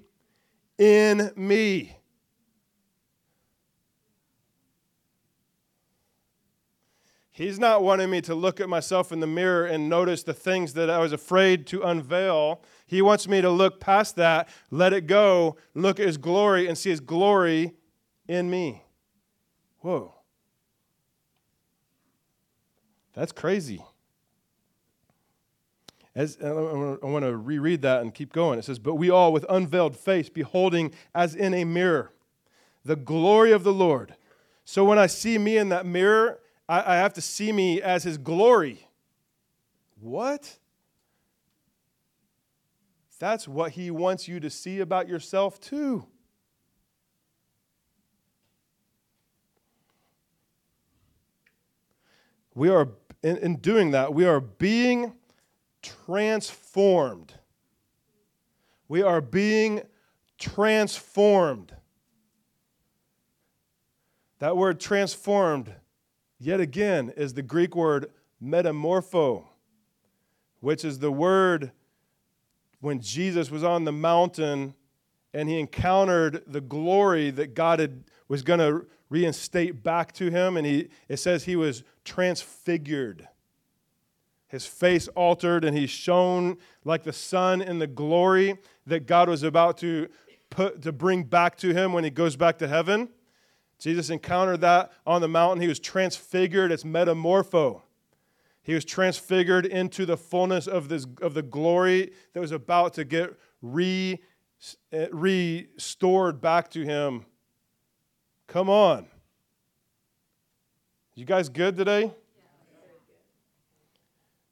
in 0.78 1.32
me. 1.36 1.96
He's 7.34 7.58
not 7.58 7.82
wanting 7.82 8.10
me 8.10 8.20
to 8.22 8.34
look 8.34 8.60
at 8.60 8.68
myself 8.68 9.10
in 9.10 9.20
the 9.20 9.26
mirror 9.26 9.64
and 9.64 9.88
notice 9.88 10.22
the 10.22 10.34
things 10.34 10.74
that 10.74 10.90
I 10.90 10.98
was 10.98 11.12
afraid 11.12 11.66
to 11.68 11.82
unveil. 11.82 12.60
He 12.86 13.00
wants 13.00 13.26
me 13.26 13.40
to 13.40 13.48
look 13.48 13.80
past 13.80 14.16
that, 14.16 14.50
let 14.70 14.92
it 14.92 15.06
go, 15.06 15.56
look 15.74 15.98
at 15.98 16.06
His 16.06 16.18
glory, 16.18 16.68
and 16.68 16.76
see 16.76 16.90
His 16.90 17.00
glory 17.00 17.72
in 18.28 18.50
me. 18.50 18.84
Whoa. 19.78 20.14
That's 23.14 23.32
crazy. 23.32 23.82
As, 26.14 26.36
I 26.44 26.50
want 26.50 27.24
to 27.24 27.34
reread 27.34 27.80
that 27.80 28.02
and 28.02 28.12
keep 28.12 28.34
going. 28.34 28.58
It 28.58 28.66
says, 28.66 28.78
But 28.78 28.96
we 28.96 29.08
all, 29.08 29.32
with 29.32 29.46
unveiled 29.48 29.96
face, 29.96 30.28
beholding 30.28 30.92
as 31.14 31.34
in 31.34 31.54
a 31.54 31.64
mirror 31.64 32.12
the 32.84 32.96
glory 32.96 33.52
of 33.52 33.64
the 33.64 33.72
Lord. 33.72 34.16
So 34.64 34.84
when 34.84 34.98
I 34.98 35.06
see 35.06 35.38
me 35.38 35.56
in 35.56 35.70
that 35.70 35.86
mirror, 35.86 36.40
I, 36.72 36.94
I 36.94 36.96
have 36.96 37.12
to 37.14 37.20
see 37.20 37.52
me 37.52 37.82
as 37.82 38.02
his 38.02 38.16
glory. 38.16 38.88
What? 40.00 40.56
That's 43.18 43.46
what 43.46 43.72
he 43.72 43.90
wants 43.90 44.26
you 44.26 44.40
to 44.40 44.48
see 44.48 44.80
about 44.80 45.06
yourself, 45.06 45.60
too. 45.60 46.06
We 52.54 52.70
are, 52.70 52.88
in, 53.22 53.36
in 53.36 53.56
doing 53.56 53.90
that, 53.90 54.14
we 54.14 54.24
are 54.24 54.40
being 54.40 55.12
transformed. 55.82 57.34
We 58.88 59.02
are 59.02 59.20
being 59.20 59.82
transformed. 60.38 61.76
That 64.38 64.56
word 64.56 64.80
transformed 64.80 65.74
yet 66.44 66.60
again, 66.60 67.12
is 67.16 67.34
the 67.34 67.42
Greek 67.42 67.76
word 67.76 68.10
metamorpho, 68.42 69.44
which 70.60 70.84
is 70.84 70.98
the 70.98 71.12
word 71.12 71.72
when 72.80 73.00
Jesus 73.00 73.50
was 73.50 73.62
on 73.62 73.84
the 73.84 73.92
mountain 73.92 74.74
and 75.32 75.48
he 75.48 75.58
encountered 75.58 76.42
the 76.46 76.60
glory 76.60 77.30
that 77.30 77.54
God 77.54 77.78
had, 77.78 78.04
was 78.28 78.42
going 78.42 78.58
to 78.58 78.86
reinstate 79.08 79.82
back 79.82 80.12
to 80.12 80.30
him. 80.30 80.56
And 80.56 80.66
he, 80.66 80.88
it 81.08 81.18
says 81.18 81.44
he 81.44 81.56
was 81.56 81.84
transfigured. 82.04 83.28
His 84.48 84.66
face 84.66 85.08
altered, 85.08 85.64
and 85.64 85.76
he 85.76 85.86
shone 85.86 86.58
like 86.84 87.04
the 87.04 87.12
sun 87.12 87.62
in 87.62 87.78
the 87.78 87.86
glory 87.86 88.58
that 88.86 89.06
God 89.06 89.28
was 89.28 89.42
about 89.42 89.78
to 89.78 90.08
put 90.50 90.82
to 90.82 90.92
bring 90.92 91.22
back 91.24 91.56
to 91.58 91.72
him 91.72 91.94
when 91.94 92.04
he 92.04 92.10
goes 92.10 92.36
back 92.36 92.58
to 92.58 92.68
heaven. 92.68 93.08
Jesus 93.82 94.10
encountered 94.10 94.60
that 94.60 94.92
on 95.04 95.20
the 95.20 95.26
mountain. 95.26 95.60
He 95.60 95.66
was 95.66 95.80
transfigured. 95.80 96.70
It's 96.70 96.84
metamorpho. 96.84 97.82
He 98.62 98.74
was 98.74 98.84
transfigured 98.84 99.66
into 99.66 100.06
the 100.06 100.16
fullness 100.16 100.68
of, 100.68 100.88
this, 100.88 101.04
of 101.20 101.34
the 101.34 101.42
glory 101.42 102.12
that 102.32 102.38
was 102.38 102.52
about 102.52 102.94
to 102.94 103.04
get 103.04 103.36
re, 103.60 104.20
eh, 104.92 105.08
restored 105.10 106.40
back 106.40 106.70
to 106.70 106.84
him. 106.84 107.26
Come 108.46 108.70
on. 108.70 109.06
You 111.16 111.24
guys 111.24 111.48
good 111.48 111.76
today? 111.76 112.12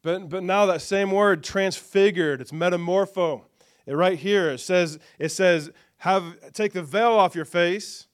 But, 0.02 0.28
but 0.28 0.42
now 0.42 0.66
that 0.66 0.82
same 0.82 1.12
word, 1.12 1.44
transfigured, 1.44 2.40
it's 2.40 2.50
metamorpho. 2.50 3.42
Right 3.86 4.18
here, 4.18 4.50
it 4.50 4.58
says, 4.58 4.98
it 5.20 5.28
says, 5.28 5.70
have, 5.98 6.52
take 6.52 6.72
the 6.72 6.82
veil 6.82 7.12
off 7.12 7.36
your 7.36 7.44
face 7.44 8.08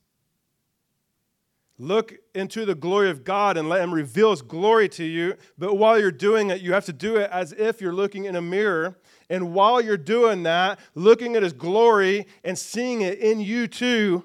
Look 1.79 2.15
into 2.35 2.65
the 2.65 2.75
glory 2.75 3.11
of 3.11 3.23
God 3.23 3.59
and 3.59 3.69
let 3.69 3.83
Him 3.83 3.93
reveal 3.93 4.31
His 4.31 4.41
glory 4.41 4.89
to 4.91 5.05
you. 5.05 5.37
But 5.59 5.75
while 5.75 5.99
you're 6.01 6.11
doing 6.11 6.51
it, 6.51 6.63
you 6.63 6.73
have 6.73 6.87
to 6.87 6.93
do 6.93 7.17
it 7.17 7.31
as 7.31 7.53
if 7.53 7.81
you're 7.81 7.93
looking 7.93 8.25
in 8.25 8.35
a 8.35 8.41
mirror. 8.41 8.99
And 9.29 9.53
while 9.53 9.81
you're 9.81 9.99
doing 9.99 10.43
that, 10.45 10.79
looking 10.95 11.37
at 11.37 11.43
His 11.43 11.53
glory 11.53 12.27
and 12.45 12.59
seeing 12.59 13.03
it 13.03 13.19
in 13.19 13.41
you 13.41 13.67
too, 13.67 14.25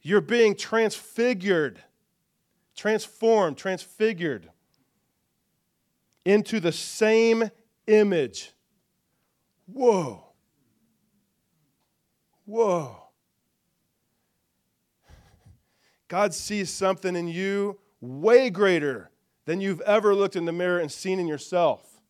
you're 0.00 0.22
being 0.22 0.56
transfigured, 0.56 1.82
transformed, 2.74 3.58
transfigured 3.58 4.50
into 6.24 6.58
the 6.58 6.72
same 6.72 7.50
image. 7.86 8.52
Whoa. 9.66 10.24
Whoa. 12.46 13.01
God 16.12 16.34
sees 16.34 16.68
something 16.68 17.16
in 17.16 17.26
you 17.26 17.78
way 18.02 18.50
greater 18.50 19.10
than 19.46 19.62
you've 19.62 19.80
ever 19.80 20.14
looked 20.14 20.36
in 20.36 20.44
the 20.44 20.52
mirror 20.52 20.78
and 20.78 20.92
seen 20.92 21.18
in 21.18 21.26
yourself. 21.26 22.02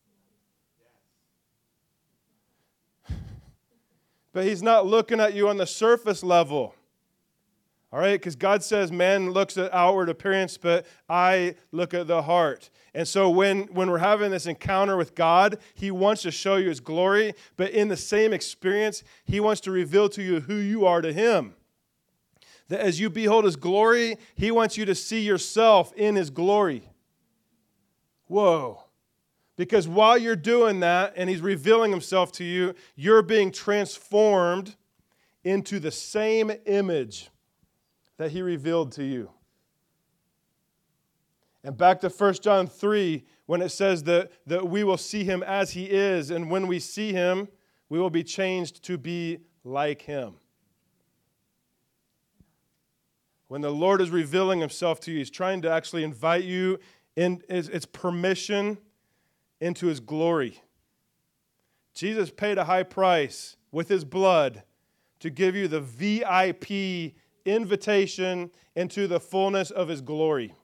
But 4.32 4.44
He's 4.44 4.60
not 4.60 4.86
looking 4.86 5.20
at 5.20 5.34
you 5.34 5.48
on 5.48 5.56
the 5.56 5.68
surface 5.68 6.24
level. 6.24 6.74
All 7.92 8.00
right, 8.00 8.18
because 8.18 8.34
God 8.34 8.64
says 8.64 8.90
man 8.90 9.30
looks 9.30 9.56
at 9.56 9.72
outward 9.72 10.08
appearance, 10.08 10.58
but 10.58 10.84
I 11.08 11.54
look 11.70 11.94
at 11.94 12.08
the 12.08 12.22
heart. 12.22 12.70
And 12.94 13.06
so 13.06 13.30
when, 13.30 13.66
when 13.66 13.88
we're 13.88 13.98
having 13.98 14.32
this 14.32 14.46
encounter 14.46 14.96
with 14.96 15.14
God, 15.14 15.58
He 15.74 15.92
wants 15.92 16.22
to 16.22 16.32
show 16.32 16.56
you 16.56 16.70
His 16.70 16.80
glory, 16.80 17.34
but 17.56 17.70
in 17.70 17.86
the 17.86 17.96
same 17.96 18.32
experience, 18.32 19.04
He 19.24 19.38
wants 19.38 19.60
to 19.60 19.70
reveal 19.70 20.08
to 20.08 20.22
you 20.22 20.40
who 20.40 20.56
you 20.56 20.86
are 20.86 21.02
to 21.02 21.12
Him 21.12 21.54
that 22.68 22.80
as 22.80 23.00
you 23.00 23.10
behold 23.10 23.44
his 23.44 23.56
glory, 23.56 24.16
he 24.34 24.50
wants 24.50 24.76
you 24.76 24.84
to 24.84 24.94
see 24.94 25.20
yourself 25.20 25.92
in 25.94 26.16
his 26.16 26.30
glory. 26.30 26.88
Whoa. 28.26 28.84
Because 29.56 29.86
while 29.86 30.16
you're 30.16 30.36
doing 30.36 30.80
that 30.80 31.12
and 31.16 31.28
he's 31.28 31.40
revealing 31.40 31.90
himself 31.90 32.32
to 32.32 32.44
you, 32.44 32.74
you're 32.96 33.22
being 33.22 33.52
transformed 33.52 34.76
into 35.44 35.78
the 35.78 35.90
same 35.90 36.50
image 36.66 37.30
that 38.16 38.30
he 38.30 38.42
revealed 38.42 38.92
to 38.92 39.04
you. 39.04 39.30
And 41.64 41.76
back 41.76 42.00
to 42.00 42.08
1 42.08 42.34
John 42.34 42.66
3, 42.66 43.24
when 43.46 43.62
it 43.62 43.68
says 43.68 44.02
that, 44.04 44.32
that 44.46 44.66
we 44.66 44.82
will 44.82 44.96
see 44.96 45.24
him 45.24 45.42
as 45.42 45.72
he 45.72 45.84
is, 45.84 46.30
and 46.30 46.50
when 46.50 46.66
we 46.66 46.78
see 46.78 47.12
him, 47.12 47.48
we 47.88 47.98
will 48.00 48.10
be 48.10 48.24
changed 48.24 48.82
to 48.84 48.98
be 48.98 49.38
like 49.62 50.02
him. 50.02 50.36
When 53.52 53.60
the 53.60 53.70
Lord 53.70 54.00
is 54.00 54.08
revealing 54.08 54.60
himself 54.60 54.98
to 55.00 55.12
you, 55.12 55.18
he's 55.18 55.28
trying 55.28 55.60
to 55.60 55.70
actually 55.70 56.04
invite 56.04 56.44
you 56.44 56.78
in 57.16 57.42
its 57.50 57.84
permission 57.84 58.78
into 59.60 59.88
his 59.88 60.00
glory. 60.00 60.62
Jesus 61.92 62.30
paid 62.30 62.56
a 62.56 62.64
high 62.64 62.82
price 62.82 63.58
with 63.70 63.90
his 63.90 64.06
blood 64.06 64.62
to 65.20 65.28
give 65.28 65.54
you 65.54 65.68
the 65.68 65.82
VIP 65.82 67.12
invitation 67.44 68.50
into 68.74 69.06
the 69.06 69.20
fullness 69.20 69.70
of 69.70 69.88
his 69.88 70.00
glory. 70.00 70.54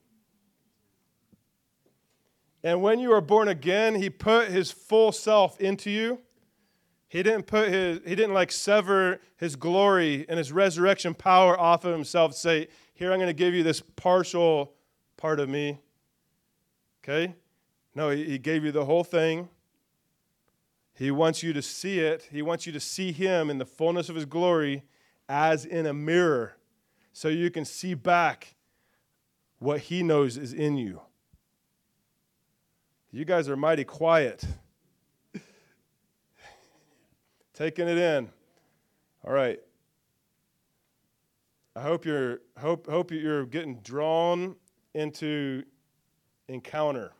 And 2.65 2.81
when 2.81 3.01
you 3.01 3.13
are 3.13 3.21
born 3.21 3.49
again, 3.49 3.97
he 3.97 4.09
put 4.09 4.49
his 4.49 4.71
full 4.71 5.13
self 5.13 5.61
into 5.61 5.91
you. 5.91 6.21
He 7.09 7.23
didn't 7.23 7.45
put 7.45 7.69
his, 7.69 8.01
he 8.05 8.15
didn't 8.15 8.35
like 8.35 8.53
sever 8.53 9.21
his 9.39 9.57
glory 9.57 10.27
and 10.29 10.37
his 10.37 10.53
resurrection 10.53 11.15
power 11.15 11.59
off 11.59 11.85
of 11.85 11.93
himself, 11.93 12.35
say, 12.35 12.69
Here, 12.93 13.11
I'm 13.11 13.19
going 13.19 13.29
to 13.29 13.33
give 13.33 13.55
you 13.55 13.63
this 13.63 13.81
partial 13.97 14.75
part 15.17 15.41
of 15.41 15.49
me. 15.49 15.81
Okay? 17.03 17.35
No, 17.95 18.11
he, 18.11 18.25
he 18.25 18.39
gave 18.39 18.63
you 18.65 18.73
the 18.73 18.85
whole 18.85 19.05
thing. 19.05 19.49
He 20.93 21.11
wants 21.11 21.43
you 21.43 21.53
to 21.55 21.63
see 21.63 22.01
it. 22.01 22.29
He 22.31 22.43
wants 22.43 22.67
you 22.67 22.73
to 22.73 22.81
see 22.81 23.13
him 23.13 23.49
in 23.49 23.59
the 23.59 23.65
fullness 23.65 24.09
of 24.09 24.17
his 24.17 24.27
glory 24.27 24.83
as 25.29 25.65
in 25.65 25.87
a 25.87 25.95
mirror 25.95 26.57
so 27.13 27.29
you 27.29 27.51
can 27.51 27.65
see 27.65 27.95
back 27.95 28.55
what 29.59 29.81
he 29.81 30.03
knows 30.03 30.37
is 30.37 30.53
in 30.53 30.77
you. 30.77 31.01
You 33.11 33.25
guys 33.25 33.49
are 33.49 33.57
mighty 33.57 33.85
quiet 33.85 34.45
taking 37.59 37.89
it 37.89 37.99
in. 37.99 38.29
All 39.27 39.33
right. 39.33 39.59
I 41.75 41.83
hope 41.83 42.05
you're 42.05 42.39
hope 42.57 42.89
hope 42.89 43.11
you're 43.11 43.47
getting 43.47 43.81
drawn 43.81 44.55
into 44.95 45.65
encounter. 46.47 47.11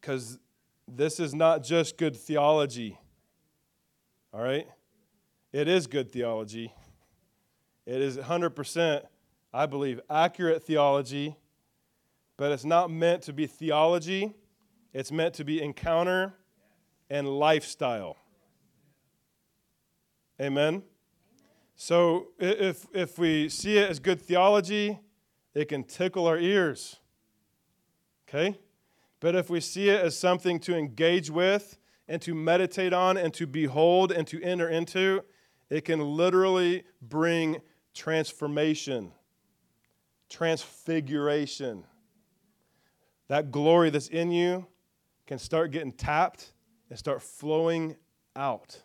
Cuz 0.00 0.38
this 0.86 1.20
is 1.20 1.34
not 1.34 1.62
just 1.62 1.98
good 1.98 2.16
theology. 2.16 2.98
All 4.32 4.40
right? 4.40 4.66
It 5.52 5.68
is 5.68 5.86
good 5.86 6.10
theology. 6.10 6.72
It 7.84 8.00
is 8.00 8.16
100%, 8.16 9.02
I 9.52 9.66
believe, 9.66 10.00
accurate 10.08 10.62
theology, 10.62 11.36
but 12.38 12.52
it's 12.52 12.64
not 12.64 12.90
meant 12.90 13.22
to 13.24 13.34
be 13.34 13.46
theology. 13.46 14.34
It's 14.94 15.12
meant 15.12 15.34
to 15.34 15.44
be 15.44 15.60
encounter 15.62 16.37
and 17.10 17.28
lifestyle. 17.28 18.16
Amen? 20.40 20.82
So 21.76 22.28
if, 22.38 22.86
if 22.92 23.18
we 23.18 23.48
see 23.48 23.78
it 23.78 23.90
as 23.90 23.98
good 23.98 24.20
theology, 24.20 24.98
it 25.54 25.68
can 25.68 25.84
tickle 25.84 26.26
our 26.26 26.38
ears. 26.38 26.96
Okay? 28.28 28.58
But 29.20 29.34
if 29.34 29.50
we 29.50 29.60
see 29.60 29.88
it 29.88 30.00
as 30.00 30.16
something 30.18 30.60
to 30.60 30.76
engage 30.76 31.30
with 31.30 31.78
and 32.06 32.22
to 32.22 32.34
meditate 32.34 32.92
on 32.92 33.16
and 33.16 33.32
to 33.34 33.46
behold 33.46 34.12
and 34.12 34.26
to 34.28 34.42
enter 34.42 34.68
into, 34.68 35.22
it 35.70 35.84
can 35.84 36.00
literally 36.00 36.84
bring 37.02 37.60
transformation, 37.94 39.12
transfiguration. 40.28 41.84
That 43.28 43.50
glory 43.50 43.90
that's 43.90 44.08
in 44.08 44.30
you 44.30 44.66
can 45.26 45.38
start 45.38 45.70
getting 45.70 45.92
tapped 45.92 46.52
and 46.90 46.98
start 46.98 47.22
flowing 47.22 47.96
out. 48.36 48.82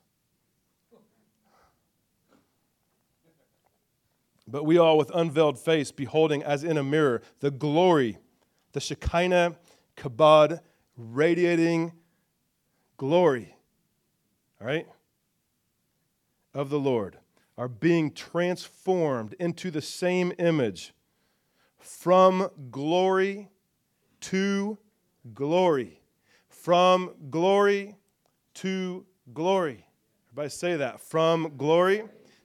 But 4.47 4.66
we 4.66 4.78
all, 4.78 4.97
with 4.97 5.10
unveiled 5.14 5.58
face, 5.58 5.91
beholding 5.91 6.43
as 6.43 6.64
in 6.64 6.78
a 6.78 6.84
mirror 6.84 7.22
the 7.39 7.51
glory, 7.51 8.18
the 8.74 8.82
Shekinah 8.82 9.56
kabod, 9.95 10.60
radiating 10.97 11.93
glory, 12.97 13.56
all 14.60 14.68
right, 14.68 14.88
of 16.54 16.70
the 16.70 16.80
Lord, 16.80 17.18
are 17.58 17.68
being 17.68 18.12
transformed 18.12 19.34
into 19.39 19.72
the 19.72 19.82
same 19.82 20.34
image 20.38 20.93
from 21.80 22.49
glory 22.70 23.49
to 24.22 24.78
glory. 25.34 26.03
From 26.64 27.16
glory 27.30 27.93
to 28.53 29.05
glory. 29.34 29.86
Everybody 30.30 30.49
say 30.49 30.78
that. 30.78 31.01
From 31.01 31.55
glory 31.57 32.03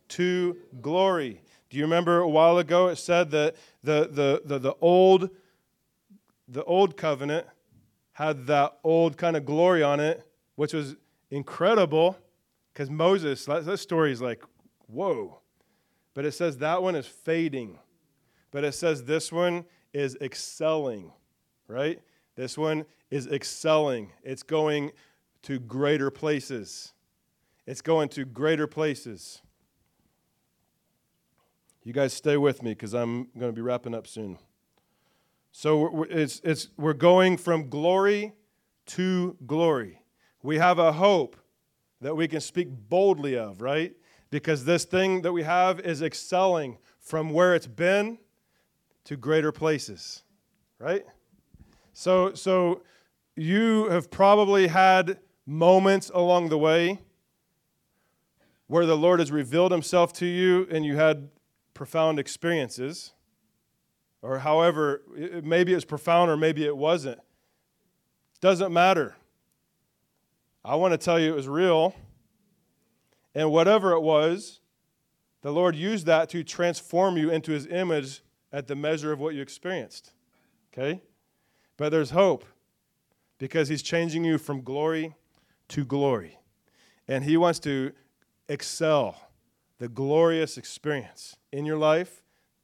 to 0.09 0.57
glory. 0.83 1.41
Do 1.71 1.77
you 1.77 1.85
remember 1.85 2.19
a 2.19 2.29
while 2.29 2.59
ago 2.59 2.89
it 2.89 2.97
said 2.97 3.31
that 3.31 3.55
the, 3.85 4.09
the, 4.11 4.43
the, 4.45 4.59
the 4.59 4.75
old 4.81 5.31
the 6.49 6.65
old 6.65 6.97
covenant 6.97 7.47
had 8.11 8.49
that 8.49 8.79
old 8.83 9.17
kind 9.17 9.37
of 9.37 9.45
glory 9.45 9.85
on 9.85 10.01
it, 10.01 10.27
which 10.57 10.73
was 10.73 10.97
incredible 11.31 12.19
because 12.73 12.91
Moses, 12.91 13.45
that, 13.45 13.67
that 13.67 13.79
story 13.79 14.11
is 14.11 14.21
like, 14.21 14.43
whoa. 14.89 15.39
But 16.15 16.25
it 16.25 16.33
says 16.33 16.59
that 16.59 16.83
one 16.83 16.97
is 16.97 17.07
fading. 17.07 17.79
But 18.51 18.65
it 18.65 18.73
says 18.73 19.05
this 19.05 19.31
one 19.31 19.65
is 19.93 20.17
excelling, 20.21 21.13
right? 21.69 22.01
This 22.39 22.57
one 22.57 22.87
is 23.11 23.27
excelling. 23.27 24.13
It's 24.23 24.45
going 24.45 24.93
to 25.43 25.59
greater 25.59 26.09
places. 26.09 26.93
It's 27.67 27.81
going 27.81 28.11
to 28.11 28.25
greater 28.25 28.69
places. 28.69 29.43
You 31.83 31.93
guys 31.93 32.13
stay 32.13 32.37
with 32.37 32.63
me 32.63 32.71
because 32.71 32.95
I'm 32.95 33.25
going 33.37 33.51
to 33.51 33.53
be 33.53 33.61
wrapping 33.61 33.93
up 33.93 34.07
soon. 34.07 34.39
So 35.51 36.05
it's, 36.05 36.41
it's, 36.45 36.69
we're 36.77 36.93
going 36.93 37.39
from 37.39 37.69
glory 37.69 38.35
to 38.87 39.37
glory. 39.45 40.01
We 40.41 40.59
have 40.59 40.79
a 40.79 40.93
hope 40.93 41.35
that 42.01 42.15
we 42.15 42.29
can 42.29 42.41
speak 42.41 42.69
boldly 42.71 43.37
of, 43.37 43.61
right? 43.61 43.97
Because 44.31 44.65
this 44.65 44.85
thing 44.85 45.23
that 45.23 45.33
we 45.33 45.43
have 45.43 45.81
is 45.81 46.03
excelling 46.03 46.79
from 47.01 47.31
where 47.31 47.57
it's 47.57 47.67
been 47.67 48.19
to 49.07 49.17
greater 49.17 49.51
places, 49.51 50.23
right? 50.79 51.05
So, 51.99 52.33
so 52.33 52.83
you 53.35 53.89
have 53.89 54.09
probably 54.09 54.69
had 54.69 55.19
moments 55.45 56.13
along 56.15 56.49
the 56.49 56.57
way 56.57 57.01
where 58.69 58.87
the 58.87 58.97
Lord 58.97 59.19
has 59.19 59.33
revealed 59.33 59.73
himself 59.73 60.13
to 60.13 60.25
you 60.25 60.69
and 60.71 60.87
you 60.87 60.95
had 60.95 61.29
profound 61.75 62.21
experiences 62.21 63.15
or 64.23 64.39
however, 64.39 65.03
maybe 65.43 65.73
it 65.73 65.75
was 65.75 65.85
profound 65.85 66.31
or 66.31 66.37
maybe 66.37 66.65
it 66.65 66.77
wasn't. 66.77 67.19
Doesn't 68.41 68.73
matter. 68.73 69.17
I 70.65 70.77
want 70.77 70.93
to 70.93 70.99
tell 70.99 71.19
you 71.19 71.33
it 71.33 71.37
was 71.37 71.49
real. 71.49 71.97
And 73.35 73.51
whatever 73.51 73.91
it 73.91 74.03
was, 74.03 74.61
the 75.43 75.51
Lord 75.51 75.75
used 75.75 76.07
that 76.07 76.29
to 76.29 76.45
transform 76.45 77.17
you 77.17 77.29
into 77.31 77.51
his 77.51 77.67
image 77.67 78.23
at 78.53 78.69
the 78.69 78.77
measure 78.77 79.11
of 79.11 79.19
what 79.19 79.35
you 79.35 79.43
experienced. 79.43 80.13
Okay? 80.73 81.03
But 81.79 81.91
there's 81.91 82.11
hope 82.11 82.45
because 83.39 83.69
he's 83.69 83.83
changing 83.83 84.25
you 84.25 84.37
from 84.37 84.61
glory 84.61 85.15
to 85.69 85.87
glory. 85.87 86.39
And 87.07 87.25
he 87.25 87.39
wants 87.39 87.61
to 87.61 87.93
excel 88.49 89.17
the 89.79 89.89
glorious 89.89 90.59
experience 90.59 91.37
in 91.53 91.65
your 91.65 91.79
life 91.79 92.23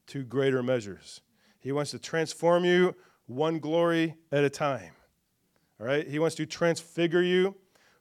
to 0.08 0.24
greater 0.24 0.62
measures. 0.62 1.22
He 1.60 1.72
wants 1.72 1.92
to 1.92 1.98
transform 1.98 2.64
you 2.64 2.94
one 3.26 3.60
glory 3.60 4.16
at 4.32 4.44
a 4.44 4.50
time. 4.50 4.92
All 5.80 5.86
right? 5.86 6.06
He 6.06 6.18
wants 6.18 6.34
to 6.36 6.44
transfigure 6.44 7.22
you 7.22 7.54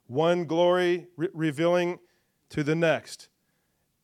one 0.08 0.46
glory 0.46 1.08
re- 1.16 1.30
revealing 1.34 2.00
to 2.50 2.64
the 2.64 2.76
next, 2.76 3.30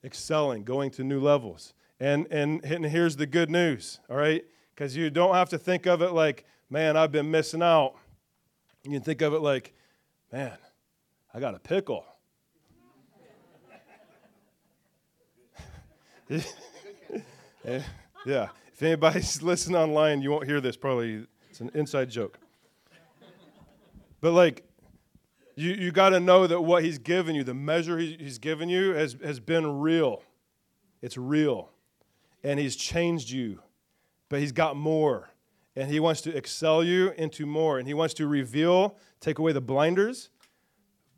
excelling, 0.04 0.64
going 0.64 0.92
to 0.92 1.04
new 1.04 1.20
levels. 1.20 1.74
And, 2.00 2.28
and, 2.32 2.64
and 2.64 2.86
here's 2.86 3.18
the 3.18 3.26
good 3.26 3.50
news, 3.50 4.00
all 4.10 4.16
right? 4.16 4.46
Because 4.74 4.96
you 4.96 5.10
don't 5.10 5.36
have 5.36 5.50
to 5.50 5.58
think 5.58 5.86
of 5.88 6.02
it 6.02 6.12
like, 6.12 6.46
man, 6.70 6.96
I've 6.98 7.12
been 7.12 7.32
missing 7.32 7.62
out. 7.62 7.96
You 8.84 8.92
can 8.92 9.02
think 9.02 9.22
of 9.22 9.34
it 9.34 9.42
like, 9.42 9.74
man, 10.32 10.54
I 11.34 11.40
got 11.40 11.56
a 11.56 11.60
pickle. 11.60 12.06
yeah. 18.26 18.50
If 18.74 18.84
anybody's 18.84 19.42
listening 19.44 19.76
online, 19.76 20.22
you 20.22 20.32
won't 20.32 20.46
hear 20.46 20.62
this 20.62 20.78
probably. 20.78 21.26
It's 21.50 21.60
an 21.60 21.72
inside 21.74 22.10
joke. 22.10 22.38
But 24.22 24.32
like, 24.34 24.64
you, 25.56 25.72
you 25.72 25.92
got 25.92 26.10
to 26.10 26.20
know 26.20 26.48
that 26.48 26.62
what 26.62 26.84
he's 26.84 27.00
given 27.00 27.36
you, 27.36 27.44
the 27.44 27.54
measure 27.54 27.98
he's 27.98 28.38
given 28.38 28.70
you, 28.70 28.94
has, 28.94 29.18
has 29.24 29.40
been 29.40 29.80
real. 29.80 30.22
It's 31.02 31.18
real. 31.18 31.70
And 32.44 32.60
he's 32.60 32.76
changed 32.76 33.30
you. 33.30 33.60
But 34.30 34.40
he's 34.40 34.52
got 34.52 34.78
more. 34.78 35.30
And 35.76 35.90
he 35.90 36.00
wants 36.00 36.22
to 36.22 36.36
excel 36.36 36.84
you 36.84 37.12
into 37.12 37.46
more. 37.46 37.80
And 37.80 37.88
he 37.88 37.94
wants 37.94 38.14
to 38.16 38.28
reveal, 38.28 38.98
take 39.20 39.40
away 39.40 39.52
the 39.52 39.62
blinders 39.62 40.30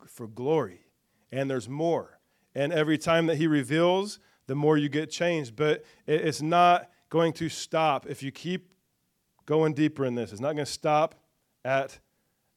for 0.06 0.26
glory. 0.26 0.86
And 1.30 1.50
there's 1.50 1.68
more. 1.68 2.20
And 2.54 2.72
every 2.72 2.98
time 2.98 3.26
that 3.26 3.36
he 3.36 3.46
reveals, 3.46 4.18
the 4.46 4.54
more 4.54 4.76
you 4.76 4.88
get 4.88 5.10
changed. 5.10 5.56
But 5.56 5.84
it's 6.06 6.42
not 6.42 6.90
going 7.08 7.32
to 7.34 7.48
stop 7.48 8.06
if 8.08 8.22
you 8.22 8.30
keep 8.30 8.72
going 9.46 9.74
deeper 9.74 10.04
in 10.04 10.14
this. 10.14 10.32
It's 10.32 10.40
not 10.40 10.54
going 10.54 10.66
to 10.66 10.72
stop 10.72 11.14
at 11.64 11.98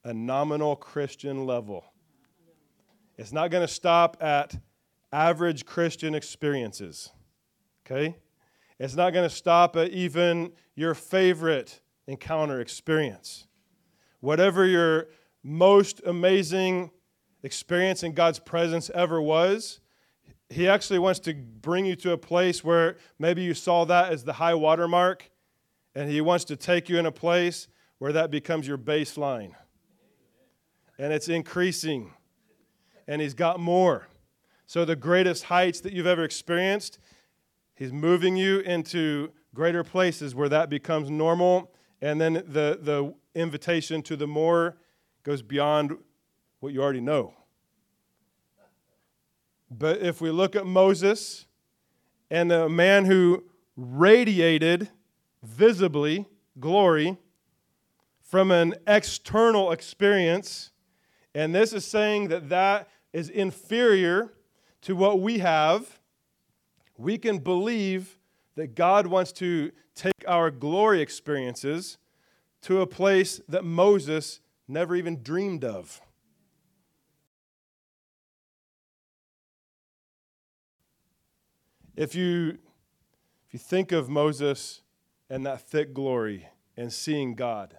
a 0.04 0.14
nominal 0.14 0.76
Christian 0.76 1.46
level. 1.46 1.86
It's 3.18 3.32
not 3.32 3.50
going 3.50 3.66
to 3.66 3.74
stop 3.74 4.18
at 4.22 4.56
average 5.12 5.66
Christian 5.66 6.14
experiences. 6.14 7.12
Okay? 7.86 8.18
It's 8.78 8.96
not 8.96 9.14
going 9.14 9.28
to 9.28 9.34
stop 9.34 9.76
at 9.78 9.92
even 9.92 10.52
your 10.76 10.94
favorite 10.94 11.80
encounter 12.08 12.62
experience. 12.62 13.48
Whatever 14.20 14.66
your 14.66 15.08
most 15.44 16.02
amazing 16.06 16.92
experience 17.44 18.04
in 18.04 18.14
God's 18.14 18.40
presence 18.40 18.90
ever 18.92 19.22
was, 19.22 19.80
he 20.50 20.68
actually 20.68 21.00
wants 21.00 21.20
to 21.22 21.34
bring 21.34 21.86
you 21.86 21.96
to 21.98 22.12
a 22.12 22.18
place 22.18 22.64
where 22.64 22.98
maybe 23.20 23.42
you 23.42 23.54
saw 23.54 23.86
that 23.86 24.12
as 24.12 24.24
the 24.24 24.34
high 24.34 24.54
water 24.54 24.88
mark, 24.88 25.32
and 25.96 26.10
he 26.10 26.22
wants 26.22 26.46
to 26.46 26.56
take 26.56 26.90
you 26.90 27.00
in 27.00 27.06
a 27.06 27.12
place 27.12 27.68
where 28.00 28.12
that 28.12 28.30
becomes 28.30 28.68
your 28.68 28.78
baseline. 28.78 29.52
And 30.98 31.12
it's 31.12 31.30
increasing, 31.30 32.14
and 33.08 33.22
he's 33.22 33.34
got 33.34 33.60
more. 33.60 34.08
So, 34.68 34.86
the 34.86 34.96
greatest 34.96 35.44
heights 35.46 35.82
that 35.82 35.94
you've 35.94 36.08
ever 36.08 36.24
experienced, 36.24 37.00
he's 37.76 37.94
moving 37.94 38.36
you 38.36 38.60
into 38.60 39.32
greater 39.54 39.84
places 39.84 40.34
where 40.34 40.50
that 40.50 40.70
becomes 40.70 41.10
normal, 41.10 41.72
and 42.02 42.20
then 42.20 42.34
the, 42.34 42.80
the 42.82 43.14
invitation 43.34 44.02
to 44.04 44.16
the 44.16 44.28
more 44.28 44.78
goes 45.24 45.42
beyond 45.42 45.98
what 46.60 46.74
you 46.74 46.82
already 46.82 47.02
know. 47.02 47.34
But 49.70 50.00
if 50.02 50.22
we 50.22 50.30
look 50.30 50.56
at 50.56 50.66
Moses 50.66 51.46
and 52.30 52.52
the 52.52 52.70
man 52.70 53.06
who 53.06 53.44
radiated 53.76 54.90
visibly 55.44 56.26
glory 56.60 57.18
from 58.22 58.52
an 58.52 58.76
external 58.88 59.72
experience, 59.72 60.72
and 61.34 61.54
this 61.54 61.74
is 61.74 61.86
saying 61.86 62.30
that 62.30 62.50
that 62.50 62.90
is 63.14 63.30
inferior 63.30 64.34
to 64.82 64.96
what 64.96 65.20
we 65.20 65.40
have, 65.40 66.00
we 66.98 67.18
can 67.18 67.40
believe 67.40 68.18
that 68.56 68.76
God 68.76 69.08
wants 69.08 69.32
to 69.34 69.72
our 70.26 70.52
glory 70.52 71.02
experiences 71.02 71.98
to 72.62 72.82
a 72.82 72.88
place 72.88 73.40
that 73.48 73.64
Moses 73.64 74.40
never 74.68 74.96
even 74.96 75.22
dreamed 75.22 75.64
of. 75.64 76.02
If 81.96 82.14
you, 82.16 82.58
if 83.48 83.54
you 83.54 83.60
think 83.60 83.92
of 83.92 84.10
Moses 84.10 84.82
and 85.30 85.46
that 85.46 85.62
thick 85.62 85.94
glory 85.94 86.50
and 86.76 86.92
seeing 86.92 87.36
God, 87.36 87.78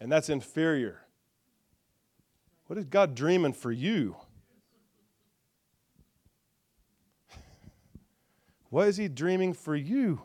and 0.00 0.12
that's 0.12 0.28
inferior, 0.28 1.06
what 2.66 2.78
is 2.78 2.84
God 2.84 3.14
dreaming 3.14 3.52
for 3.52 3.72
you? 3.72 4.16
What 8.70 8.88
is 8.88 8.98
He 8.98 9.08
dreaming 9.08 9.54
for 9.54 9.74
you? 9.74 10.20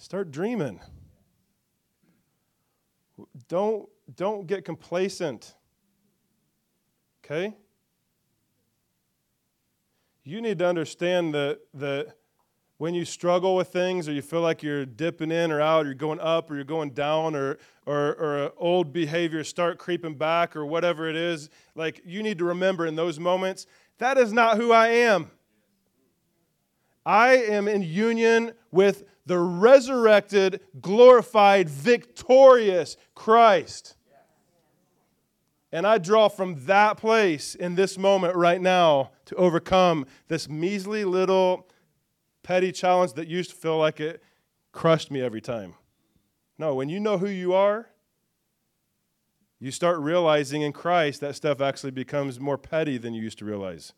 Start 0.00 0.30
dreaming. 0.30 0.80
Don't, 3.48 3.86
don't 4.16 4.46
get 4.46 4.64
complacent. 4.64 5.54
Okay? 7.22 7.54
You 10.24 10.40
need 10.40 10.58
to 10.60 10.66
understand 10.66 11.34
that, 11.34 11.60
that 11.74 12.14
when 12.78 12.94
you 12.94 13.04
struggle 13.04 13.54
with 13.54 13.68
things 13.68 14.08
or 14.08 14.12
you 14.12 14.22
feel 14.22 14.40
like 14.40 14.62
you're 14.62 14.86
dipping 14.86 15.30
in 15.30 15.52
or 15.52 15.60
out, 15.60 15.84
or 15.84 15.88
you're 15.88 15.94
going 15.94 16.18
up 16.20 16.50
or 16.50 16.54
you're 16.54 16.64
going 16.64 16.92
down, 16.92 17.36
or, 17.36 17.58
or, 17.84 18.14
or 18.14 18.52
old 18.56 18.94
behavior 18.94 19.44
start 19.44 19.76
creeping 19.76 20.14
back 20.14 20.56
or 20.56 20.64
whatever 20.64 21.10
it 21.10 21.16
is, 21.16 21.50
like 21.74 22.00
you 22.06 22.22
need 22.22 22.38
to 22.38 22.46
remember 22.46 22.86
in 22.86 22.96
those 22.96 23.20
moments, 23.20 23.66
that 23.98 24.16
is 24.16 24.32
not 24.32 24.56
who 24.56 24.72
I 24.72 24.88
am. 24.88 25.30
I 27.04 27.36
am 27.36 27.68
in 27.68 27.82
union 27.82 28.52
with 28.70 29.04
the 29.26 29.38
resurrected, 29.38 30.60
glorified, 30.80 31.68
victorious 31.68 32.96
Christ. 33.14 33.96
And 35.72 35.86
I 35.86 35.98
draw 35.98 36.28
from 36.28 36.64
that 36.66 36.96
place 36.96 37.54
in 37.54 37.76
this 37.76 37.96
moment 37.96 38.34
right 38.34 38.60
now 38.60 39.12
to 39.26 39.36
overcome 39.36 40.06
this 40.26 40.48
measly 40.48 41.04
little 41.04 41.68
petty 42.42 42.72
challenge 42.72 43.12
that 43.12 43.28
used 43.28 43.50
to 43.50 43.56
feel 43.56 43.78
like 43.78 44.00
it 44.00 44.22
crushed 44.72 45.10
me 45.10 45.20
every 45.20 45.40
time. 45.40 45.74
No, 46.58 46.74
when 46.74 46.88
you 46.88 46.98
know 46.98 47.18
who 47.18 47.28
you 47.28 47.52
are, 47.52 47.88
you 49.60 49.70
start 49.70 50.00
realizing 50.00 50.62
in 50.62 50.72
Christ 50.72 51.20
that 51.20 51.36
stuff 51.36 51.60
actually 51.60 51.92
becomes 51.92 52.40
more 52.40 52.58
petty 52.58 52.98
than 52.98 53.14
you 53.14 53.22
used 53.22 53.38
to 53.38 53.44
realize. 53.44 53.92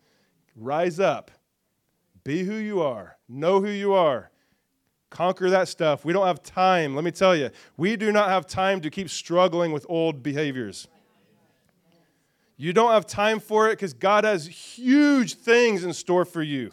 Rise 0.55 1.01
up, 1.01 1.31
be 2.25 2.45
who 2.45 2.55
you 2.55 2.81
are, 2.81 3.16
know 3.29 3.61
who 3.61 3.70
you 3.70 3.93
are, 3.93 4.31
conquer 5.11 5.51
that 5.51 5.68
stuff. 5.68 6.05
We 6.05 6.12
don't 6.12 6.27
have 6.27 6.43
time. 6.43 6.95
Let 6.95 7.05
me 7.05 7.11
tell 7.11 7.37
you, 7.37 7.51
we 7.77 7.97
do 7.97 8.12
not 8.12 8.29
have 8.29 8.47
time 8.47 8.81
to 8.83 8.91
keep 8.91 9.11
struggling 9.11 9.73
with 9.73 9.85
old 9.89 10.23
behaviors. 10.23 10.89
You 12.57 12.73
don't 12.73 12.93
have 12.93 13.07
time 13.07 13.41
for 13.41 13.68
it 13.68 13.73
because 13.73 13.93
God 13.93 14.25
has 14.25 14.47
huge 14.47 15.35
things 15.35 15.85
in 15.85 15.93
store 15.93 16.25
for 16.25 16.43
you. 16.43 16.70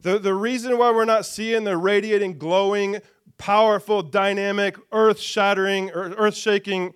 The, 0.00 0.18
the 0.18 0.34
reason 0.34 0.76
why 0.76 0.90
we're 0.90 1.04
not 1.04 1.24
seeing 1.24 1.64
the 1.64 1.76
radiating, 1.76 2.36
glowing, 2.36 2.98
powerful, 3.38 4.02
dynamic, 4.02 4.76
earth 4.92 5.20
shattering, 5.20 5.90
earth 5.90 6.34
shaking 6.34 6.94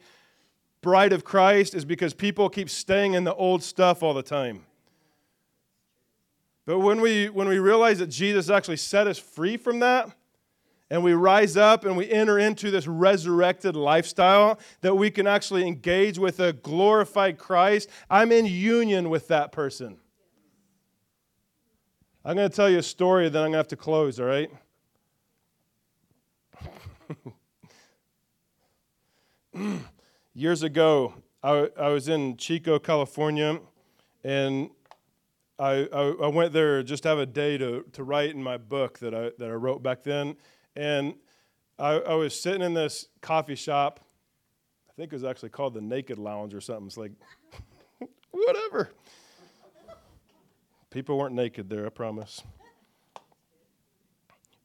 bride 0.82 1.12
of 1.12 1.24
Christ 1.24 1.74
is 1.74 1.84
because 1.84 2.12
people 2.12 2.48
keep 2.50 2.68
staying 2.68 3.14
in 3.14 3.24
the 3.24 3.34
old 3.34 3.62
stuff 3.62 4.02
all 4.02 4.14
the 4.14 4.22
time. 4.22 4.64
But 6.68 6.80
when 6.80 7.00
we, 7.00 7.30
when 7.30 7.48
we 7.48 7.58
realize 7.58 7.98
that 8.00 8.08
Jesus 8.08 8.50
actually 8.50 8.76
set 8.76 9.06
us 9.06 9.18
free 9.18 9.56
from 9.56 9.78
that, 9.78 10.10
and 10.90 11.02
we 11.02 11.14
rise 11.14 11.56
up 11.56 11.86
and 11.86 11.96
we 11.96 12.10
enter 12.10 12.38
into 12.38 12.70
this 12.70 12.86
resurrected 12.86 13.74
lifestyle, 13.74 14.58
that 14.82 14.94
we 14.94 15.10
can 15.10 15.26
actually 15.26 15.66
engage 15.66 16.18
with 16.18 16.40
a 16.40 16.52
glorified 16.52 17.38
Christ, 17.38 17.88
I'm 18.10 18.30
in 18.32 18.44
union 18.44 19.08
with 19.08 19.28
that 19.28 19.50
person. 19.50 19.96
I'm 22.22 22.36
going 22.36 22.50
to 22.50 22.54
tell 22.54 22.68
you 22.68 22.80
a 22.80 22.82
story, 22.82 23.30
then 23.30 23.44
I'm 23.44 23.46
going 23.46 23.52
to 23.52 23.58
have 23.60 23.68
to 23.68 23.76
close, 23.76 24.20
all 24.20 24.26
right? 24.26 24.50
Years 30.34 30.62
ago, 30.62 31.14
I, 31.42 31.70
I, 31.80 31.88
was 31.88 32.08
in 32.08 32.36
Chico, 32.36 32.78
California, 32.78 33.58
and 34.22 34.68
I, 35.58 35.88
I, 35.92 36.14
I, 36.22 36.26
went 36.28 36.52
there 36.52 36.82
just 36.84 37.02
to 37.02 37.08
have 37.08 37.18
a 37.18 37.26
day 37.26 37.58
to, 37.58 37.84
to 37.92 38.04
write 38.04 38.30
in 38.30 38.42
my 38.42 38.58
book 38.58 39.00
that 39.00 39.12
I, 39.12 39.30
that 39.38 39.48
I 39.48 39.54
wrote 39.54 39.82
back 39.82 40.04
then. 40.04 40.36
And 40.76 41.14
I, 41.78 41.94
I 41.94 42.14
was 42.14 42.38
sitting 42.38 42.62
in 42.62 42.74
this 42.74 43.06
coffee 43.20 43.56
shop. 43.56 44.00
I 44.88 44.92
think 44.92 45.12
it 45.12 45.16
was 45.16 45.24
actually 45.24 45.48
called 45.48 45.74
the 45.74 45.80
Naked 45.80 46.16
Lounge 46.16 46.54
or 46.54 46.60
something. 46.60 46.86
It's 46.86 46.96
like, 46.96 47.12
whatever. 48.30 48.90
People 50.90 51.18
weren't 51.18 51.34
naked 51.34 51.68
there, 51.68 51.86
I 51.86 51.90
promise. 51.90 52.42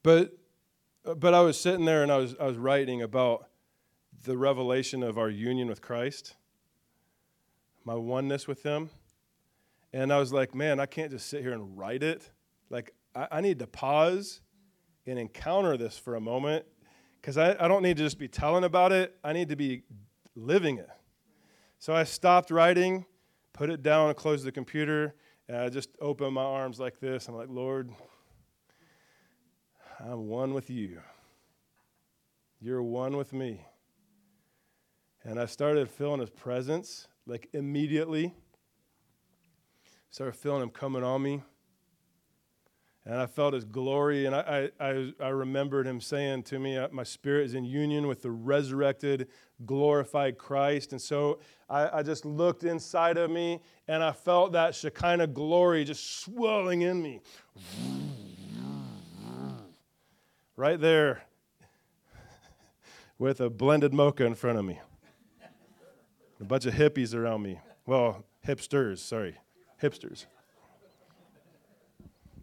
But, 0.04 0.38
but 1.04 1.34
I 1.34 1.42
was 1.42 1.60
sitting 1.60 1.86
there 1.86 2.04
and 2.04 2.12
I 2.12 2.18
was, 2.18 2.36
I 2.40 2.46
was 2.46 2.58
writing 2.58 3.02
about 3.02 3.48
the 4.26 4.38
revelation 4.38 5.02
of 5.02 5.18
our 5.18 5.30
union 5.30 5.68
with 5.68 5.82
Christ, 5.82 6.36
my 7.84 7.96
oneness 7.96 8.48
with 8.48 8.64
Him. 8.64 8.92
And 9.94 10.12
I 10.12 10.18
was 10.18 10.34
like, 10.34 10.56
man, 10.56 10.80
I 10.80 10.88
can't 10.88 11.12
just 11.12 11.28
sit 11.28 11.42
here 11.42 11.54
and 11.54 11.78
write 11.78 12.02
it. 12.04 12.30
Like, 12.70 12.94
I, 13.16 13.28
I 13.32 13.42
need 13.42 13.60
to 13.60 13.68
pause 13.68 14.42
and 15.06 15.20
encounter 15.20 15.78
this 15.78 15.98
for 15.98 16.16
a 16.16 16.22
moment 16.22 16.66
because 17.22 17.38
I, 17.38 17.56
I 17.60 17.68
don't 17.68 17.84
need 17.84 17.98
to 17.98 18.04
just 18.04 18.18
be 18.18 18.28
telling 18.28 18.64
about 18.64 18.92
it, 18.92 19.16
I 19.24 19.32
need 19.32 19.50
to 19.50 19.56
be 19.56 19.84
living 20.36 20.78
it. 20.78 20.90
So 21.80 21.94
I 21.94 22.04
stopped 22.04 22.52
writing, 22.52 23.06
put 23.54 23.70
it 23.70 23.84
down, 23.84 24.08
and 24.08 24.18
closed 24.18 24.46
the 24.46 24.52
computer, 24.52 25.16
and 25.48 25.58
I 25.58 25.70
just 25.70 25.90
opened 26.02 26.34
my 26.34 26.44
arms 26.44 26.80
like 26.80 27.00
this. 27.00 27.28
I'm 27.28 27.36
like, 27.36 27.50
Lord, 27.50 27.92
I'm 30.00 30.28
one 30.28 30.54
with 30.54 30.70
you. 30.70 31.00
You're 32.60 32.84
one 32.84 33.16
with 33.16 33.32
me. 33.34 33.66
And 35.24 35.40
I 35.40 35.46
started 35.46 35.90
feeling 35.90 36.20
his 36.20 36.30
presence, 36.30 37.08
like 37.26 37.50
immediately. 37.54 38.34
Started 40.14 40.36
feeling 40.36 40.62
him 40.62 40.70
coming 40.70 41.04
on 41.04 41.24
me. 41.24 41.42
And 43.04 43.16
I 43.16 43.26
felt 43.26 43.56
his 43.56 43.66
glory, 43.66 44.28
and 44.28 44.36
I, 44.36 44.70
I, 44.80 45.12
I 45.20 45.30
remembered 45.30 45.88
him 45.88 46.00
saying 46.00 46.44
to 46.44 46.60
me, 46.60 46.78
uh, 46.78 46.90
My 46.92 47.02
spirit 47.02 47.46
is 47.48 47.56
in 47.56 47.66
union 47.66 48.06
with 48.06 48.22
the 48.22 48.30
resurrected, 48.30 49.28
glorified 49.66 50.38
Christ. 50.38 50.92
And 50.92 51.02
so 51.02 51.40
I, 51.68 51.98
I 51.98 52.04
just 52.04 52.26
looked 52.26 52.64
inside 52.64 53.18
of 53.18 53.32
me, 53.32 53.60
and 53.88 54.04
I 54.04 54.12
felt 54.12 54.52
that 54.52 54.76
Shekinah 54.76 55.28
glory 55.28 55.84
just 55.84 56.20
swelling 56.20 56.84
in 56.84 57.02
me. 57.02 57.20
Right 60.56 60.80
there, 60.80 61.24
with 63.18 63.42
a 63.42 63.50
blended 63.50 63.96
mocha 63.96 64.28
in 64.28 64.36
front 64.36 64.60
of 64.60 64.66
me, 64.66 64.80
a 66.40 66.44
bunch 66.44 66.68
of 66.68 66.76
hippies 66.76 67.16
around 67.16 67.42
me. 67.42 67.60
Well, 67.88 68.24
hipsters, 68.48 69.00
sorry, 69.00 69.40
hipsters. 69.84 70.26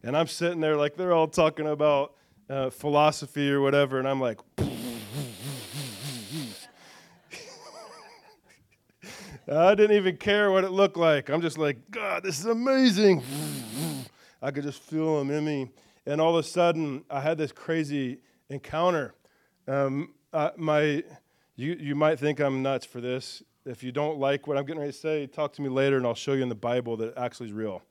And 0.02 0.16
I'm 0.16 0.26
sitting 0.26 0.60
there 0.60 0.76
like 0.76 0.96
they're 0.96 1.12
all 1.12 1.28
talking 1.28 1.66
about 1.66 2.14
uh, 2.48 2.70
philosophy 2.70 3.50
or 3.50 3.60
whatever, 3.60 3.98
and 3.98 4.08
I'm 4.08 4.20
like, 4.20 4.38
I 9.50 9.74
didn't 9.74 9.96
even 9.96 10.16
care 10.16 10.50
what 10.50 10.64
it 10.64 10.70
looked 10.70 10.96
like. 10.96 11.28
I'm 11.28 11.40
just 11.40 11.58
like, 11.58 11.90
God, 11.90 12.22
this 12.22 12.38
is 12.38 12.46
amazing. 12.46 13.22
I 14.42 14.50
could 14.50 14.64
just 14.64 14.82
feel 14.82 15.18
them 15.18 15.30
in 15.30 15.44
me. 15.44 15.70
And 16.06 16.20
all 16.20 16.36
of 16.36 16.44
a 16.44 16.48
sudden, 16.48 17.04
I 17.10 17.20
had 17.20 17.36
this 17.38 17.52
crazy 17.52 18.18
encounter. 18.48 19.14
Um, 19.66 20.14
my, 20.56 21.04
you, 21.56 21.76
you 21.78 21.94
might 21.94 22.18
think 22.18 22.40
I'm 22.40 22.62
nuts 22.62 22.86
for 22.86 23.00
this. 23.00 23.42
If 23.66 23.82
you 23.82 23.92
don't 23.92 24.18
like 24.18 24.46
what 24.46 24.56
I'm 24.56 24.64
getting 24.64 24.80
ready 24.80 24.92
to 24.92 24.98
say, 24.98 25.26
talk 25.26 25.52
to 25.54 25.62
me 25.62 25.68
later 25.68 25.98
and 25.98 26.06
I'll 26.06 26.14
show 26.14 26.32
you 26.32 26.42
in 26.42 26.48
the 26.48 26.54
Bible 26.54 26.96
that 26.96 27.08
it 27.08 27.14
actually 27.18 27.50
is 27.50 27.52
real 27.52 27.82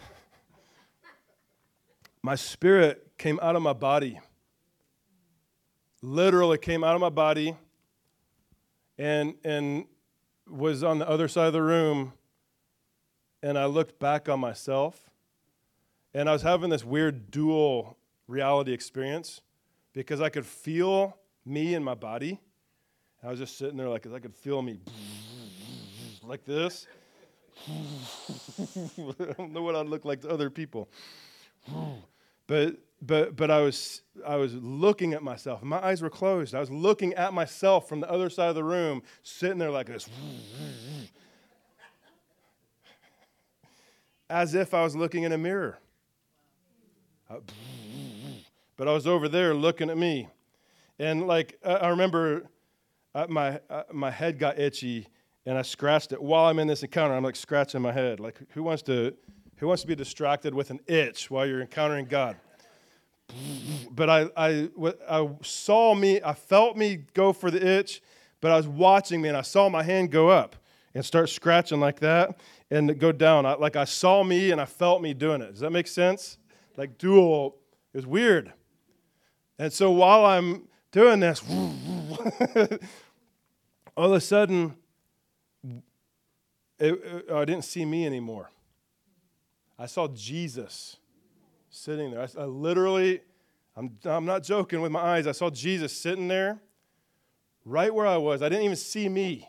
my 2.22 2.34
spirit 2.34 3.12
came 3.16 3.38
out 3.40 3.54
of 3.54 3.62
my 3.62 3.72
body. 3.72 4.18
Literally 6.02 6.58
came 6.58 6.82
out 6.82 6.96
of 6.96 7.00
my 7.00 7.08
body 7.08 7.56
and, 8.98 9.34
and 9.44 9.84
was 10.48 10.82
on 10.82 10.98
the 10.98 11.08
other 11.08 11.28
side 11.28 11.46
of 11.46 11.52
the 11.52 11.62
room. 11.62 12.12
And 13.44 13.56
I 13.56 13.66
looked 13.66 14.00
back 14.00 14.28
on 14.28 14.40
myself. 14.40 15.08
And 16.14 16.28
I 16.28 16.32
was 16.32 16.42
having 16.42 16.70
this 16.70 16.84
weird 16.84 17.30
dual 17.30 17.96
reality 18.26 18.72
experience 18.72 19.40
because 19.92 20.20
I 20.20 20.30
could 20.30 20.46
feel 20.46 21.16
me 21.44 21.74
in 21.74 21.84
my 21.84 21.94
body. 21.94 22.40
I 23.22 23.28
was 23.28 23.38
just 23.38 23.58
sitting 23.58 23.76
there 23.76 23.88
like 23.88 24.06
I 24.06 24.18
could 24.18 24.34
feel 24.34 24.62
me 24.62 24.80
like 26.22 26.44
this. 26.44 26.86
I 27.68 29.34
don't 29.36 29.52
know 29.52 29.62
what 29.62 29.74
I'd 29.74 29.86
look 29.86 30.04
like 30.04 30.20
to 30.20 30.30
other 30.30 30.50
people. 30.50 30.88
But 32.46 32.76
but 33.02 33.36
but 33.36 33.50
I 33.50 33.60
was 33.60 34.02
I 34.26 34.36
was 34.36 34.54
looking 34.54 35.14
at 35.14 35.22
myself. 35.22 35.62
My 35.62 35.84
eyes 35.84 36.02
were 36.02 36.10
closed. 36.10 36.54
I 36.54 36.60
was 36.60 36.70
looking 36.70 37.14
at 37.14 37.32
myself 37.32 37.88
from 37.88 38.00
the 38.00 38.10
other 38.10 38.30
side 38.30 38.48
of 38.48 38.54
the 38.54 38.64
room, 38.64 39.02
sitting 39.22 39.58
there 39.58 39.70
like 39.70 39.86
this. 39.86 40.08
As 44.28 44.54
if 44.54 44.74
I 44.74 44.82
was 44.82 44.94
looking 44.96 45.22
in 45.22 45.32
a 45.32 45.38
mirror. 45.38 45.78
But 48.76 48.88
I 48.88 48.92
was 48.92 49.06
over 49.06 49.28
there 49.28 49.54
looking 49.54 49.90
at 49.90 49.96
me. 49.96 50.28
And 50.98 51.26
like 51.26 51.58
I 51.64 51.88
remember 51.88 52.48
my 53.28 53.60
my 53.92 54.10
head 54.10 54.38
got 54.38 54.58
itchy 54.58 55.06
and 55.46 55.56
I 55.56 55.62
scratched 55.62 56.12
it 56.12 56.22
while 56.22 56.46
I'm 56.46 56.58
in 56.58 56.66
this 56.66 56.82
encounter. 56.82 57.14
I'm 57.14 57.24
like 57.24 57.36
scratching 57.36 57.80
my 57.80 57.92
head. 57.92 58.20
Like 58.20 58.38
who 58.50 58.62
wants 58.62 58.82
to 58.84 59.14
who 59.56 59.68
wants 59.68 59.82
to 59.82 59.88
be 59.88 59.94
distracted 59.94 60.54
with 60.54 60.70
an 60.70 60.80
itch 60.86 61.30
while 61.30 61.46
you're 61.46 61.60
encountering 61.62 62.06
God? 62.06 62.36
But 63.90 64.10
I, 64.10 64.28
I, 64.36 64.68
I 65.08 65.28
saw 65.42 65.94
me, 65.94 66.20
I 66.22 66.34
felt 66.34 66.76
me 66.76 67.04
go 67.14 67.32
for 67.32 67.50
the 67.50 67.66
itch, 67.66 68.02
but 68.40 68.52
I 68.52 68.56
was 68.56 68.68
watching 68.68 69.20
me 69.20 69.28
and 69.28 69.36
I 69.36 69.42
saw 69.42 69.68
my 69.68 69.82
hand 69.82 70.10
go 70.10 70.28
up 70.28 70.56
and 70.94 71.04
start 71.04 71.28
scratching 71.28 71.80
like 71.80 72.00
that 72.00 72.38
and 72.70 72.98
go 72.98 73.12
down. 73.12 73.46
I, 73.46 73.54
like 73.54 73.76
I 73.76 73.84
saw 73.84 74.22
me 74.22 74.50
and 74.50 74.60
I 74.60 74.64
felt 74.64 75.02
me 75.02 75.14
doing 75.14 75.40
it. 75.40 75.52
Does 75.52 75.60
that 75.60 75.70
make 75.70 75.86
sense? 75.86 76.38
Like 76.76 76.98
dual, 76.98 77.56
was 77.92 78.06
weird. 78.06 78.52
And 79.58 79.72
so 79.72 79.90
while 79.90 80.26
I'm 80.26 80.68
doing 80.92 81.20
this, 81.20 81.42
all 83.96 84.06
of 84.06 84.12
a 84.12 84.20
sudden, 84.20 84.74
it, 85.64 85.82
it, 86.78 87.26
oh, 87.30 87.38
I 87.38 87.44
didn't 87.44 87.64
see 87.64 87.84
me 87.84 88.04
anymore. 88.04 88.50
I 89.78 89.86
saw 89.86 90.08
Jesus 90.08 90.96
sitting 91.70 92.10
there. 92.10 92.20
I, 92.20 92.28
I 92.42 92.44
literally, 92.44 93.20
I'm, 93.76 93.96
I'm 94.04 94.26
not 94.26 94.42
joking 94.42 94.80
with 94.82 94.92
my 94.92 95.00
eyes. 95.00 95.26
I 95.26 95.32
saw 95.32 95.48
Jesus 95.50 95.92
sitting 95.96 96.28
there 96.28 96.60
right 97.64 97.92
where 97.92 98.06
I 98.06 98.18
was. 98.18 98.42
I 98.42 98.48
didn't 98.48 98.64
even 98.64 98.76
see 98.76 99.08
me. 99.08 99.48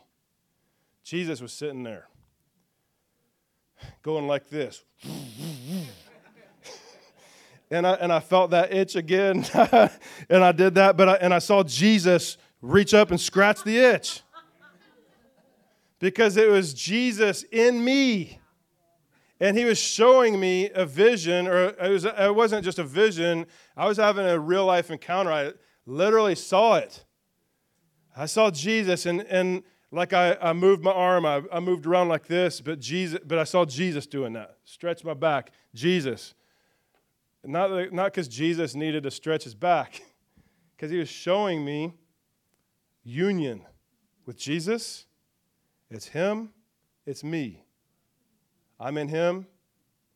Jesus 1.04 1.40
was 1.40 1.52
sitting 1.52 1.82
there, 1.82 2.08
going 4.02 4.26
like 4.26 4.48
this. 4.50 4.84
and, 7.70 7.86
I, 7.86 7.92
and 7.94 8.12
I 8.12 8.20
felt 8.20 8.50
that 8.50 8.72
itch 8.74 8.96
again, 8.96 9.46
and 9.54 10.44
I 10.44 10.52
did 10.52 10.74
that, 10.74 10.98
but 10.98 11.08
I, 11.08 11.14
and 11.14 11.32
I 11.32 11.38
saw 11.38 11.62
Jesus 11.62 12.36
reach 12.60 12.92
up 12.92 13.10
and 13.10 13.18
scratch 13.20 13.62
the 13.62 13.78
itch 13.78 14.22
because 15.98 16.36
it 16.36 16.48
was 16.48 16.74
Jesus 16.74 17.42
in 17.44 17.84
me. 17.84 18.40
And 19.40 19.56
he 19.56 19.64
was 19.64 19.78
showing 19.78 20.40
me 20.40 20.70
a 20.74 20.84
vision, 20.84 21.46
or 21.46 21.68
it, 21.68 21.90
was, 21.90 22.04
it 22.04 22.34
wasn't 22.34 22.64
just 22.64 22.78
a 22.78 22.84
vision, 22.84 23.46
I 23.76 23.86
was 23.86 23.96
having 23.96 24.26
a 24.26 24.38
real 24.38 24.66
life 24.66 24.90
encounter. 24.90 25.30
I 25.30 25.52
literally 25.86 26.34
saw 26.34 26.74
it. 26.76 27.04
I 28.16 28.26
saw 28.26 28.50
Jesus, 28.50 29.06
and, 29.06 29.20
and 29.22 29.62
like 29.92 30.12
I, 30.12 30.36
I 30.42 30.52
moved 30.52 30.82
my 30.82 30.90
arm, 30.90 31.24
I, 31.24 31.42
I 31.52 31.60
moved 31.60 31.86
around 31.86 32.08
like 32.08 32.26
this, 32.26 32.60
but 32.60 32.80
Jesus, 32.80 33.20
but 33.24 33.38
I 33.38 33.44
saw 33.44 33.64
Jesus 33.64 34.06
doing 34.06 34.32
that. 34.32 34.56
Stretch 34.64 35.04
my 35.04 35.14
back. 35.14 35.52
Jesus. 35.72 36.34
Not, 37.44 37.92
not 37.92 38.12
because 38.12 38.26
Jesus 38.26 38.74
needed 38.74 39.04
to 39.04 39.10
stretch 39.12 39.44
his 39.44 39.54
back, 39.54 40.02
because 40.76 40.90
he 40.90 40.98
was 40.98 41.08
showing 41.08 41.64
me 41.64 41.94
union 43.04 43.64
with 44.26 44.36
Jesus 44.36 45.06
it's 45.90 46.08
Him, 46.08 46.50
it's 47.06 47.24
me. 47.24 47.64
I'm 48.78 48.96
in 48.96 49.08
Him, 49.08 49.46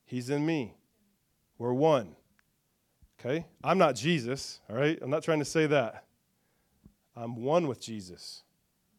He's 0.04 0.30
in 0.30 0.44
me. 0.44 0.74
We're 1.58 1.72
one. 1.72 2.16
Okay? 3.18 3.46
I'm 3.62 3.78
not 3.78 3.94
Jesus, 3.94 4.60
all 4.68 4.76
right? 4.76 4.98
I'm 5.00 5.10
not 5.10 5.22
trying 5.22 5.38
to 5.38 5.44
say 5.44 5.66
that. 5.66 6.04
I'm 7.14 7.36
one 7.36 7.68
with 7.68 7.80
Jesus. 7.80 8.42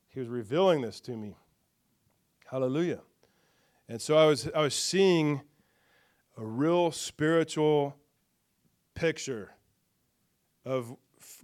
He 0.09 0.19
was 0.19 0.29
revealing 0.29 0.81
this 0.81 0.99
to 1.01 1.11
me. 1.11 1.35
Hallelujah. 2.49 3.01
And 3.89 4.01
so 4.01 4.17
I 4.17 4.25
was, 4.25 4.49
I 4.55 4.61
was 4.61 4.75
seeing 4.75 5.41
a 6.37 6.45
real 6.45 6.91
spiritual 6.91 7.95
picture 8.95 9.51
of 10.65 10.95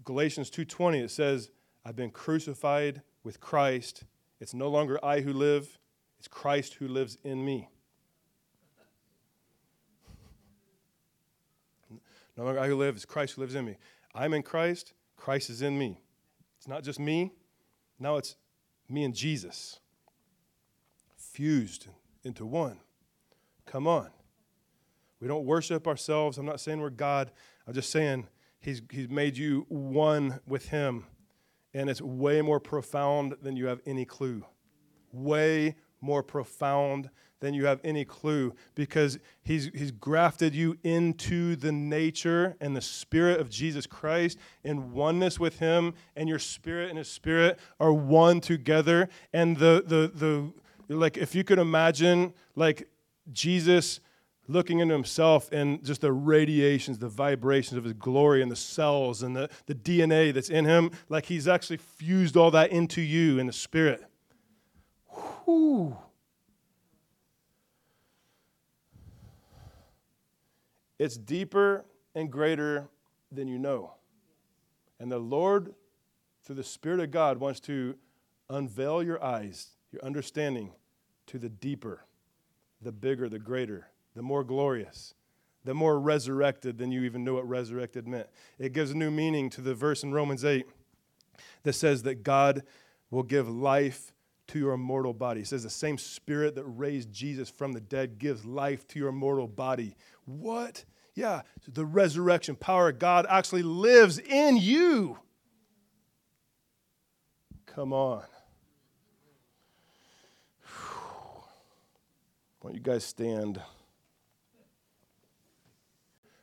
Galatians 0.03 0.49
2:20 0.49 1.03
it 1.03 1.11
says 1.11 1.51
I've 1.85 1.95
been 1.95 2.11
crucified 2.11 3.01
with 3.23 3.39
Christ 3.39 4.03
it's 4.39 4.53
no 4.53 4.69
longer 4.69 5.03
I 5.03 5.21
who 5.21 5.33
live, 5.33 5.77
it's 6.17 6.27
Christ 6.27 6.75
who 6.75 6.87
lives 6.87 7.17
in 7.23 7.43
me. 7.43 7.69
No 12.37 12.45
longer 12.45 12.61
I 12.61 12.67
who 12.67 12.75
live, 12.77 12.95
it's 12.95 13.03
Christ 13.03 13.33
who 13.33 13.41
lives 13.41 13.55
in 13.55 13.65
me. 13.65 13.75
I'm 14.15 14.33
in 14.33 14.43
Christ, 14.43 14.93
Christ 15.17 15.49
is 15.49 15.61
in 15.61 15.77
me. 15.77 15.99
It's 16.57 16.69
not 16.69 16.83
just 16.83 16.97
me, 16.97 17.33
now 17.99 18.15
it's 18.15 18.37
me 18.87 19.03
and 19.03 19.13
Jesus 19.13 19.79
fused 21.17 21.87
into 22.23 22.45
one. 22.45 22.79
Come 23.65 23.87
on. 23.87 24.09
We 25.19 25.27
don't 25.27 25.45
worship 25.45 25.87
ourselves. 25.87 26.37
I'm 26.37 26.45
not 26.45 26.59
saying 26.59 26.79
we're 26.79 26.89
God. 26.89 27.31
I'm 27.67 27.73
just 27.73 27.91
saying 27.91 28.27
He's, 28.61 28.81
he's 28.91 29.09
made 29.09 29.37
you 29.37 29.65
one 29.69 30.39
with 30.45 30.69
Him 30.69 31.05
and 31.73 31.89
it's 31.89 32.01
way 32.01 32.41
more 32.41 32.59
profound 32.59 33.35
than 33.41 33.55
you 33.55 33.67
have 33.67 33.81
any 33.85 34.05
clue. 34.05 34.45
Way 35.11 35.75
more 36.01 36.23
profound 36.23 37.09
than 37.39 37.53
you 37.53 37.65
have 37.65 37.79
any 37.83 38.03
clue 38.03 38.53
because 38.75 39.17
he's, 39.41 39.69
he's 39.73 39.91
grafted 39.91 40.53
you 40.53 40.77
into 40.83 41.55
the 41.55 41.71
nature 41.71 42.55
and 42.59 42.75
the 42.75 42.81
spirit 42.81 43.39
of 43.39 43.49
Jesus 43.49 43.85
Christ 43.85 44.37
in 44.63 44.91
oneness 44.91 45.39
with 45.39 45.59
him, 45.59 45.93
and 46.15 46.27
your 46.27 46.39
spirit 46.39 46.89
and 46.89 46.97
his 46.97 47.09
spirit 47.09 47.57
are 47.79 47.93
one 47.93 48.41
together. 48.41 49.09
And 49.33 49.57
the, 49.57 49.83
the, 49.85 50.11
the 50.87 50.95
like, 50.95 51.17
if 51.17 51.33
you 51.33 51.43
could 51.43 51.59
imagine, 51.59 52.33
like, 52.55 52.89
Jesus 53.31 53.99
looking 54.49 54.79
into 54.79 54.93
himself 54.93 55.51
and 55.51 55.83
just 55.85 56.01
the 56.01 56.11
radiations, 56.11 56.97
the 56.97 57.07
vibrations 57.07 57.77
of 57.77 57.83
his 57.83 57.93
glory 57.93 58.41
and 58.41 58.51
the 58.51 58.55
cells 58.55 59.21
and 59.21 59.35
the, 59.35 59.47
the 59.67 59.75
DNA 59.75 60.33
that's 60.33 60.49
in 60.49 60.65
him, 60.65 60.91
like 61.07 61.25
he's 61.25 61.47
actually 61.47 61.77
fused 61.77 62.35
all 62.35 62.49
that 62.49 62.71
into 62.71 62.99
you 62.99 63.37
in 63.37 63.45
the 63.45 63.53
spirit. 63.53 64.03
Whew. 65.45 65.95
It's 70.97 71.15
deeper 71.15 71.85
and 72.15 72.31
greater 72.31 72.89
than 73.31 73.47
you 73.47 73.59
know. 73.59 73.93
And 74.99 75.11
the 75.11 75.19
Lord, 75.19 75.75
through 76.43 76.55
the 76.55 76.63
Spirit 76.63 76.99
of 76.99 77.11
God, 77.11 77.37
wants 77.37 77.61
to 77.61 77.95
unveil 78.49 79.01
your 79.01 79.23
eyes, 79.23 79.69
your 79.91 80.03
understanding 80.03 80.73
to 81.27 81.37
the 81.37 81.47
deeper, 81.47 82.03
the 82.81 82.91
bigger, 82.91 83.29
the 83.29 83.39
greater 83.39 83.87
the 84.15 84.21
more 84.21 84.43
glorious, 84.43 85.13
the 85.63 85.73
more 85.73 85.99
resurrected 85.99 86.77
than 86.77 86.91
you 86.91 87.03
even 87.03 87.23
knew 87.23 87.35
what 87.35 87.47
resurrected 87.47 88.07
meant. 88.07 88.27
It 88.57 88.73
gives 88.73 88.91
a 88.91 88.97
new 88.97 89.11
meaning 89.11 89.49
to 89.51 89.61
the 89.61 89.75
verse 89.75 90.03
in 90.03 90.13
Romans 90.13 90.43
8 90.43 90.65
that 91.63 91.73
says 91.73 92.03
that 92.03 92.23
God 92.23 92.63
will 93.11 93.23
give 93.23 93.49
life 93.49 94.13
to 94.47 94.59
your 94.59 94.77
mortal 94.77 95.13
body. 95.13 95.41
It 95.41 95.47
says 95.47 95.63
the 95.63 95.69
same 95.69 95.97
spirit 95.97 96.55
that 96.55 96.65
raised 96.65 97.11
Jesus 97.13 97.49
from 97.49 97.73
the 97.73 97.81
dead 97.81 98.17
gives 98.17 98.45
life 98.45 98.87
to 98.89 98.99
your 98.99 99.11
mortal 99.11 99.47
body. 99.47 99.95
What? 100.25 100.85
Yeah, 101.13 101.41
the 101.67 101.85
resurrection 101.85 102.55
power 102.55 102.89
of 102.89 102.99
God 102.99 103.25
actually 103.29 103.63
lives 103.63 104.19
in 104.19 104.57
you. 104.57 105.19
Come 107.65 107.93
on. 107.93 108.23
Why 112.61 112.71
don't 112.71 112.75
you 112.75 112.81
guys 112.81 113.03
stand? 113.03 113.61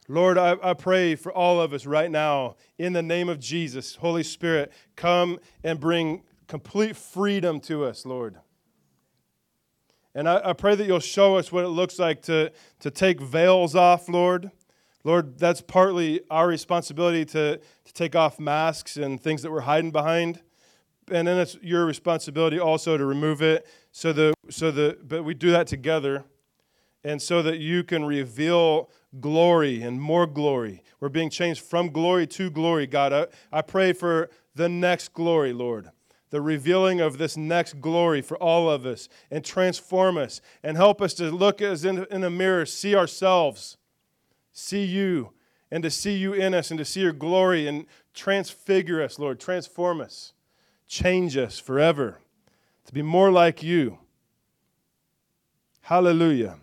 Lord, 0.08 0.38
I, 0.38 0.56
I, 0.62 0.74
pray 0.74 1.16
for 1.16 1.32
all 1.32 1.60
of 1.60 1.72
us 1.72 1.84
right 1.84 2.10
now 2.10 2.54
in 2.78 2.92
the 2.92 3.02
name 3.02 3.28
of 3.28 3.40
Jesus. 3.40 3.96
Holy 3.96 4.22
Spirit, 4.22 4.72
come 4.94 5.38
and 5.64 5.80
bring 5.80 6.22
complete 6.46 6.96
freedom 6.96 7.58
to 7.60 7.84
us, 7.84 8.06
Lord. 8.06 8.36
And 10.14 10.28
I, 10.28 10.50
I 10.50 10.52
pray 10.52 10.76
that 10.76 10.86
you'll 10.86 11.00
show 11.00 11.36
us 11.36 11.50
what 11.50 11.64
it 11.64 11.68
looks 11.68 11.98
like 11.98 12.22
to, 12.22 12.52
to 12.80 12.90
take 12.90 13.20
veils 13.20 13.74
off, 13.74 14.08
Lord. 14.08 14.52
Lord, 15.02 15.38
that's 15.38 15.60
partly 15.60 16.20
our 16.30 16.46
responsibility 16.46 17.24
to, 17.26 17.58
to 17.58 17.92
take 17.92 18.14
off 18.14 18.38
masks 18.38 18.96
and 18.96 19.20
things 19.20 19.42
that 19.42 19.50
we're 19.50 19.60
hiding 19.60 19.90
behind. 19.90 20.40
And 21.10 21.28
then 21.28 21.38
it's 21.38 21.56
your 21.62 21.84
responsibility 21.84 22.58
also 22.58 22.96
to 22.96 23.04
remove 23.04 23.42
it 23.42 23.66
so 23.92 24.12
the 24.12 24.34
so 24.50 24.70
the 24.70 24.98
but 25.02 25.22
we 25.22 25.32
do 25.32 25.52
that 25.52 25.68
together 25.68 26.24
and 27.06 27.22
so 27.22 27.40
that 27.40 27.58
you 27.58 27.84
can 27.84 28.04
reveal 28.04 28.90
glory 29.20 29.80
and 29.80 30.00
more 30.00 30.26
glory. 30.26 30.82
We're 30.98 31.08
being 31.08 31.30
changed 31.30 31.60
from 31.60 31.90
glory 31.90 32.26
to 32.26 32.50
glory, 32.50 32.88
God. 32.88 33.12
I, 33.12 33.26
I 33.52 33.62
pray 33.62 33.92
for 33.92 34.28
the 34.56 34.68
next 34.68 35.12
glory, 35.12 35.52
Lord. 35.52 35.90
the 36.30 36.40
revealing 36.40 37.00
of 37.00 37.18
this 37.18 37.36
next 37.36 37.80
glory 37.80 38.20
for 38.20 38.36
all 38.38 38.68
of 38.68 38.84
us 38.84 39.08
and 39.30 39.44
transform 39.44 40.18
us 40.18 40.40
and 40.62 40.76
help 40.76 41.00
us 41.00 41.14
to 41.14 41.30
look 41.30 41.62
as 41.62 41.84
in, 41.84 42.04
in 42.10 42.24
a 42.24 42.30
mirror, 42.30 42.66
see 42.66 42.96
ourselves, 42.96 43.76
see 44.52 44.84
you, 44.84 45.32
and 45.70 45.82
to 45.82 45.90
see 45.90 46.16
you 46.16 46.32
in 46.32 46.54
us 46.54 46.70
and 46.70 46.78
to 46.78 46.84
see 46.84 47.00
your 47.00 47.12
glory 47.12 47.66
and 47.66 47.86
transfigure 48.14 49.00
us, 49.02 49.18
Lord. 49.18 49.38
Transform 49.38 50.00
us, 50.00 50.32
change 50.88 51.36
us 51.36 51.58
forever 51.58 52.18
to 52.84 52.92
be 52.92 53.02
more 53.02 53.30
like 53.30 53.62
you. 53.62 53.98
Hallelujah. 55.82 56.56